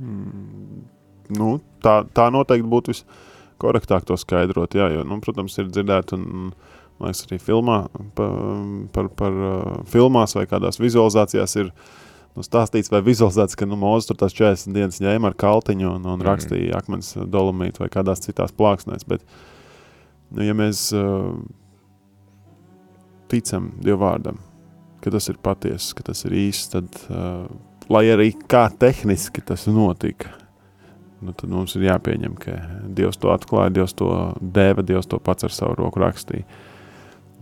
Mm, 0.00 0.82
nu, 1.38 1.54
tā, 1.84 2.00
tā 2.16 2.28
noteikti 2.34 2.70
būtu 2.70 2.94
viskorektāk 2.94 4.06
to 4.08 4.18
skaidrot, 4.20 4.74
jā, 4.74 4.90
jo, 4.94 5.06
nu, 5.06 5.20
protams, 5.24 5.58
ir 5.62 5.70
dzirdēt 5.72 6.14
un, 6.16 6.52
man 7.00 7.10
liekas, 7.10 7.24
arī 7.26 7.40
filmā, 7.42 7.78
par, 8.18 8.34
par, 8.94 9.08
par 9.18 9.40
uh, 9.40 9.78
filmās 9.90 10.36
vai 10.36 10.46
kādās 10.50 10.80
vizualizācijās 10.80 11.56
ir 11.62 11.70
nu, 12.36 12.44
stāstīts 12.46 12.92
vai 12.92 13.02
vizualizēts, 13.06 13.56
ka 13.58 13.68
nu, 13.68 13.78
Mūzes 13.80 14.10
tur 14.10 14.20
tās 14.20 14.36
40 14.36 14.76
dienas 14.76 15.00
ņēma 15.02 15.32
ar 15.32 15.38
kaltiņu 15.40 15.88
un, 15.94 16.04
un 16.04 16.18
mm. 16.18 16.26
rakstīja 16.28 16.80
akmens 16.80 17.14
dolomītu 17.16 17.84
vai 17.84 17.90
kādās 17.92 18.22
citās 18.26 18.54
plāksnēs, 18.56 19.06
bet, 19.08 19.24
nu, 20.30 20.44
ja 20.46 20.56
mēs 20.56 20.90
uh, 20.96 21.32
ticam 23.32 23.72
Dievvvārdam, 23.82 24.40
ka 25.00 25.12
tas 25.14 25.30
ir 25.32 25.40
patiesa, 25.42 25.96
ka 25.96 26.10
tas 26.10 26.24
ir 26.28 26.36
īsts, 26.44 26.74
tad, 26.76 27.00
uh, 27.08 27.48
lai 27.90 28.06
arī 28.12 28.32
kā 28.50 28.68
tehniski 28.78 29.42
tas 29.46 29.66
notika, 29.70 30.34
nu, 31.24 31.32
tad 31.32 31.50
mums 31.52 31.76
ir 31.76 31.88
jāpieņem, 31.88 32.36
ka 32.40 32.56
Dievs 32.96 33.20
to 33.20 33.32
atklāja, 33.32 33.72
Dievs 33.80 33.96
to 33.98 34.10
deva, 34.40 34.84
Dievs 34.86 35.08
to 35.10 35.20
pats 35.22 35.46
ar 35.46 35.54
savu 35.54 35.78
roku 35.80 36.02
rakstīja. 36.02 36.46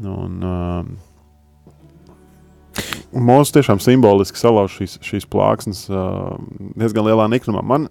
Un, 0.05 0.42
uh, 0.44 0.84
Mūsu 3.09 3.57
tiešām 3.57 3.80
simboliski 3.82 4.38
salauž 4.38 4.76
šīs, 4.76 4.99
šīs 5.03 5.24
plāksnes 5.32 5.86
uh, 5.90 6.36
diezgan 6.78 7.07
lielā 7.09 7.24
niknumā. 7.32 7.62
Man 7.66 7.88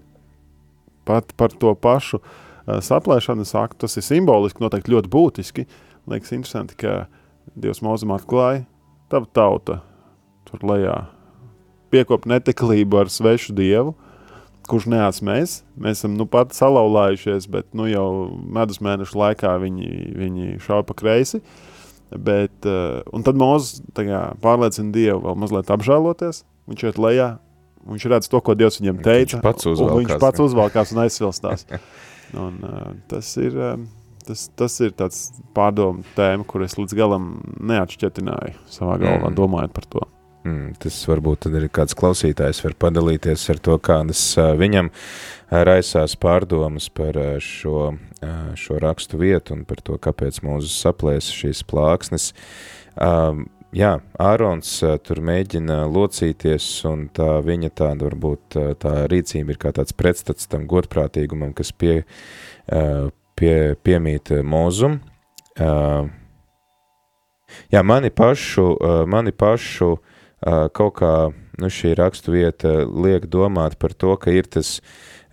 pat 1.09 1.33
par 1.39 1.51
to 1.51 1.73
pašu 1.75 2.21
uh, 2.21 2.77
saplēšanu 2.85 3.43
saku, 3.47 3.75
tas 3.81 3.97
ir 3.97 4.05
simboliski, 4.05 4.61
noteikti 4.63 4.93
ļoti 4.93 5.11
būtiski. 5.11 5.65
Liekas 6.07 6.31
interesanti, 6.37 6.77
ka 6.79 6.93
uh, 7.01 7.07
Dievs 7.55 7.79
mūzum 7.81 8.11
atklāja, 8.15 8.65
tava 9.11 9.29
tauta 9.33 9.79
tur 10.47 10.63
lejā 10.67 10.97
piekop 11.93 12.27
neteklību 12.27 12.99
ar 12.99 13.11
svešu 13.11 13.55
dievu, 13.55 13.93
kurš 14.67 14.89
neats 14.91 15.23
mēs. 15.23 15.61
Mēs 15.79 16.01
esam 16.01 16.17
nu 16.19 16.27
pat 16.29 16.51
salauzājušies, 16.55 17.47
bet 17.51 17.69
nu 17.77 17.87
jau 17.87 18.09
medus 18.35 18.81
mēnešu 18.83 19.19
laikā 19.19 19.55
viņi, 19.63 19.89
viņi 20.19 20.59
šauja 20.63 20.85
pa 20.87 20.97
kreisi. 20.97 21.41
Bet, 22.07 22.55
uh, 22.63 23.01
un 23.11 23.25
tad 23.27 23.39
Mozus 23.39 23.81
pārliecina 23.95 24.93
Dievu 24.95 25.19
vēl 25.25 25.37
mazliet 25.43 25.71
apžēloties. 25.75 26.43
Viņš 26.71 26.83
iet 26.87 26.99
lejā, 27.03 27.29
viņš 27.87 28.07
redz 28.13 28.31
to, 28.31 28.41
ko 28.43 28.55
Dievs 28.55 28.79
viņam 28.81 29.01
teica. 29.03 29.37
Viņš 29.37 29.43
pats 29.43 29.69
uzvalkās. 29.73 29.99
Viņš 29.99 30.23
pats 30.23 30.43
uzvalkās 30.45 30.93
un 30.95 31.03
aizsvilstās. 31.03 31.67
un, 32.45 32.59
uh, 32.63 32.91
tas 33.11 33.33
ir... 33.43 33.55
Uh, 33.55 33.87
tas, 34.27 34.47
tas 34.59 34.73
ir 34.83 34.91
tāds 34.97 35.21
pārdomu 35.55 36.03
tēma, 36.17 36.43
kur 36.47 36.65
es 36.65 36.75
līdz 36.75 36.95
galam 36.97 37.29
neatšķetināju 37.63 38.57
savā 38.71 38.97
galvā, 38.99 39.29
mm. 39.29 39.37
domājot 39.37 39.75
par 39.75 39.87
to. 39.87 40.03
Mm, 40.47 40.75
tas 40.79 40.95
varbūt 41.09 41.49
ir 41.49 41.65
kāds 41.73 41.95
klausītājs 41.97 42.61
var 42.63 42.75
padalīties 42.79 43.41
ar 43.51 43.59
to, 43.63 43.75
kādas 43.83 44.21
viņam 44.59 44.91
raisās 45.51 46.15
pārdomas 46.19 46.87
par 46.93 47.17
šo, 47.43 47.97
šo 48.59 48.79
rakstu 48.83 49.19
vietu 49.19 49.57
un 49.57 49.65
par 49.67 49.81
to, 49.83 49.97
kāpēc 49.99 50.39
mūsu 50.45 50.71
saplēsa 50.71 51.35
šīs 51.41 51.65
plāksnes. 51.67 52.29
Jā, 53.75 53.91
Ārons 54.23 54.71
tur 55.03 55.21
mēģina 55.27 55.81
locīties, 55.91 56.67
un 56.87 57.07
tā 57.13 57.41
viņa 57.43 57.73
tāda 57.81 58.07
varbūt 58.07 58.59
tā 58.79 58.93
rīcība 59.11 59.53
ir 59.53 59.59
kā 59.61 59.73
tāds 59.75 59.95
pretstats 59.97 60.47
tam 60.47 60.63
godprātīgumam, 60.69 61.51
kas 61.57 61.73
pie, 61.75 62.05
pie, 63.35 63.55
piemīt 63.83 64.31
eh, 64.31 64.45
mūzum. 64.45 65.01
Jā, 67.73 67.81
mani 67.83 68.11
pašu, 68.13 68.69
mani 69.09 69.33
pašu 69.35 69.91
uh, 69.95 70.13
kaut 70.45 70.93
kā 70.99 71.13
nu, 71.57 71.71
šī 71.73 71.95
rakstu 71.97 72.35
vieta 72.35 72.83
liek 72.85 73.25
domāt 73.31 73.77
par 73.81 73.93
to, 73.97 74.13
ka 74.21 74.31
ir 74.33 74.45
tas, 74.45 74.77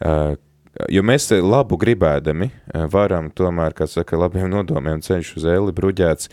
jo 0.00 1.04
mēs 1.04 1.28
labu 1.44 1.76
gribēdami 1.80 2.48
varam 2.92 3.28
tomēr, 3.36 3.76
kā 3.76 3.86
saka, 3.90 4.18
labiem 4.18 4.48
nodomiem 4.50 5.02
ceļš 5.04 5.34
uz 5.38 5.46
eli 5.52 5.74
bruģēts, 5.76 6.30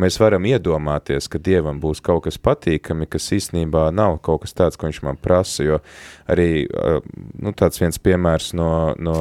mēs 0.00 0.18
varam 0.22 0.48
iedomāties, 0.48 1.28
ka 1.28 1.38
Dievam 1.38 1.82
būs 1.82 2.00
kaut 2.04 2.24
kas 2.28 2.40
patīkami, 2.40 3.08
kas 3.10 3.28
īstenībā 3.36 3.90
nav 3.94 4.18
kaut 4.24 4.46
kas 4.46 4.56
tāds, 4.56 4.80
ko 4.80 4.88
viņš 4.88 5.02
man 5.04 5.20
prasa, 5.20 5.66
jo 5.68 5.80
arī, 6.30 6.66
nu, 7.36 7.52
tāds 7.52 7.82
viens 7.82 8.00
piemērs 8.00 8.54
no, 8.56 8.94
no 8.96 9.18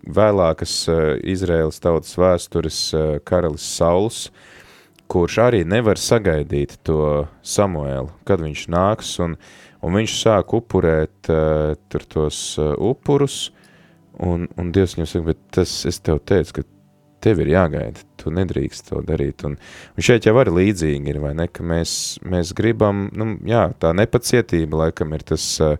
vēlākas 0.00 0.74
Izraēlas 1.28 1.80
tautas 1.82 2.16
vēstures 2.18 2.80
karalis 3.28 3.66
Sauls, 3.76 4.30
kurš 5.10 5.38
arī 5.42 5.62
nevar 5.66 5.98
sagaidīt 5.98 6.78
to 6.86 7.26
Samuēlu, 7.42 8.12
kad 8.28 8.42
viņš 8.44 8.66
nāks, 8.70 9.14
un, 9.24 9.36
un 9.82 9.96
viņš 9.98 10.18
sāk 10.22 10.54
upurēt 10.56 11.30
uh, 11.32 11.74
tur 11.90 12.06
tos 12.14 12.40
uh, 12.60 12.72
upurus, 12.78 13.48
un, 14.22 14.46
un 14.60 14.70
Dievs 14.74 14.96
viņam 14.96 15.10
saka, 15.10 15.26
bet 15.32 15.42
tas, 15.58 15.74
es 15.88 15.98
tev 16.04 16.22
teicu, 16.28 16.60
ka 16.60 16.66
tev 17.20 17.42
ir 17.42 17.52
jāgaida, 17.52 18.04
tu 18.20 18.32
nedrīkst 18.32 18.88
to 18.88 19.02
darīt, 19.04 19.44
un, 19.48 19.58
un 19.58 20.04
šeit 20.04 20.28
jau 20.28 20.36
arī 20.40 20.54
līdzīgi 20.56 21.12
ir, 21.12 21.20
vai 21.20 21.34
ne, 21.36 21.48
ka 21.52 21.66
mēs, 21.66 21.92
mēs 22.24 22.54
gribam, 22.56 23.08
nu, 23.16 23.34
jā, 23.48 23.66
tā 23.82 23.92
nepacietība, 23.96 24.86
laikam 24.86 25.12
ir 25.16 25.26
tas 25.34 25.46
uh, 25.64 25.76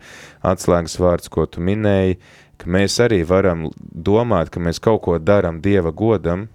atslēgas 0.47 0.99
vārds, 1.01 1.33
ko 1.33 1.47
tu 1.49 1.65
minēji, 1.65 2.19
ka 2.61 2.69
mēs 2.69 2.99
arī 3.01 3.23
varam 3.25 3.69
domāt, 3.79 4.53
ka 4.53 4.61
mēs 4.61 4.83
kaut 4.85 5.05
ko 5.07 5.21
daram 5.23 5.63
Dieva 5.65 5.95
godam, 5.97 6.49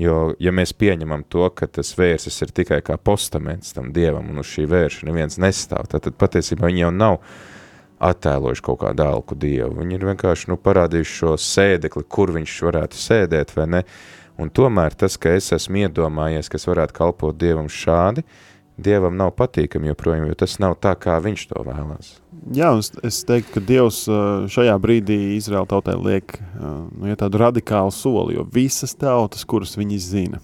jo, 0.00 0.34
ja 0.42 0.52
mēs 0.54 0.74
pieņemam 0.76 1.24
to, 1.30 1.46
ka 1.54 1.68
tas 1.70 1.94
vērsis 1.98 2.40
ir 2.44 2.52
tikai 2.54 2.80
kā 2.84 2.96
postaments 2.98 3.74
tam 3.76 3.92
Dievam, 3.94 4.30
un 4.32 4.42
uz 4.42 4.50
šī 4.50 4.66
vērša 4.70 5.08
neviens 5.08 5.38
nestāv, 5.42 5.88
tad, 5.90 6.06
tad 6.06 6.18
patiesībā 6.20 6.68
viņi 6.70 6.84
jau 6.86 6.92
nav 6.94 7.18
attēlojuši 8.04 8.64
kaut 8.64 8.80
kādu 8.82 9.04
alku 9.06 9.36
Dievu. 9.38 9.78
Viņi 9.80 9.96
ir 9.98 10.08
vienkārši 10.10 10.50
nu, 10.50 10.58
parādījuši 10.60 11.14
šo 11.20 11.36
sēdekli, 11.40 12.04
kur 12.10 12.34
viņš 12.34 12.56
varētu 12.68 13.00
sēdēt 13.00 13.54
vai 13.56 13.68
ne, 13.76 13.84
un 14.40 14.50
tomēr 14.50 14.96
tas, 14.98 15.16
ka 15.20 15.36
es 15.38 15.52
esmu 15.54 15.86
iedomājies, 15.86 16.50
kas 16.52 16.66
varētu 16.68 16.96
kalpot 16.96 17.38
Dievam 17.38 17.70
šādi, 17.70 18.26
Dievam 18.74 19.14
nav 19.14 19.30
patīkami 19.38 19.92
joprojām, 19.92 20.26
jo 20.26 20.34
tas 20.38 20.56
nav 20.58 20.74
tā, 20.82 20.96
kā 20.98 21.20
viņš 21.22 21.44
to 21.52 21.62
vēlās. 21.66 22.08
Jā, 22.54 22.72
es 23.06 23.20
teiktu, 23.24 23.52
ka 23.54 23.60
Dievs 23.64 24.00
šajā 24.50 24.74
brīdī 24.82 25.18
Izraēla 25.36 25.68
tautai 25.70 25.94
liek 25.96 26.34
nu, 26.58 27.06
ja 27.06 27.14
tādu 27.20 27.38
radikālu 27.40 27.94
soli, 27.94 28.34
jo 28.34 28.42
visas 28.52 28.96
tautas, 28.98 29.46
kuras 29.46 29.76
viņi 29.78 30.00
zina, 30.02 30.42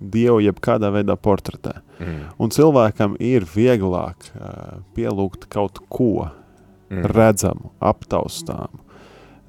Dievu 0.00 0.40
jebkādā 0.44 0.88
veidā 0.94 1.16
portretē. 1.20 1.78
Mm. 2.00 2.20
Un 2.40 2.52
cilvēkam 2.54 3.16
ir 3.20 3.44
vieglāk 3.44 4.30
uh, 4.32 4.78
pielūgt 4.96 5.48
kaut 5.52 5.82
ko 5.92 6.28
Mm. 6.90 7.04
redzamu, 7.06 7.70
aptaustāmu. 7.78 8.80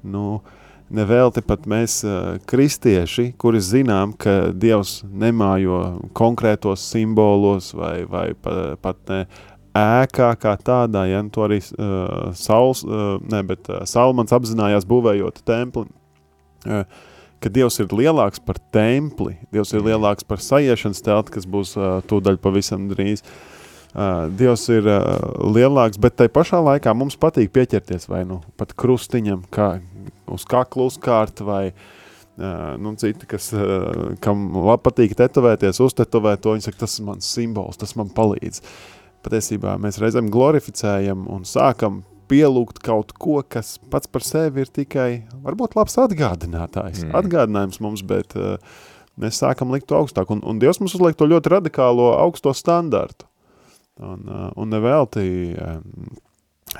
Nu, 0.06 0.42
Nevelti 0.92 1.40
pat 1.46 1.64
mēs, 1.70 2.02
kristieši, 2.48 3.30
kuri 3.40 3.62
zinām, 3.64 4.12
ka 4.12 4.52
Dievs 4.52 4.98
nemājo 5.08 5.78
konkrētos 6.16 6.84
simbolos 6.84 7.70
vai, 7.76 8.02
vai 8.08 8.26
pa, 8.36 8.74
pat 8.82 9.00
ne 9.08 9.22
ēkā 9.78 10.28
kā 10.36 10.52
tādā, 10.60 11.06
ja 11.08 11.22
nu, 11.24 11.32
to 11.32 11.46
arī 11.46 11.62
uh, 11.62 12.34
Sauls, 12.36 12.82
uh, 12.84 13.16
ne, 13.24 13.40
bet 13.48 13.70
uh, 13.72 13.86
Salmans 13.88 14.34
apzinājās 14.36 14.84
būvējot 14.88 15.40
templi, 15.48 15.88
uh, 16.68 16.84
ka 17.40 17.52
Dievs 17.52 17.80
ir 17.80 17.96
lielāks 17.96 18.42
par 18.44 18.60
templi, 18.74 19.38
Dievs 19.54 19.72
ir 19.72 19.86
lielāks 19.86 20.28
par 20.28 20.44
sajiešanas 20.44 21.00
telti, 21.06 21.38
kas 21.38 21.48
būs 21.48 21.72
uh, 21.80 22.02
tūdaļ 22.04 22.36
pavisam 22.44 22.90
drīz. 22.92 23.24
Uh, 23.24 23.61
Dievs 23.92 24.64
ir 24.72 24.86
uh, 24.88 25.18
lielāks, 25.52 25.98
bet 26.00 26.16
tai 26.16 26.30
pašā 26.32 26.62
laikā 26.64 26.94
mums 26.96 27.18
patīk 27.20 27.50
pieķerties 27.52 28.08
vai 28.08 28.22
nu 28.24 28.38
pat 28.56 28.72
krustiņam, 28.78 29.42
kā 29.52 29.74
uz 30.32 30.46
kaklu 30.48 30.86
uzkārt 30.88 31.42
vai 31.44 31.74
uh, 31.74 32.72
nu, 32.80 32.94
citi, 32.96 33.28
kas, 33.28 33.50
uh, 33.52 34.14
kam 34.24 34.46
labi 34.56 34.86
patīk 34.86 35.12
tetovēties, 35.18 35.82
uztetovēt 35.84 36.40
to, 36.40 36.54
viņi 36.56 36.70
saka, 36.70 36.80
tas 36.86 36.96
ir 36.96 37.08
mans 37.10 37.28
simbols, 37.36 37.80
tas 37.80 37.92
man 38.00 38.08
palīdz. 38.16 38.62
Patiesībā 39.22 39.76
mēs 39.82 40.00
reizēm 40.02 40.32
glorificējam 40.32 41.26
un 41.30 41.44
sākam 41.46 42.00
pielūgt 42.32 42.80
kaut 42.82 43.12
ko, 43.20 43.42
kas 43.44 43.76
pats 43.92 44.08
par 44.08 44.24
sevi 44.24 44.64
ir 44.64 44.72
tikai, 44.72 45.26
varbūt 45.44 45.76
labs 45.76 45.98
atgādinātājs, 46.00 47.04
mm. 47.04 47.12
atgādinājums 47.20 47.82
mums, 47.84 48.04
bet 48.08 48.32
uh, 48.40 48.56
mēs 49.20 49.42
sākam 49.42 49.74
likt 49.74 49.90
to 49.92 50.00
augstāk, 50.00 50.32
un, 50.32 50.40
un 50.48 50.62
Dievs 50.62 50.80
mums 50.80 50.96
uzliek 50.96 51.18
to 51.18 51.28
ļoti 51.28 51.52
radikālo 51.58 52.14
augsto 52.16 52.56
standartu. 52.56 53.28
Un, 54.00 54.22
uh, 54.24 54.48
un 54.56 54.70
nevelti 54.72 55.52
um, 55.52 55.82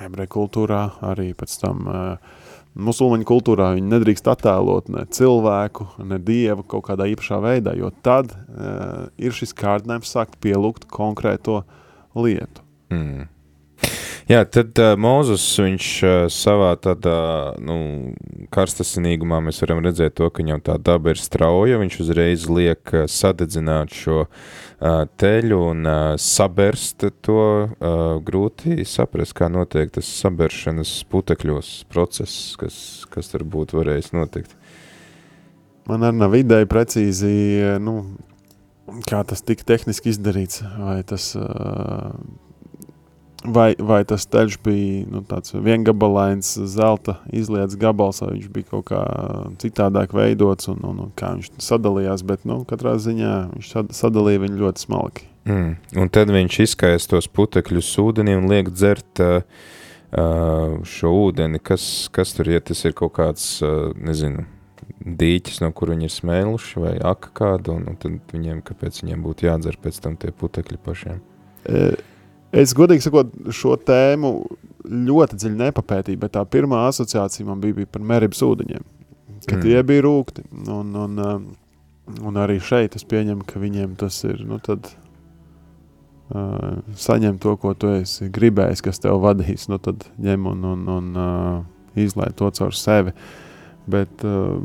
ebreju 0.01 0.31
kultūrā, 0.33 0.81
arī 1.05 1.33
pēc 1.37 1.59
tam 1.61 1.85
uh, 1.91 2.31
musulmaņu 2.73 3.27
kultūrā 3.29 3.73
viņi 3.77 3.91
nedrīkst 3.93 4.31
attēlot 4.33 4.89
ne 4.95 5.05
cilvēku, 5.13 5.91
ne 6.09 6.17
dievu 6.23 6.65
kaut 6.65 6.87
kādā 6.89 7.11
īpašā 7.13 7.43
veidā, 7.45 7.77
jo 7.77 7.93
tad 8.05 8.33
uh, 8.33 9.11
ir 9.21 9.37
šis 9.37 9.53
kārdinājums 9.59 10.15
sākt 10.17 10.41
pielūgt 10.43 10.89
konkrēto 10.93 11.61
lietu. 12.17 12.65
Mm. 12.93 13.29
Jā, 14.33 14.47
tad 14.49 14.79
uh, 14.81 14.95
Mozus 14.97 15.43
viņš 15.61 15.87
uh, 16.07 16.13
savā 16.33 16.71
tādā 16.81 17.53
nu, 17.61 17.75
karstasinīgumā 18.55 19.43
mēs 19.45 19.59
varam 19.61 19.83
redzēt 19.85 20.15
to, 20.17 20.29
ka 20.33 20.41
viņam 20.41 20.63
tā 20.65 20.77
daba 20.81 21.13
ir 21.13 21.19
strauja, 21.21 21.81
viņš 21.83 21.97
uzreiz 22.01 22.47
liek 22.49 22.95
uh, 22.95 23.03
sadedzināt 23.11 23.93
šo 23.93 24.23
uh, 24.23 24.31
teļu 25.21 25.59
un 25.67 25.83
uh, 25.85 25.97
saberst 26.23 27.05
to 27.27 27.43
uh, 27.43 27.99
grūti 28.25 28.87
saprast, 28.89 29.35
kā 29.37 29.51
notiek 29.53 29.93
tas 29.93 30.09
saberšanas 30.23 30.95
putekļos 31.13 31.73
process, 31.93 32.55
kas, 32.63 32.79
kas 33.13 33.29
tur 33.35 33.45
būtu 33.45 33.83
varējis 33.83 34.15
notikt. 34.17 34.55
Man 35.91 36.07
arī 36.09 36.23
nav 36.23 36.39
ideja 36.39 36.71
precīzi, 36.71 37.35
nu, 37.85 37.99
kā 39.11 39.27
tas 39.29 39.45
tika 39.45 39.69
tehniski 39.75 40.15
izdarīts, 40.15 40.65
vai 40.79 41.03
tas, 41.05 41.35
uh, 41.37 42.17
vai, 43.45 43.73
vai 43.79 44.01
tas 44.09 44.27
teļš 44.31 44.59
bija 44.65 45.09
nu, 45.11 45.23
tāds 45.29 45.55
viengabalains 45.55 46.55
zelta 46.71 47.19
izlietas 47.35 47.77
gabals, 47.81 48.23
vai 48.23 48.37
viņš 48.37 48.49
bija 48.55 48.71
kaut 48.71 48.87
kā 48.93 49.03
citādāk 49.63 50.15
veidots 50.17 50.71
un, 50.73 50.81
un, 50.87 51.05
un 51.07 51.13
kā 51.19 51.35
viņš 51.37 51.53
sadalījās, 51.63 52.25
bet 52.29 52.47
nu, 52.49 52.63
katrā 52.69 52.97
ziņā 53.03 53.35
viņš 53.57 53.75
sad- 53.75 53.93
sadalīja 53.97 54.45
viņu 54.47 54.63
ļoti 54.63 54.87
smalki. 54.87 55.29
Mm. 55.49 55.77
Un 55.99 56.11
tad 56.15 56.31
viņš 56.31 56.59
izskaist 56.69 57.11
tos 57.11 57.27
putekļus 57.27 57.91
ūdenī 57.99 58.37
un 58.39 58.47
liek 58.51 58.71
dzert 58.71 59.23
uh, 59.25 59.41
uh, 60.15 60.79
šo 60.87 61.15
ūdeni, 61.27 61.59
kas, 61.63 62.09
kas 62.15 62.35
tur 62.37 62.53
ir, 62.53 62.63
tas 62.63 62.85
ir 62.87 62.95
kaut 62.99 63.17
kāds, 63.19 63.57
uh, 63.67 63.91
nezinu, 63.99 64.47
dīķis, 65.03 65.61
no 65.65 65.73
kur 65.75 65.93
viņi 65.93 66.07
ir 66.07 66.15
smēluši, 66.15 66.79
vai 66.83 66.95
aka 67.13 67.33
kāda, 67.35 67.75
un, 67.75 67.89
un 67.91 67.99
tad 68.01 68.35
viņiem, 68.35 68.63
kāpēc 68.67 69.03
viņiem 69.03 69.25
būtu 69.25 69.49
jādzer 69.49 69.79
pēc 69.83 69.99
tam 70.05 70.17
tie 70.21 70.31
putekļi 70.31 70.79
pašiem. 70.85 71.21
E, 71.67 71.83
Es 72.53 72.75
godīgi 72.77 73.07
sakot, 73.07 73.31
šo 73.55 73.79
tēmu 73.81 74.33
ļoti 74.85 75.39
dziļi 75.41 75.57
nepapētīju, 75.57 76.21
bet 76.21 76.35
tā 76.37 76.43
pirmā 76.45 76.83
asociācija 76.91 77.47
man 77.49 77.63
bija, 77.63 77.79
bija 77.81 77.89
par 77.95 78.03
merības 78.05 78.43
ūdeņiem, 78.45 78.83
ka 79.47 79.57
Mm. 79.57 79.63
tie 79.63 79.83
bija 79.83 80.03
rūkti. 80.05 80.45
Un, 80.69 80.91
un, 80.97 81.19
um, 81.19 81.47
un 82.29 82.35
arī 82.37 82.59
šeit 82.61 82.97
es 82.99 83.05
pieņemu, 83.09 83.47
ka 83.49 83.63
viņiem 83.63 83.97
tas 83.97 84.19
ir, 84.25 84.45
nu 84.45 84.59
tad 84.59 84.91
uh, 86.35 86.83
saņem 86.95 87.39
to, 87.41 87.57
ko 87.57 87.73
tu 87.75 87.89
esi 87.95 88.29
gribējis, 88.29 88.83
kas 88.85 89.01
tev 89.01 89.23
vadīs, 89.23 89.69
nu 89.73 89.79
tad 89.79 90.05
ņem 90.19 90.47
un, 90.53 90.65
un, 90.75 90.85
un 90.99 91.17
uh, 91.17 91.65
izlai 91.97 92.31
to 92.37 92.51
caur 92.51 92.75
sevi. 92.77 93.13
Bet, 93.87 94.25
uh, 94.29 94.61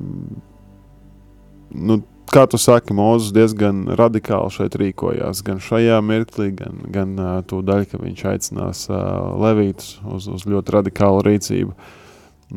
nu, 1.71 2.01
kā 2.33 2.43
tu 2.49 2.59
saki, 2.59 2.95
Mozus 2.97 3.33
diezgan 3.35 3.85
radikāli 3.99 4.53
šeit 4.53 4.77
rīkojās. 4.79 5.43
Gan 5.45 5.61
šajā 5.63 5.99
mirklī, 6.05 6.49
gan, 6.57 6.81
gan 6.93 7.13
uh, 7.19 7.35
to 7.47 7.61
daļu, 7.65 7.89
ka 7.91 8.01
viņš 8.01 8.23
aicinās 8.31 8.85
uh, 8.89 8.97
Levītus 9.41 9.97
uz, 10.03 10.29
uz 10.31 10.47
ļoti 10.49 10.75
radikālu 10.79 11.23
rīcību. 11.27 11.75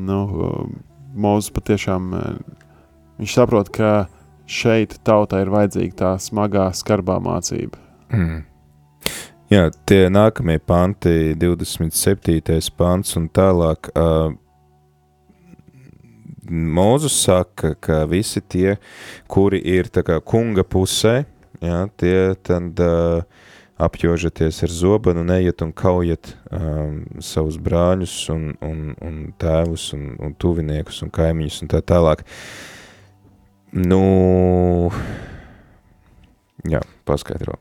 Nu, 0.00 0.20
uh, 0.26 0.64
Mozus 1.14 1.52
patiešām 1.54 2.10
uh, 2.16 2.28
viņš 3.20 3.36
saprot, 3.36 3.72
ka 3.74 4.08
šeit 4.50 4.96
tautai 5.06 5.44
ir 5.44 5.52
vajadzīga 5.52 5.98
tā 5.98 6.12
smagā, 6.22 6.70
skarbā 6.74 7.20
mācība. 7.22 7.78
Mm. 8.10 8.46
Jā, 9.50 9.64
tie 9.86 10.04
nākamie 10.10 10.60
panti, 10.62 11.34
27. 11.38 12.58
pants 12.78 13.16
un 13.18 13.26
tālāk. 13.34 13.90
Uh, 13.98 14.36
Mūzus 16.51 17.14
saka, 17.24 17.76
ka 17.78 18.03
visi 18.11 18.42
tie, 18.42 18.74
kuri 19.30 19.61
ir 19.62 19.86
kā 19.94 20.18
kunga 20.20 20.64
pusē, 20.66 21.24
jā, 21.62 21.84
tie 22.01 22.34
tad 22.42 22.80
uh, 22.82 23.22
apjožaties 23.80 24.62
ar 24.62 24.72
zobenu 24.74 25.22
un 25.24 25.30
ejiet 25.30 25.62
un 25.62 25.72
kaujiet 25.72 26.34
um, 26.51 27.01
savus 27.22 27.57
brāļus 27.57 28.14
un, 28.34 28.51
un, 28.61 28.92
un 29.01 29.20
tēvus 29.40 29.92
un, 29.96 30.11
un 30.20 30.34
tuviniekus 30.34 31.01
un 31.07 31.12
kaimiņus 31.14 31.62
un 31.64 31.72
tā 31.72 31.80
tālāk. 31.86 32.24
Nu, 33.72 34.90
jā, 36.66 36.82
paskaidro. 37.09 37.57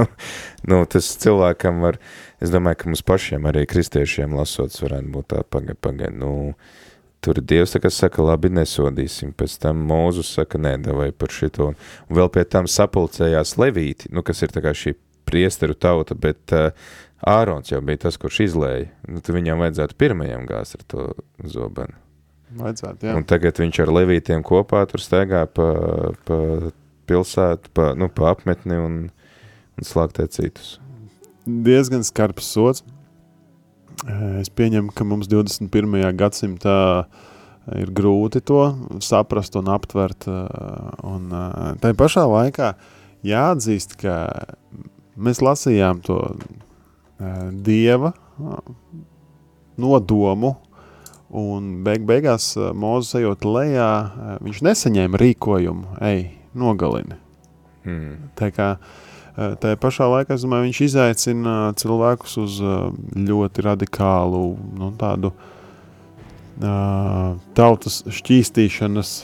nu, 0.70 0.82
tas 0.90 1.12
cilvēkam 1.22 1.82
var, 1.84 2.00
es 2.42 2.52
domāju, 2.52 2.80
ka 2.80 2.90
mums 2.90 3.04
pašiem 3.06 3.46
arī 3.50 3.66
kristiešiem 3.70 4.34
lasot, 4.38 4.74
varētu 4.82 5.12
būt 5.14 5.32
tā 5.34 5.44
pagaid, 5.44 5.78
pagaid, 5.84 6.16
nu, 6.16 6.54
tur 7.24 7.40
Dievs 7.44 7.76
kā 7.80 7.90
saka, 7.92 8.24
labi, 8.24 8.50
nesodīsim, 8.56 9.34
pēc 9.36 9.58
tam 9.62 9.84
Mūzus 9.88 10.32
saka, 10.38 10.60
nē, 10.60 10.76
davai 10.86 11.10
par 11.12 11.32
šito, 11.34 11.72
un 11.74 12.16
vēl 12.16 12.30
pie 12.32 12.46
tam 12.48 12.68
sapulcējās 12.70 13.56
Levīti, 13.60 14.10
nu, 14.14 14.24
kas 14.26 14.42
ir 14.44 14.54
tā 14.54 14.64
kā 14.64 14.74
šī 14.76 14.96
priesteru 15.28 15.76
tauta, 15.78 16.16
bet 16.18 16.54
uh, 16.56 16.70
Ārons 17.20 17.68
jau 17.70 17.82
bija 17.84 18.06
tas, 18.06 18.16
kurš 18.20 18.40
izlēja, 18.48 18.88
nu, 19.08 19.20
tad 19.20 19.36
viņam 19.36 19.60
vajadzētu 19.60 19.98
pirmajam 20.00 20.46
gāzt 20.48 20.78
ar 20.78 20.86
to 20.88 21.08
zobenu. 21.44 21.98
Vajadzētu, 22.58 23.06
jā. 23.06 23.14
Un 23.14 23.26
tagad 23.28 23.60
viņš 23.62 23.82
ar 23.84 23.92
levītiem 23.94 24.42
kopā 24.46 24.82
tur 24.90 25.02
staigā 25.02 25.44
pa, 25.54 25.68
pa 26.26 26.38
pilsētu, 27.10 27.70
pa, 27.76 27.92
nu, 27.98 28.08
pa 28.10 28.32
apmetni 28.32 28.78
un, 28.80 28.96
un 29.78 29.86
slāgtē 29.86 30.26
citus. 30.32 30.78
diezgan 31.46 32.02
skarbs 32.06 32.50
sots. 32.56 32.82
Es 34.40 34.48
pieņemu, 34.56 34.94
ka 34.96 35.04
mums 35.04 35.28
21. 35.28 35.98
gadsimtā 36.16 36.78
ir 37.76 37.90
grūti 37.92 38.40
to 38.40 38.62
saprast 39.04 39.58
un 39.60 39.68
aptvert. 39.72 40.24
Un 41.04 41.28
tā 41.82 41.92
pašā 41.98 42.24
laikā 42.30 42.72
jāatzīst, 43.26 43.98
ka 44.00 44.16
mēs 45.20 45.42
lasījām 45.44 46.00
to 46.06 46.22
dieva 47.66 48.14
nodomu, 49.80 50.54
un 51.30 51.70
beig 51.84 52.08
beigās 52.08 52.54
Mozus 52.56 53.20
ejot 53.20 53.44
lejā, 53.44 53.90
viņš 54.40 54.64
nesaņēma 54.64 55.20
rīkojumu, 55.20 56.00
ej, 56.08 56.24
nogalini. 56.56 57.20
Hmm. 57.84 58.16
Tā 58.36 58.50
kā 58.52 58.72
eh, 58.76 59.09
tā 59.60 59.74
pašā 59.80 60.06
laikā 60.10 60.36
domāju, 60.40 60.68
viņš 60.68 60.80
izaicina 60.86 61.54
cilvēkus 61.80 62.36
uz 62.42 62.58
ļoti 63.16 63.64
radikālu 63.64 64.42
nu, 64.80 64.90
tādu 65.00 65.32
uh, 66.60 67.38
tautas 67.56 68.02
šķīstīšanas 68.18 69.14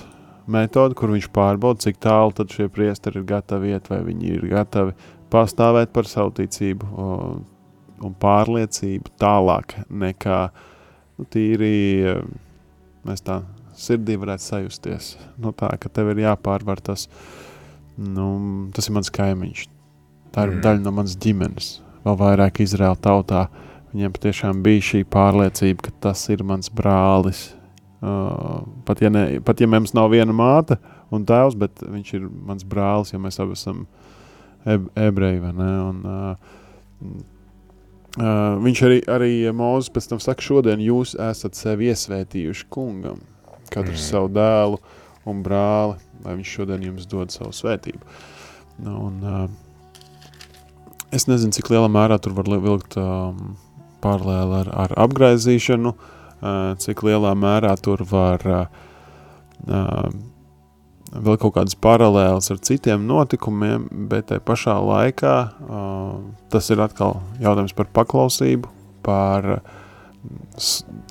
metodi, 0.53 0.97
kur 0.99 1.13
viņš 1.13 1.29
pārbauda, 1.35 1.83
cik 1.85 2.01
tālu 2.03 2.33
tad 2.37 2.55
šie 2.55 2.71
priesteri 2.73 3.21
ir 3.21 3.29
gatavi 3.29 3.75
iet, 3.75 3.91
vai 3.93 4.01
viņi 4.07 4.33
ir 4.39 4.49
gatavi 4.55 4.97
pastāvēt 5.33 5.93
par 5.93 6.09
savu 6.09 6.33
ticību 6.39 6.89
uh, 6.89 7.29
un 8.07 8.17
pārliecību 8.23 9.17
tālāk 9.21 9.79
nekā 9.91 10.41
nu, 11.19 11.29
tīri 11.33 11.77
uh, 12.07 12.25
mēs 13.07 13.25
tā 13.27 13.43
sirdī 13.77 14.17
varētu 14.17 14.45
sajusties. 14.47 15.17
Nu, 15.37 15.53
tā, 15.53 15.75
ka 15.81 15.93
tev 15.93 16.15
ir 16.15 16.25
jāpārvar 16.25 16.81
tas 16.81 17.09
nu, 17.97 18.69
tas 18.77 18.89
ir 18.89 18.97
mans 18.97 19.13
kaimiņš. 19.13 19.67
Tā 20.37 20.45
ir 20.45 20.51
Mm. 20.53 20.57
mm. 20.59 20.63
daļa 20.67 20.83
no 20.85 20.93
manas 20.93 21.17
ģimenes. 21.17 21.69
Vēl 22.05 22.19
vairāk 22.21 22.61
Izraēla 22.61 23.01
tautā. 23.01 23.47
Viņiem 23.95 24.13
patiešām 24.13 24.59
bija 24.63 24.85
šī 24.85 25.05
pārliecība, 25.09 25.89
ka 25.89 25.91
tas 26.09 26.29
ir 26.29 26.45
mans 26.45 26.69
brālis. 26.69 27.55
Uh, 28.05 28.61
pat, 28.85 29.01
ja 29.01 29.09
ne, 29.09 29.41
pat 29.41 29.61
ja 29.61 29.67
mums 29.67 29.95
nav 29.97 30.11
viena 30.13 30.35
māte 30.37 30.77
un 31.11 31.25
tēvs, 31.27 31.57
bet 31.57 31.81
viņš 31.81 32.13
ir 32.19 32.27
mans 32.29 32.67
brālis, 32.69 33.15
jo 33.15 33.19
mēs 33.19 33.41
abi 33.41 33.57
esam 33.57 33.87
eb 34.69 34.91
ebreji. 35.01 35.41
Un, 35.41 36.05
uh, 36.05 36.37
uh, 38.21 38.61
viņš 38.63 38.83
arī, 38.87 39.01
arī 39.17 39.33
Mozus 39.57 39.91
pēc 39.95 40.11
tam 40.13 40.21
saka, 40.21 40.45
šodien 40.45 40.85
jūs 40.85 41.17
esat 41.31 41.57
sevi 41.57 41.89
iesvētījuši 41.91 42.69
kungam, 42.69 43.25
katrs 43.71 43.97
Mm. 43.97 44.03
mm. 44.03 44.09
savu 44.11 44.29
dēlu 44.37 44.79
un 45.27 45.43
brāli, 45.43 45.97
lai 46.25 46.37
viņš 46.37 46.57
šodien 46.59 46.83
jums 46.91 47.09
dod 47.09 47.33
savu 47.33 47.57
svētību. 47.57 48.05
Nu, 48.85 48.99
un, 49.09 49.23
uh, 49.25 49.49
es 51.17 51.27
nezinu, 51.31 51.55
cik 51.57 51.71
lielā 51.73 51.89
mērā 51.93 52.19
tur 52.23 52.37
var 52.37 52.51
vilkt 52.63 52.97
um, 53.01 53.57
paralēli 54.05 54.61
ar, 54.63 54.71
ar 54.85 54.95
apgraizīšanu, 55.07 55.93
uh, 55.97 56.73
cik 56.83 57.05
lielā 57.07 57.35
mērā 57.39 57.75
tur 57.83 58.05
var 58.11 58.45
uh, 58.47 58.65
uh, 59.67 60.11
vēl 61.17 61.39
kaut 61.41 61.57
kādas 61.57 61.79
paralēlas 61.81 62.51
ar 62.53 62.61
citiem 62.67 63.07
notikumiem, 63.09 63.89
bet 64.11 64.31
tajā 64.31 64.45
pašā 64.47 64.77
laikā 64.83 65.37
uh, 65.47 66.13
tas 66.53 66.71
ir 66.75 66.83
atkal 66.85 67.21
jautājums 67.43 67.77
par 67.77 67.91
paklausību, 67.97 68.73
par 69.07 69.51
uh, 69.59 69.76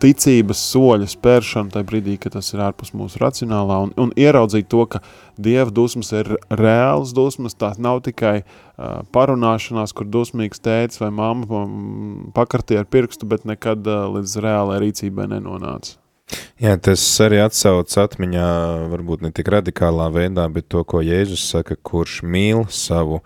ticības 0.02 0.62
soļu 0.72 1.08
spēršanu 1.10 1.74
tajā 1.74 1.88
brīdī, 1.88 2.16
kad 2.22 2.36
tas 2.36 2.52
ir 2.54 2.64
ārpus 2.66 2.94
mūsu 2.98 3.20
racionālā, 3.22 3.80
un, 3.88 3.94
un 4.02 4.14
ieraudzīt 4.20 4.70
to, 4.72 4.86
ka 4.90 5.02
dieva 5.42 5.72
dusmas 5.74 6.12
ir 6.16 6.32
reāls 6.50 7.14
dusmas, 7.16 7.58
tās 7.58 7.80
nav 7.82 8.02
tikai 8.06 8.38
uh, 8.42 9.04
parunāšanās, 9.16 9.94
kur 9.96 10.10
dusmīgs 10.12 10.64
tēvs 10.66 11.02
vai 11.04 11.12
mamma 11.14 11.66
mm, 11.66 12.32
pakartīja 12.38 12.86
ar 12.86 12.90
pirkstu, 12.90 13.30
bet 13.30 13.46
nekad 13.50 13.86
uh, 13.88 14.08
līdz 14.18 14.40
reālai 14.46 14.82
rīcībai 14.86 15.30
nenonāca. 15.36 16.00
Jā, 16.58 16.74
tas 16.82 17.02
arī 17.22 17.38
atsauc 17.44 17.92
atmiņā, 18.02 18.46
varbūt 18.90 19.26
ne 19.26 19.30
tik 19.36 19.52
radikālā 19.54 20.08
veidā, 20.16 20.48
bet 20.50 20.70
to, 20.74 20.82
ko 20.88 21.04
Jēzus 21.06 21.44
saka, 21.52 21.78
kurš 21.78 22.24
mīl 22.26 22.66
savu 22.74 23.20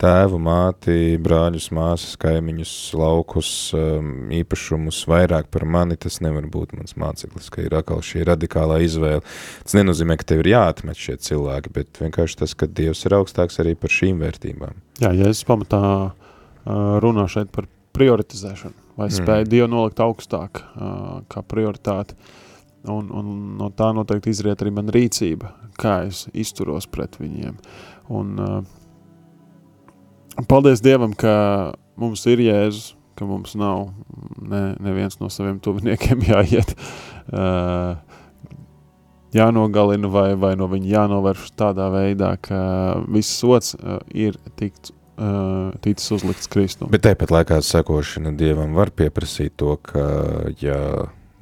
tēvu, 0.00 0.38
māti, 0.42 1.16
brāļus, 1.22 1.68
māsas, 1.74 2.16
kaimiņus, 2.20 2.72
laukus, 2.98 3.50
um, 3.76 4.10
īpašumus 4.34 5.04
vairāk 5.10 5.48
par 5.54 5.66
mani, 5.70 5.96
tas 6.00 6.20
nevar 6.24 6.48
būt 6.50 6.74
mans 6.76 6.96
māceklis, 7.00 7.50
ka 7.54 7.62
ir 7.64 7.76
atkal 7.78 8.02
šī 8.04 8.24
radikālā 8.28 8.80
izvēle. 8.84 9.22
Tas 9.64 9.76
nenozīmē, 9.78 10.18
ka 10.20 10.28
tev 10.32 10.44
ir 10.44 10.52
jāatmet 10.54 11.00
šie 11.00 11.16
cilvēki, 11.28 11.74
bet 11.78 12.02
vienkārši 12.02 12.40
tas, 12.42 12.56
ka 12.58 12.70
Dievs 12.70 13.04
ir 13.06 13.16
augstāks 13.20 13.60
arī 13.62 13.76
par 13.78 13.94
šīm 13.94 14.22
vērtībām. 14.24 14.78
Jā, 15.04 15.14
ja 15.14 15.30
es 15.30 15.44
pamatā 15.46 15.82
uh, 15.86 16.14
runā 17.04 17.28
šeit 17.30 17.52
par 17.54 17.70
prioritizēšanu, 17.94 18.74
vai 18.98 19.08
Mm. 19.08 19.16
spēju 19.18 19.50
Dievu 19.50 19.68
nolikt 19.70 20.00
augstāk 20.02 20.62
uh, 20.62 21.20
kā 21.30 21.42
prioritāti, 21.46 22.18
un, 22.90 23.10
un 23.10 23.34
no 23.58 23.70
tā 23.70 23.94
noteikti 23.94 24.34
izriet 24.34 24.62
arī 24.62 24.74
man 24.74 24.90
rīcība, 24.90 25.54
kā 25.78 26.02
es 26.08 26.26
izturos 26.34 26.86
pret 26.90 27.16
viņiem. 27.20 27.54
Un, 28.10 28.34
uh, 28.38 28.82
paldies 30.48 30.82
Dievam, 30.84 31.14
ka 31.16 31.74
mums 32.00 32.24
ir 32.30 32.42
Jēzus, 32.42 32.94
ka 33.14 33.26
mums 33.28 33.54
nav 33.58 33.88
ne, 34.42 34.74
neviens 34.82 35.18
no 35.20 35.30
saviem 35.30 35.60
tuviniekiem 35.62 36.24
jāiet, 36.32 36.74
uh, 37.30 37.94
jānogalina 39.34 40.10
vai, 40.10 40.28
vai 40.38 40.54
no 40.58 40.68
viņa 40.70 40.92
jānovērš 40.96 41.54
tādā 41.58 41.88
veidā, 41.94 42.34
ka 42.42 42.60
viss 43.06 43.38
sots 43.40 43.74
uh, 43.78 44.00
ir 44.10 44.38
tikt, 44.58 44.92
uh, 45.16 45.70
ticis 45.84 46.10
uzlikts 46.18 46.50
Kristum. 46.50 46.90
Bet 46.94 47.06
tāpat 47.06 47.34
laikā 47.34 47.60
sekošana 47.64 48.34
Dievam 48.38 48.74
var 48.78 48.94
pieprasīt 48.94 49.56
to, 49.60 49.76
ka, 49.82 50.06
ja 50.62 50.78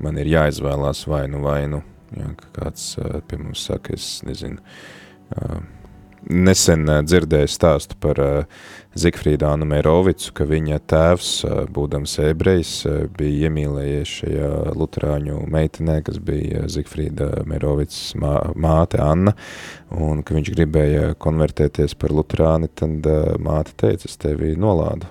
man 0.03 0.19
ir 0.21 0.33
jāizvēlās 0.35 1.07
vainu 1.09 1.45
vainu, 1.45 1.85
ja, 2.17 2.33
kāds 2.53 2.97
pie 3.29 3.41
mums 3.41 3.65
saka, 3.69 3.97
es 3.97 4.19
nezinu, 4.29 4.61
nesen 6.33 6.89
ā, 6.91 7.01
dzirdēju 7.07 7.51
stāstu 7.51 7.99
par 8.01 8.21
ā, 8.23 8.31
Zigfrīdu 8.93 9.47
Anu 9.49 9.65
Mērovicu, 9.71 10.35
ka 10.37 10.45
viņa 10.49 10.79
tēvs, 10.91 11.31
ā, 11.49 11.55
būdams 11.73 12.19
ebrejs, 12.27 12.73
bija 13.17 13.49
iemīlējies 13.49 14.13
šajā 14.19 14.51
luterāņu 14.77 15.39
meitenē, 15.53 15.99
kas 16.05 16.19
bija 16.23 16.67
Zigfrīda 16.73 17.47
Mērovicas 17.49 18.13
mā, 18.21 18.35
māte 18.53 19.01
Anna, 19.01 19.33
un 19.97 20.21
ka 20.27 20.37
viņš 20.37 20.53
gribēja 20.57 21.11
konvertēties 21.23 21.97
par 22.01 22.13
luterāni, 22.13 22.69
tad 22.69 23.09
māte 23.41 23.77
teica, 23.81 24.09
es 24.11 24.21
tevi 24.21 24.55
nolādu. 24.61 25.09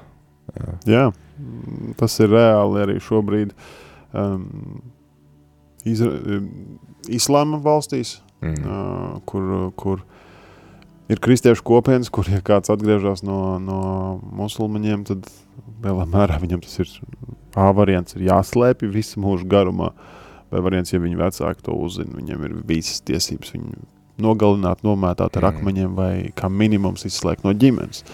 Jā. 0.51 0.73
Jā, 0.91 1.05
tas 1.97 2.19
ir 2.21 2.33
reāli 2.35 2.81
arī 2.83 2.97
šobrīd 3.01 3.53
um, 4.13 4.81
Izra 5.87 6.41
Islāma 7.09 7.57
valstīs, 7.63 8.19
Mm. 8.41 8.63
uh, 8.65 9.19
kur, 9.29 9.71
kur 9.77 9.99
ir 11.11 11.19
kristiešu 11.21 11.65
kopienas, 11.67 12.09
kur, 12.13 12.27
ja 12.31 12.41
kāds 12.45 12.71
atgriežas 12.71 13.23
no, 13.27 13.57
no 13.61 13.81
musulmaņiem, 14.37 15.05
tad 15.09 15.27
lielā 15.83 16.07
mērā 16.09 16.39
viņam 16.41 16.63
tas 16.63 16.79
ir 16.83 16.91
A 17.51 17.67
variants, 17.75 18.15
ir 18.15 18.29
jāslēpj 18.29 18.87
visu 18.87 19.19
mūžu 19.19 19.43
garumā. 19.51 19.89
Vai 20.51 20.61
variants, 20.63 20.93
ja 20.93 21.01
viņi 21.03 21.17
vecāki 21.19 21.65
to 21.65 21.75
uzzina, 21.75 22.15
viņiem 22.15 22.45
ir 22.47 22.53
visas 22.67 23.01
tiesības 23.07 23.51
viņu 23.51 23.81
nogalināt, 24.23 24.85
nomētāt 24.87 25.35
ar 25.35 25.43
Mm. 25.43 25.57
akmeņiem 25.57 25.95
vai 25.95 26.13
kā 26.35 26.47
minimums 26.47 27.03
izslēgt 27.03 27.43
no 27.43 27.51
ģimenes. 27.51 28.05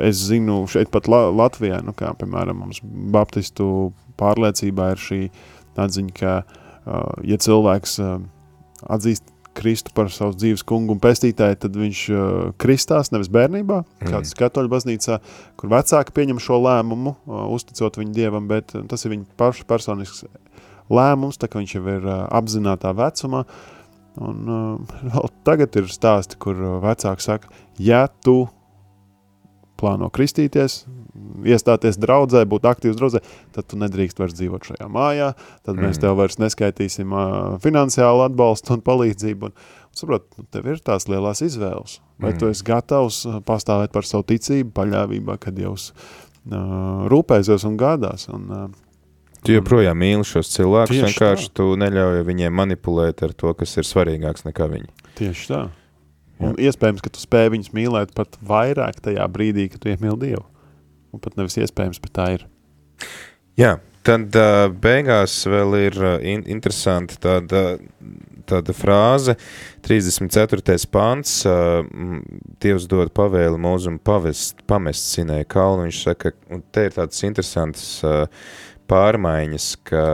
Es 0.00 0.16
zinu, 0.16 0.66
šeit 0.66 0.90
pat 0.90 1.06
La 1.06 1.28
Latvijā, 1.30 1.82
nu 1.84 1.92
kā 1.92 2.10
piemēram 2.16 2.64
mums 2.64 2.80
baptistu 2.82 3.92
pārliecībā 4.18 4.90
ir 4.92 4.96
šī 4.98 5.30
atziņa, 5.76 6.14
ka 6.16 6.42
ja 7.22 7.36
cilvēks 7.36 8.00
atzīst 8.88 9.29
Kristu 9.56 9.90
par 9.94 10.10
savu 10.14 10.36
dzīves 10.38 10.62
kungu 10.66 10.94
un 10.94 11.00
pestītāju, 11.02 11.58
tad 11.64 11.74
viņš 11.76 12.02
uh, 12.14 12.20
kristās 12.60 13.10
nevis 13.14 13.30
bērnībā, 13.32 13.80
Mm. 14.00 14.12
kāds 14.12 14.36
katoļu 14.38 14.70
baznīcā, 14.72 15.18
kur 15.60 15.72
vecāki 15.72 16.14
pieņem 16.16 16.38
šo 16.42 16.60
lēmumu, 16.62 17.16
uh, 17.26 17.42
uzticot 17.54 17.98
viņu 18.00 18.14
dievam, 18.16 18.46
bet 18.48 18.74
uh, 18.74 18.84
tas 18.88 19.04
ir 19.04 19.14
viņa 19.16 19.26
paša 19.40 19.66
personisks 19.68 20.24
lēmums, 20.90 21.38
tā 21.38 21.50
kā 21.50 21.60
viņš 21.60 21.74
jau 21.76 21.84
ir 21.90 22.06
uh, 22.06 22.22
apzinātā 22.40 22.94
vecumā. 22.96 23.44
Un 24.20 24.48
uh, 24.50 24.94
vēl 25.10 25.28
tagad 25.46 25.76
ir 25.82 25.90
stāsti, 25.90 26.38
kur 26.40 26.56
uh, 26.58 26.78
vecāki 26.82 27.26
saka, 27.26 27.50
ja 27.78 28.06
tu 28.24 28.44
plāno 29.80 30.10
kristīties, 30.12 30.84
iestāties 31.48 31.98
draudzē, 32.00 32.44
būt 32.48 32.68
aktīvs 32.68 32.98
draudzē, 32.98 33.22
tad 33.54 33.68
tu 33.70 33.78
nedrīkst 33.80 34.20
vairs 34.20 34.36
dzīvot 34.38 34.70
šajā 34.70 34.88
mājā, 34.92 35.32
tad 35.64 35.76
mm. 35.76 35.86
mēs 35.86 36.00
tev 36.02 36.18
vairs 36.20 36.38
neskaitīsim 36.42 37.14
uh, 37.14 37.30
finansiālu 37.64 38.26
atbalstu 38.28 38.76
un 38.76 38.84
palīdzību. 38.86 39.50
Un, 39.50 39.56
saprot, 39.96 40.28
nu, 40.38 40.46
tev 40.52 40.68
ir 40.70 40.84
tās 40.84 41.08
lielās 41.10 41.42
izvēles. 41.46 41.98
Vai 42.20 42.34
mm. 42.34 42.40
tu 42.42 42.50
esi 42.52 42.66
gatavs 42.66 43.22
pastāvēt 43.48 43.94
par 43.96 44.08
savu 44.08 44.28
ticību, 44.30 44.74
paļāvībā, 44.76 45.38
kad 45.40 45.56
Dievs 45.56 45.90
uh, 45.92 47.08
rūpēsies 47.10 47.66
un 47.68 47.80
gādās. 47.80 48.28
Un, 48.32 48.46
uh, 48.54 48.86
Tu 49.40 49.54
joprojām 49.54 49.96
mīli 49.96 50.24
šos 50.28 50.50
cilvēkus, 50.52 50.98
vienkārši 51.00 51.46
tā. 51.48 51.54
tu 51.56 51.72
neļauj 51.80 52.26
viņiem 52.28 52.52
manipulēt 52.52 53.22
ar 53.24 53.32
to, 53.32 53.54
kas 53.56 53.72
ir 53.80 53.88
svarīgāks 53.88 54.44
nekā 54.44 54.66
viņi. 54.68 54.90
tieši 55.16 55.46
tā. 55.48 55.60
Un 56.40 56.56
iespējams, 56.56 57.02
ka 57.04 57.12
tu 57.12 57.20
spēj 57.20 57.50
viņus 57.54 57.74
mīlēt 57.76 58.14
pat 58.16 58.38
vairāk 58.46 59.02
tajā 59.04 59.26
brīdī, 59.32 59.68
kad 59.72 59.82
tu 59.82 59.92
iemīli 59.92 60.18
Dievu. 60.24 60.46
Un 61.12 61.22
pat 61.22 61.36
nevis 61.36 61.58
iespējams, 61.60 62.00
bet 62.00 62.14
tā 62.16 62.26
ir. 62.38 62.46
Jā, 63.60 63.74
tad 64.06 64.36
uh, 64.38 64.66
beigās 64.72 65.42
vēl 65.50 65.76
ir 65.82 65.98
uh, 66.00 66.16
in 66.24 66.46
interesanti 66.48 67.18
tāda, 67.20 67.64
tāda 68.48 68.74
frāze, 68.76 69.36
34. 69.84 70.78
pants, 70.92 71.34
uh, 71.48 71.82
Dievs 72.62 72.88
dod 72.88 73.12
pavēli 73.16 73.60
mūzum 73.60 74.00
pavest, 74.00 74.62
pamest 74.70 75.12
sinēja 75.12 75.48
kalnu, 75.50 75.88
viņš 75.88 76.02
saka, 76.08 76.32
un 76.48 76.64
te 76.72 76.88
ir 76.88 76.96
tāds 76.96 77.20
interesants 77.26 77.86
uh, 78.06 78.24
pārmaiņas, 78.90 79.66
ka 79.86 80.04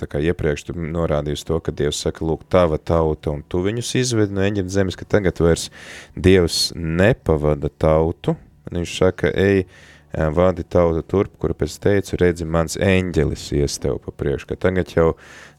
tā 0.00 0.08
kā 0.10 0.20
iepriekš 0.24 0.68
tu 0.68 0.74
norādīji 0.78 1.38
uz 1.38 1.44
to, 1.46 1.58
ka 1.64 1.74
Dievs 1.76 2.00
saka, 2.06 2.24
lūk, 2.26 2.46
tava 2.52 2.78
tauta, 2.80 3.34
un 3.34 3.42
tu 3.48 3.60
viņus 3.64 3.94
izvedi 4.00 4.36
no 4.36 4.44
Eģiptes 4.46 4.76
zemes, 4.76 4.98
ka 4.98 5.08
tagad 5.16 5.40
vairs 5.44 5.68
Dievs 6.16 6.70
nepavada 6.74 7.68
tautu, 7.68 8.36
un 8.68 8.80
viņš 8.80 8.94
saka, 8.96 9.32
ej, 9.32 9.66
ā, 10.14 10.30
vadi 10.34 10.64
tautu 10.64 11.04
turp, 11.06 11.36
kur 11.42 11.56
pēc 11.58 11.76
teicu, 11.84 12.16
redzi, 12.22 12.48
mans 12.48 12.78
eņģelis 12.80 13.50
ies 13.60 13.76
tev 13.82 14.00
pa 14.04 14.14
priekšu, 14.14 14.52
ka 14.52 14.60
tagad 14.68 14.96
jau, 14.96 15.10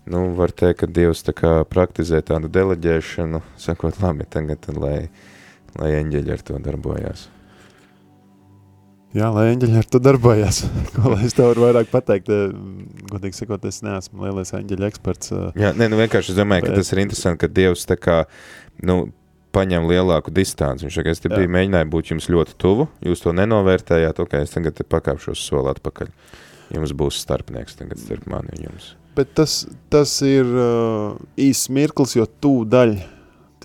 nu, 0.10 0.26
var 0.40 0.56
teikt, 0.56 0.82
ka 0.82 0.90
Dievs 0.90 1.26
tā 1.28 1.36
kā 1.38 1.54
praktizē 1.70 2.24
tādu 2.26 2.50
deleģēšanu, 2.54 3.44
sakot, 3.62 4.02
labi, 4.02 4.28
tagad, 4.30 4.66
lai, 4.74 5.08
lai 5.78 5.96
eņģeļi 6.02 6.38
ar 6.38 6.46
to 6.50 6.62
darbojās. 6.66 7.30
Jā, 9.16 9.30
lai 9.32 9.46
eņģeļi 9.54 9.78
ar 9.80 9.86
to 9.88 10.00
darbojās. 10.04 10.58
Ko 10.96 11.14
lai 11.14 11.22
es 11.28 11.36
tev 11.38 11.54
varu 11.54 11.68
vairāk 11.70 11.92
pateikt? 11.92 12.28
Eh, 12.34 12.56
Godīgi 13.12 13.38
sakot, 13.38 13.64
es 13.70 13.80
neesmu 13.86 14.26
lielais 14.26 14.52
eņģeļu 14.58 14.88
eksperts. 14.90 15.32
eh, 15.32 15.62
Jā, 15.62 15.70
nē, 15.78 15.88
nu 15.94 16.00
vienkārši 16.02 16.34
es 16.34 16.40
domāju, 16.40 16.66
ka 16.68 16.74
Bet- 16.74 16.82
tas 16.84 16.92
ir 16.92 17.04
interesanti, 17.06 17.40
ka 17.46 17.48
Dievs 17.48 17.86
tā 17.88 17.96
kā, 17.96 18.18
nu, 18.84 19.06
paņem 19.56 19.88
lielāku 19.88 20.34
distanci. 20.36 20.84
Viņš 20.84 20.98
saka, 21.00 21.14
es 21.16 21.24
te 21.24 21.32
biju 21.32 21.48
mēģināju 21.48 21.88
būt 21.94 22.12
jums 22.12 22.28
ļoti 22.28 22.58
tuvu, 22.60 22.90
jūs 23.08 23.24
to 23.24 23.32
nenovērtējāt, 23.32 24.20
ok, 24.20 24.34
es 24.44 24.52
tagad 24.52 24.76
te 24.76 24.84
pakāpšos 24.84 25.40
soli 25.48 25.72
atpakaļ. 25.72 26.12
Jums 26.76 26.92
būs 26.98 27.22
starpnieks 27.24 27.78
tagad 27.80 28.02
starp 28.02 28.28
mani 28.28 28.52
un 28.58 28.66
jums. 28.68 28.96
Bet 29.16 29.32
tas, 29.38 29.62
tas 29.88 30.12
ir 30.28 30.44
uh, 30.44 31.16
īsts 31.40 31.70
mirklis, 31.72 32.18
jo 32.18 32.26
tūdaļ 32.28 32.98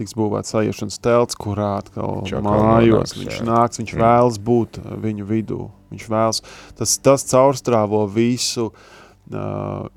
tiks 0.00 0.16
būvēts 0.18 0.54
sajūšanas 0.56 0.98
telts, 1.04 1.38
kurā 1.38 1.76
atkal 1.82 2.22
atkal 2.24 2.42
mājos. 2.48 3.12
nonāks, 3.12 3.18
Viņš 3.20 3.36
jā. 3.38 3.46
nāks, 3.48 3.80
viņš 3.82 3.94
Mm. 3.94 4.02
vēlas 4.02 4.40
būt 4.50 4.80
uh, 4.82 4.96
viņu 5.04 5.28
vidū. 5.28 5.60
Viņš 5.92 6.08
vēlas, 6.10 6.42
tas, 6.78 6.96
tas 7.02 7.24
caurstrāvo 7.30 8.04
visu 8.10 8.70
uh, 8.72 9.88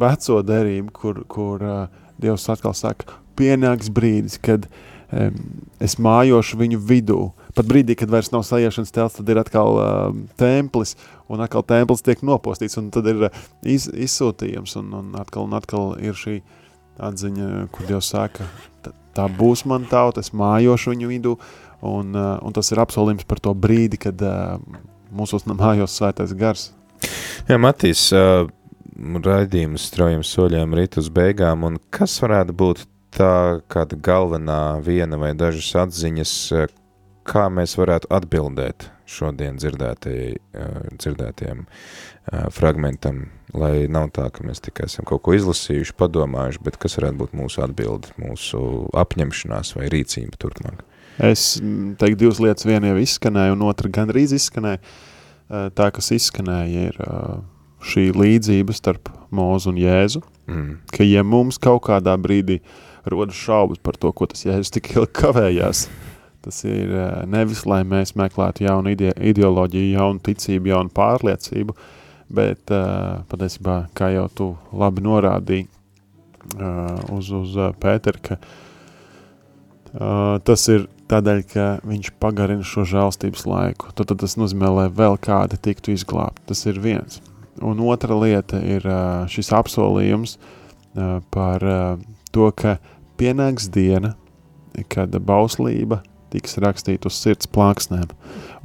veco 0.00 0.42
derību, 0.46 0.92
kur, 0.94 1.24
kur 1.30 1.62
uh, 1.62 1.82
Dievs 2.20 2.48
atkal 2.52 2.74
saka, 2.76 3.16
pienāks 3.38 3.88
brīdis, 3.88 4.36
kad 4.44 4.66
um, 5.10 5.38
es 5.80 5.94
mājošu 5.96 6.58
viņu 6.60 6.78
vidū. 6.84 7.20
Pat 7.56 7.66
brīdī, 7.66 7.96
kad 7.98 8.10
vairs 8.12 8.28
nav 8.30 8.44
sajiešanas 8.46 8.92
telts, 8.94 9.16
tad 9.18 9.28
ir 9.32 9.40
atkal 9.40 9.78
uh, 9.80 10.14
templis, 10.38 10.94
un 11.32 11.40
atkal 11.42 11.64
templis 11.66 12.04
tiek 12.06 12.20
nopostīts, 12.22 12.76
un 12.78 12.90
tad 12.94 13.08
ir 13.10 13.24
uh, 13.30 13.40
iz, 13.64 13.88
izsūtījums, 13.90 14.76
un, 14.82 14.92
un 15.00 15.14
atkal 15.18 15.48
un 15.48 15.56
atkal 15.58 15.94
ir 15.98 16.14
šī 16.14 16.40
atziņa, 17.00 17.48
kur 17.72 17.88
Dievs 17.88 18.12
saka, 18.12 18.44
"Tā- 19.28 19.38
būs 19.38 19.64
man 19.66 19.86
tauta, 19.90 20.20
es 20.20 20.30
mājošu 20.30 20.94
viņu 20.94 21.10
vidū, 21.10 21.38
un, 21.82 22.14
uh, 22.14 22.38
un 22.42 22.52
tas 22.52 22.70
ir 22.72 22.78
apsolījums 22.78 23.26
par 23.26 23.40
to 23.40 23.54
brīdi, 23.54 23.98
kad 23.98 24.20
uh, 24.22 24.58
mūsos 25.12 25.46
mājos 25.46 25.96
svētais 25.96 26.32
gars. 26.36 26.72
Jā, 27.48 27.56
Matīs, 27.58 28.12
uh, 28.12 28.48
raidījums 29.00 29.88
straujiem 29.88 30.22
soļiem 30.22 30.74
rīt 30.76 30.98
uz 31.00 31.08
beigām, 31.08 31.64
un 31.64 31.78
kas 31.90 32.18
varētu 32.20 32.52
būt 32.52 32.84
tā 33.10 33.60
kāda 33.68 33.96
galvenā 33.96 34.80
viena 34.84 35.18
vai 35.18 35.32
dažas 35.34 35.72
atziņas, 35.86 36.34
kā 37.30 37.46
mēs 37.52 37.76
varētu 37.78 38.10
atbildēt 38.12 38.88
šodien 39.10 39.58
dzirdētajai, 39.58 40.32
uh, 40.36 40.80
dzirdētajam 40.94 41.64
uh, 41.66 42.48
fragmentam, 42.54 43.28
lai 43.54 43.86
nav 43.90 44.10
tā, 44.14 44.28
ka 44.34 44.46
mēs 44.46 44.62
tikai 44.66 44.86
esam 44.90 45.06
kaut 45.08 45.24
ko 45.26 45.34
izlasījuši, 45.38 45.96
padomājuši, 45.98 46.62
bet 46.66 46.78
kas 46.82 46.98
varētu 47.00 47.22
būt 47.24 47.36
mūsu 47.40 47.64
atbildi, 47.66 48.14
mūsu 48.22 48.64
apņemšanās 49.02 49.74
vai 49.78 49.90
rīcība 49.94 50.38
turpmāk. 50.42 50.84
Es 51.18 51.56
mm, 51.60 51.96
teiktu 52.00 52.26
divas 52.26 52.42
lietas, 52.42 52.68
viena 52.68 52.92
jau 52.92 53.00
izskanēja, 53.02 53.56
un 53.56 53.66
otra 53.66 53.90
gandrīz 53.92 54.34
izskanēja. 54.38 54.82
Uh, 54.82 55.08
Tā, 55.50 55.88
kas 55.90 56.12
izskanēja, 56.14 56.90
ir 56.92 56.98
šī 57.90 58.10
līdzība 58.14 58.74
starp 58.76 59.10
Mūzu 59.34 59.72
un 59.72 59.80
Jēzu, 59.82 60.22
Mm. 60.50 60.80
ka 60.90 61.04
ja 61.06 61.22
mums 61.22 61.60
kaut 61.62 61.84
kādā 61.86 62.16
brīdī 62.18 62.56
rodas 63.06 63.38
šaubas 63.38 63.78
par 63.78 63.94
to, 63.94 64.10
ko 64.10 64.26
tas 64.26 64.42
Jēzus 64.42 64.72
tik 64.74 64.88
ilgi 64.96 65.12
kavējās, 65.20 65.84
tas 66.44 66.62
ir 66.68 66.92
uh, 66.94 67.22
nevis, 67.28 67.64
lai 67.68 67.82
mēs 67.88 68.14
meklētu 68.18 68.64
jaunu 68.66 68.94
ide 68.94 69.12
ideoloģiju, 69.16 69.96
jaunu 69.98 70.22
ticību, 70.24 70.72
jaunu 70.72 70.92
pārliecību, 70.96 71.76
bet 72.32 72.72
uh, 72.74 73.20
patiesībā, 73.30 73.76
kā 73.96 74.12
jau 74.14 74.26
tu 74.34 74.48
labi 74.72 75.04
norādīji 75.04 75.66
uh, 75.66 77.14
uz, 77.16 77.30
uz 77.34 77.56
Pēteru, 77.80 78.24
ka 78.30 78.40
tas 80.46 80.62
ir 80.70 80.84
tādēļ, 81.10 81.40
ka 81.50 81.64
viņš 81.82 82.12
pagarina 82.22 82.62
šo 82.62 82.84
žēlstības 82.86 83.42
laiku. 83.50 83.88
Tad, 83.98 84.12
tad 84.12 84.20
tas 84.22 84.36
nozīmē, 84.38 84.68
lai 84.70 84.84
vēl 84.94 85.18
kādi 85.18 85.58
tiktu 85.58 85.90
izglābti. 85.96 86.44
Tas 86.46 86.62
ir 86.70 86.78
viens. 86.78 87.18
Un 87.58 87.82
otra 87.82 88.14
lieta 88.14 88.60
ir 88.62 88.86
šis 89.26 89.50
apsolījums 89.58 90.36
par 91.34 91.66
to, 92.30 92.46
ka 92.54 92.76
pienāks 93.18 93.66
diena, 93.74 94.14
kad 94.94 95.18
bauslība 95.26 96.04
tiks 96.32 96.58
rakstīta 96.62 97.10
uz 97.10 97.18
sirds 97.18 97.48
plāksnēm. 97.50 98.08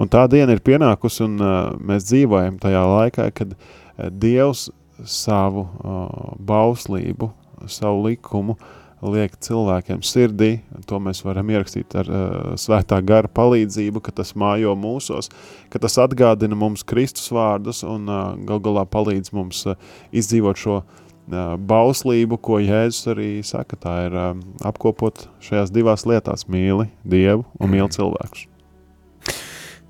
Un 0.02 0.12
tā 0.12 0.26
diena 0.32 0.56
ir 0.56 0.64
pienākusi, 0.66 1.26
un 1.28 1.38
uh, 1.42 1.58
mēs 1.80 2.08
dzīvojam 2.10 2.60
tajā 2.62 2.86
laikā, 2.92 3.30
kad 3.36 3.54
uh, 3.56 4.10
Dievs 4.12 4.70
savu 5.04 5.66
uh, 5.66 6.34
bauslību, 6.40 7.32
savu 7.72 8.06
likumu 8.08 8.58
liek 9.06 9.36
cilvēkiem 9.44 10.02
sirdī, 10.06 10.52
to 10.90 10.98
mēs 11.04 11.20
varam 11.26 11.50
ierakstīt 11.52 11.94
ar 12.00 12.10
uh, 12.10 12.28
svētā 12.60 13.02
gara 13.06 13.30
palīdzību, 13.30 14.02
ka 14.02 14.16
tas 14.16 14.34
mājo 14.40 14.74
mūsos, 14.80 15.30
ka 15.70 15.82
tas 15.84 16.00
atgādina 16.02 16.58
mums 16.58 16.86
Kristus 16.88 17.28
vārdus 17.36 17.84
un 17.86 18.10
uh, 18.10 18.32
gal 18.48 18.64
galā 18.64 18.86
palīdz 18.90 19.34
mums 19.36 19.66
uh, 19.70 19.78
izdzīvot 20.16 20.64
šo 20.64 20.80
uh, 20.80 21.02
bauslību, 21.28 22.38
ko 22.38 22.60
Jēzus 22.62 23.08
arī 23.14 23.30
saka, 23.46 23.78
tā 23.80 23.96
ir 24.08 24.18
apkopot 24.66 25.28
šajās 25.44 25.74
divās 25.74 26.06
lietās– 26.06 26.46
mīli 26.54 26.90
Dievu 27.04 27.46
un 27.60 27.74
mīli 27.74 27.90
cilvēkus. 27.96 28.46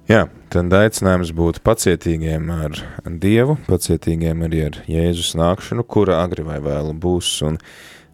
Jā, 0.05 0.27
tad 0.53 0.73
aicinājums 0.77 1.31
būt 1.33 1.63
pacietīgiem 1.65 2.51
ar 2.53 2.77
Dievu, 3.09 3.57
pacietīgiem 3.65 4.43
arī 4.45 4.61
ar 4.67 4.79
Jēzus 4.85 5.33
nākšanu, 5.39 5.81
kura 5.81 6.19
agri 6.21 6.45
vai 6.45 6.59
vēlu 6.61 6.93
būs, 6.93 7.31
un 7.47 7.57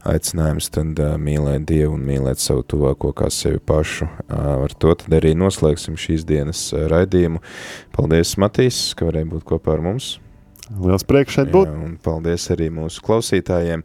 aicinājums 0.07 0.71
tad 0.71 0.97
uh, 1.03 1.17
mīlēt 1.19 1.67
Dievu 1.67 1.97
un 1.97 2.07
mīlēt 2.07 2.39
savu 2.41 2.63
tuvāko 2.63 3.11
kā 3.13 3.27
sevi 3.27 3.59
pašu. 3.59 4.07
Uh, 4.23 4.63
ar 4.63 4.73
to 4.79 4.95
tad 5.03 5.19
arī 5.19 5.35
noslēgsim 5.37 5.99
šīs 5.99 6.23
dienas 6.31 6.63
raidījumu. 6.71 7.43
Paldies, 7.93 8.37
Matīs, 8.39 8.81
ka 8.95 9.11
varēja 9.11 9.33
būt 9.35 9.49
kopā 9.51 9.75
ar 9.75 9.83
mums. 9.91 10.15
Liels 10.79 11.05
prieks 11.07 11.35
šeit 11.35 11.51
būt! 11.51 11.67
Jā, 11.67 11.79
un 11.87 11.97
paldies 12.03 12.47
arī 12.53 12.69
mūsu 12.73 13.03
klausītājiem. 13.05 13.83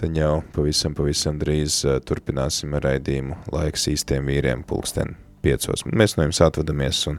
Tad 0.00 0.16
jau 0.16 0.36
pavisam, 0.54 0.94
pavisam 0.96 1.40
drīz 1.40 1.82
uh, 1.84 1.98
turpināsim 2.06 2.76
raidījumu 2.80 3.36
laiks 3.52 3.88
īstiem 3.90 4.30
vīriem 4.30 4.62
pulksten 4.68 5.16
piecos. 5.44 5.84
Mēs 5.88 6.16
no 6.16 6.28
jums 6.28 6.40
atvadamies 6.44 7.02
un 7.10 7.18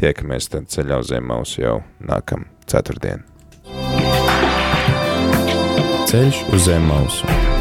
tiekamies 0.00 0.50
tad 0.54 0.70
ceļā 0.72 1.02
uz 1.02 1.12
Zemmausu 1.12 1.62
jau 1.62 1.76
nākam 2.02 2.48
ceturtdien. 2.70 3.26
Ceļš 6.06 6.42
uz 6.54 6.66
Zemmausu. 6.70 7.55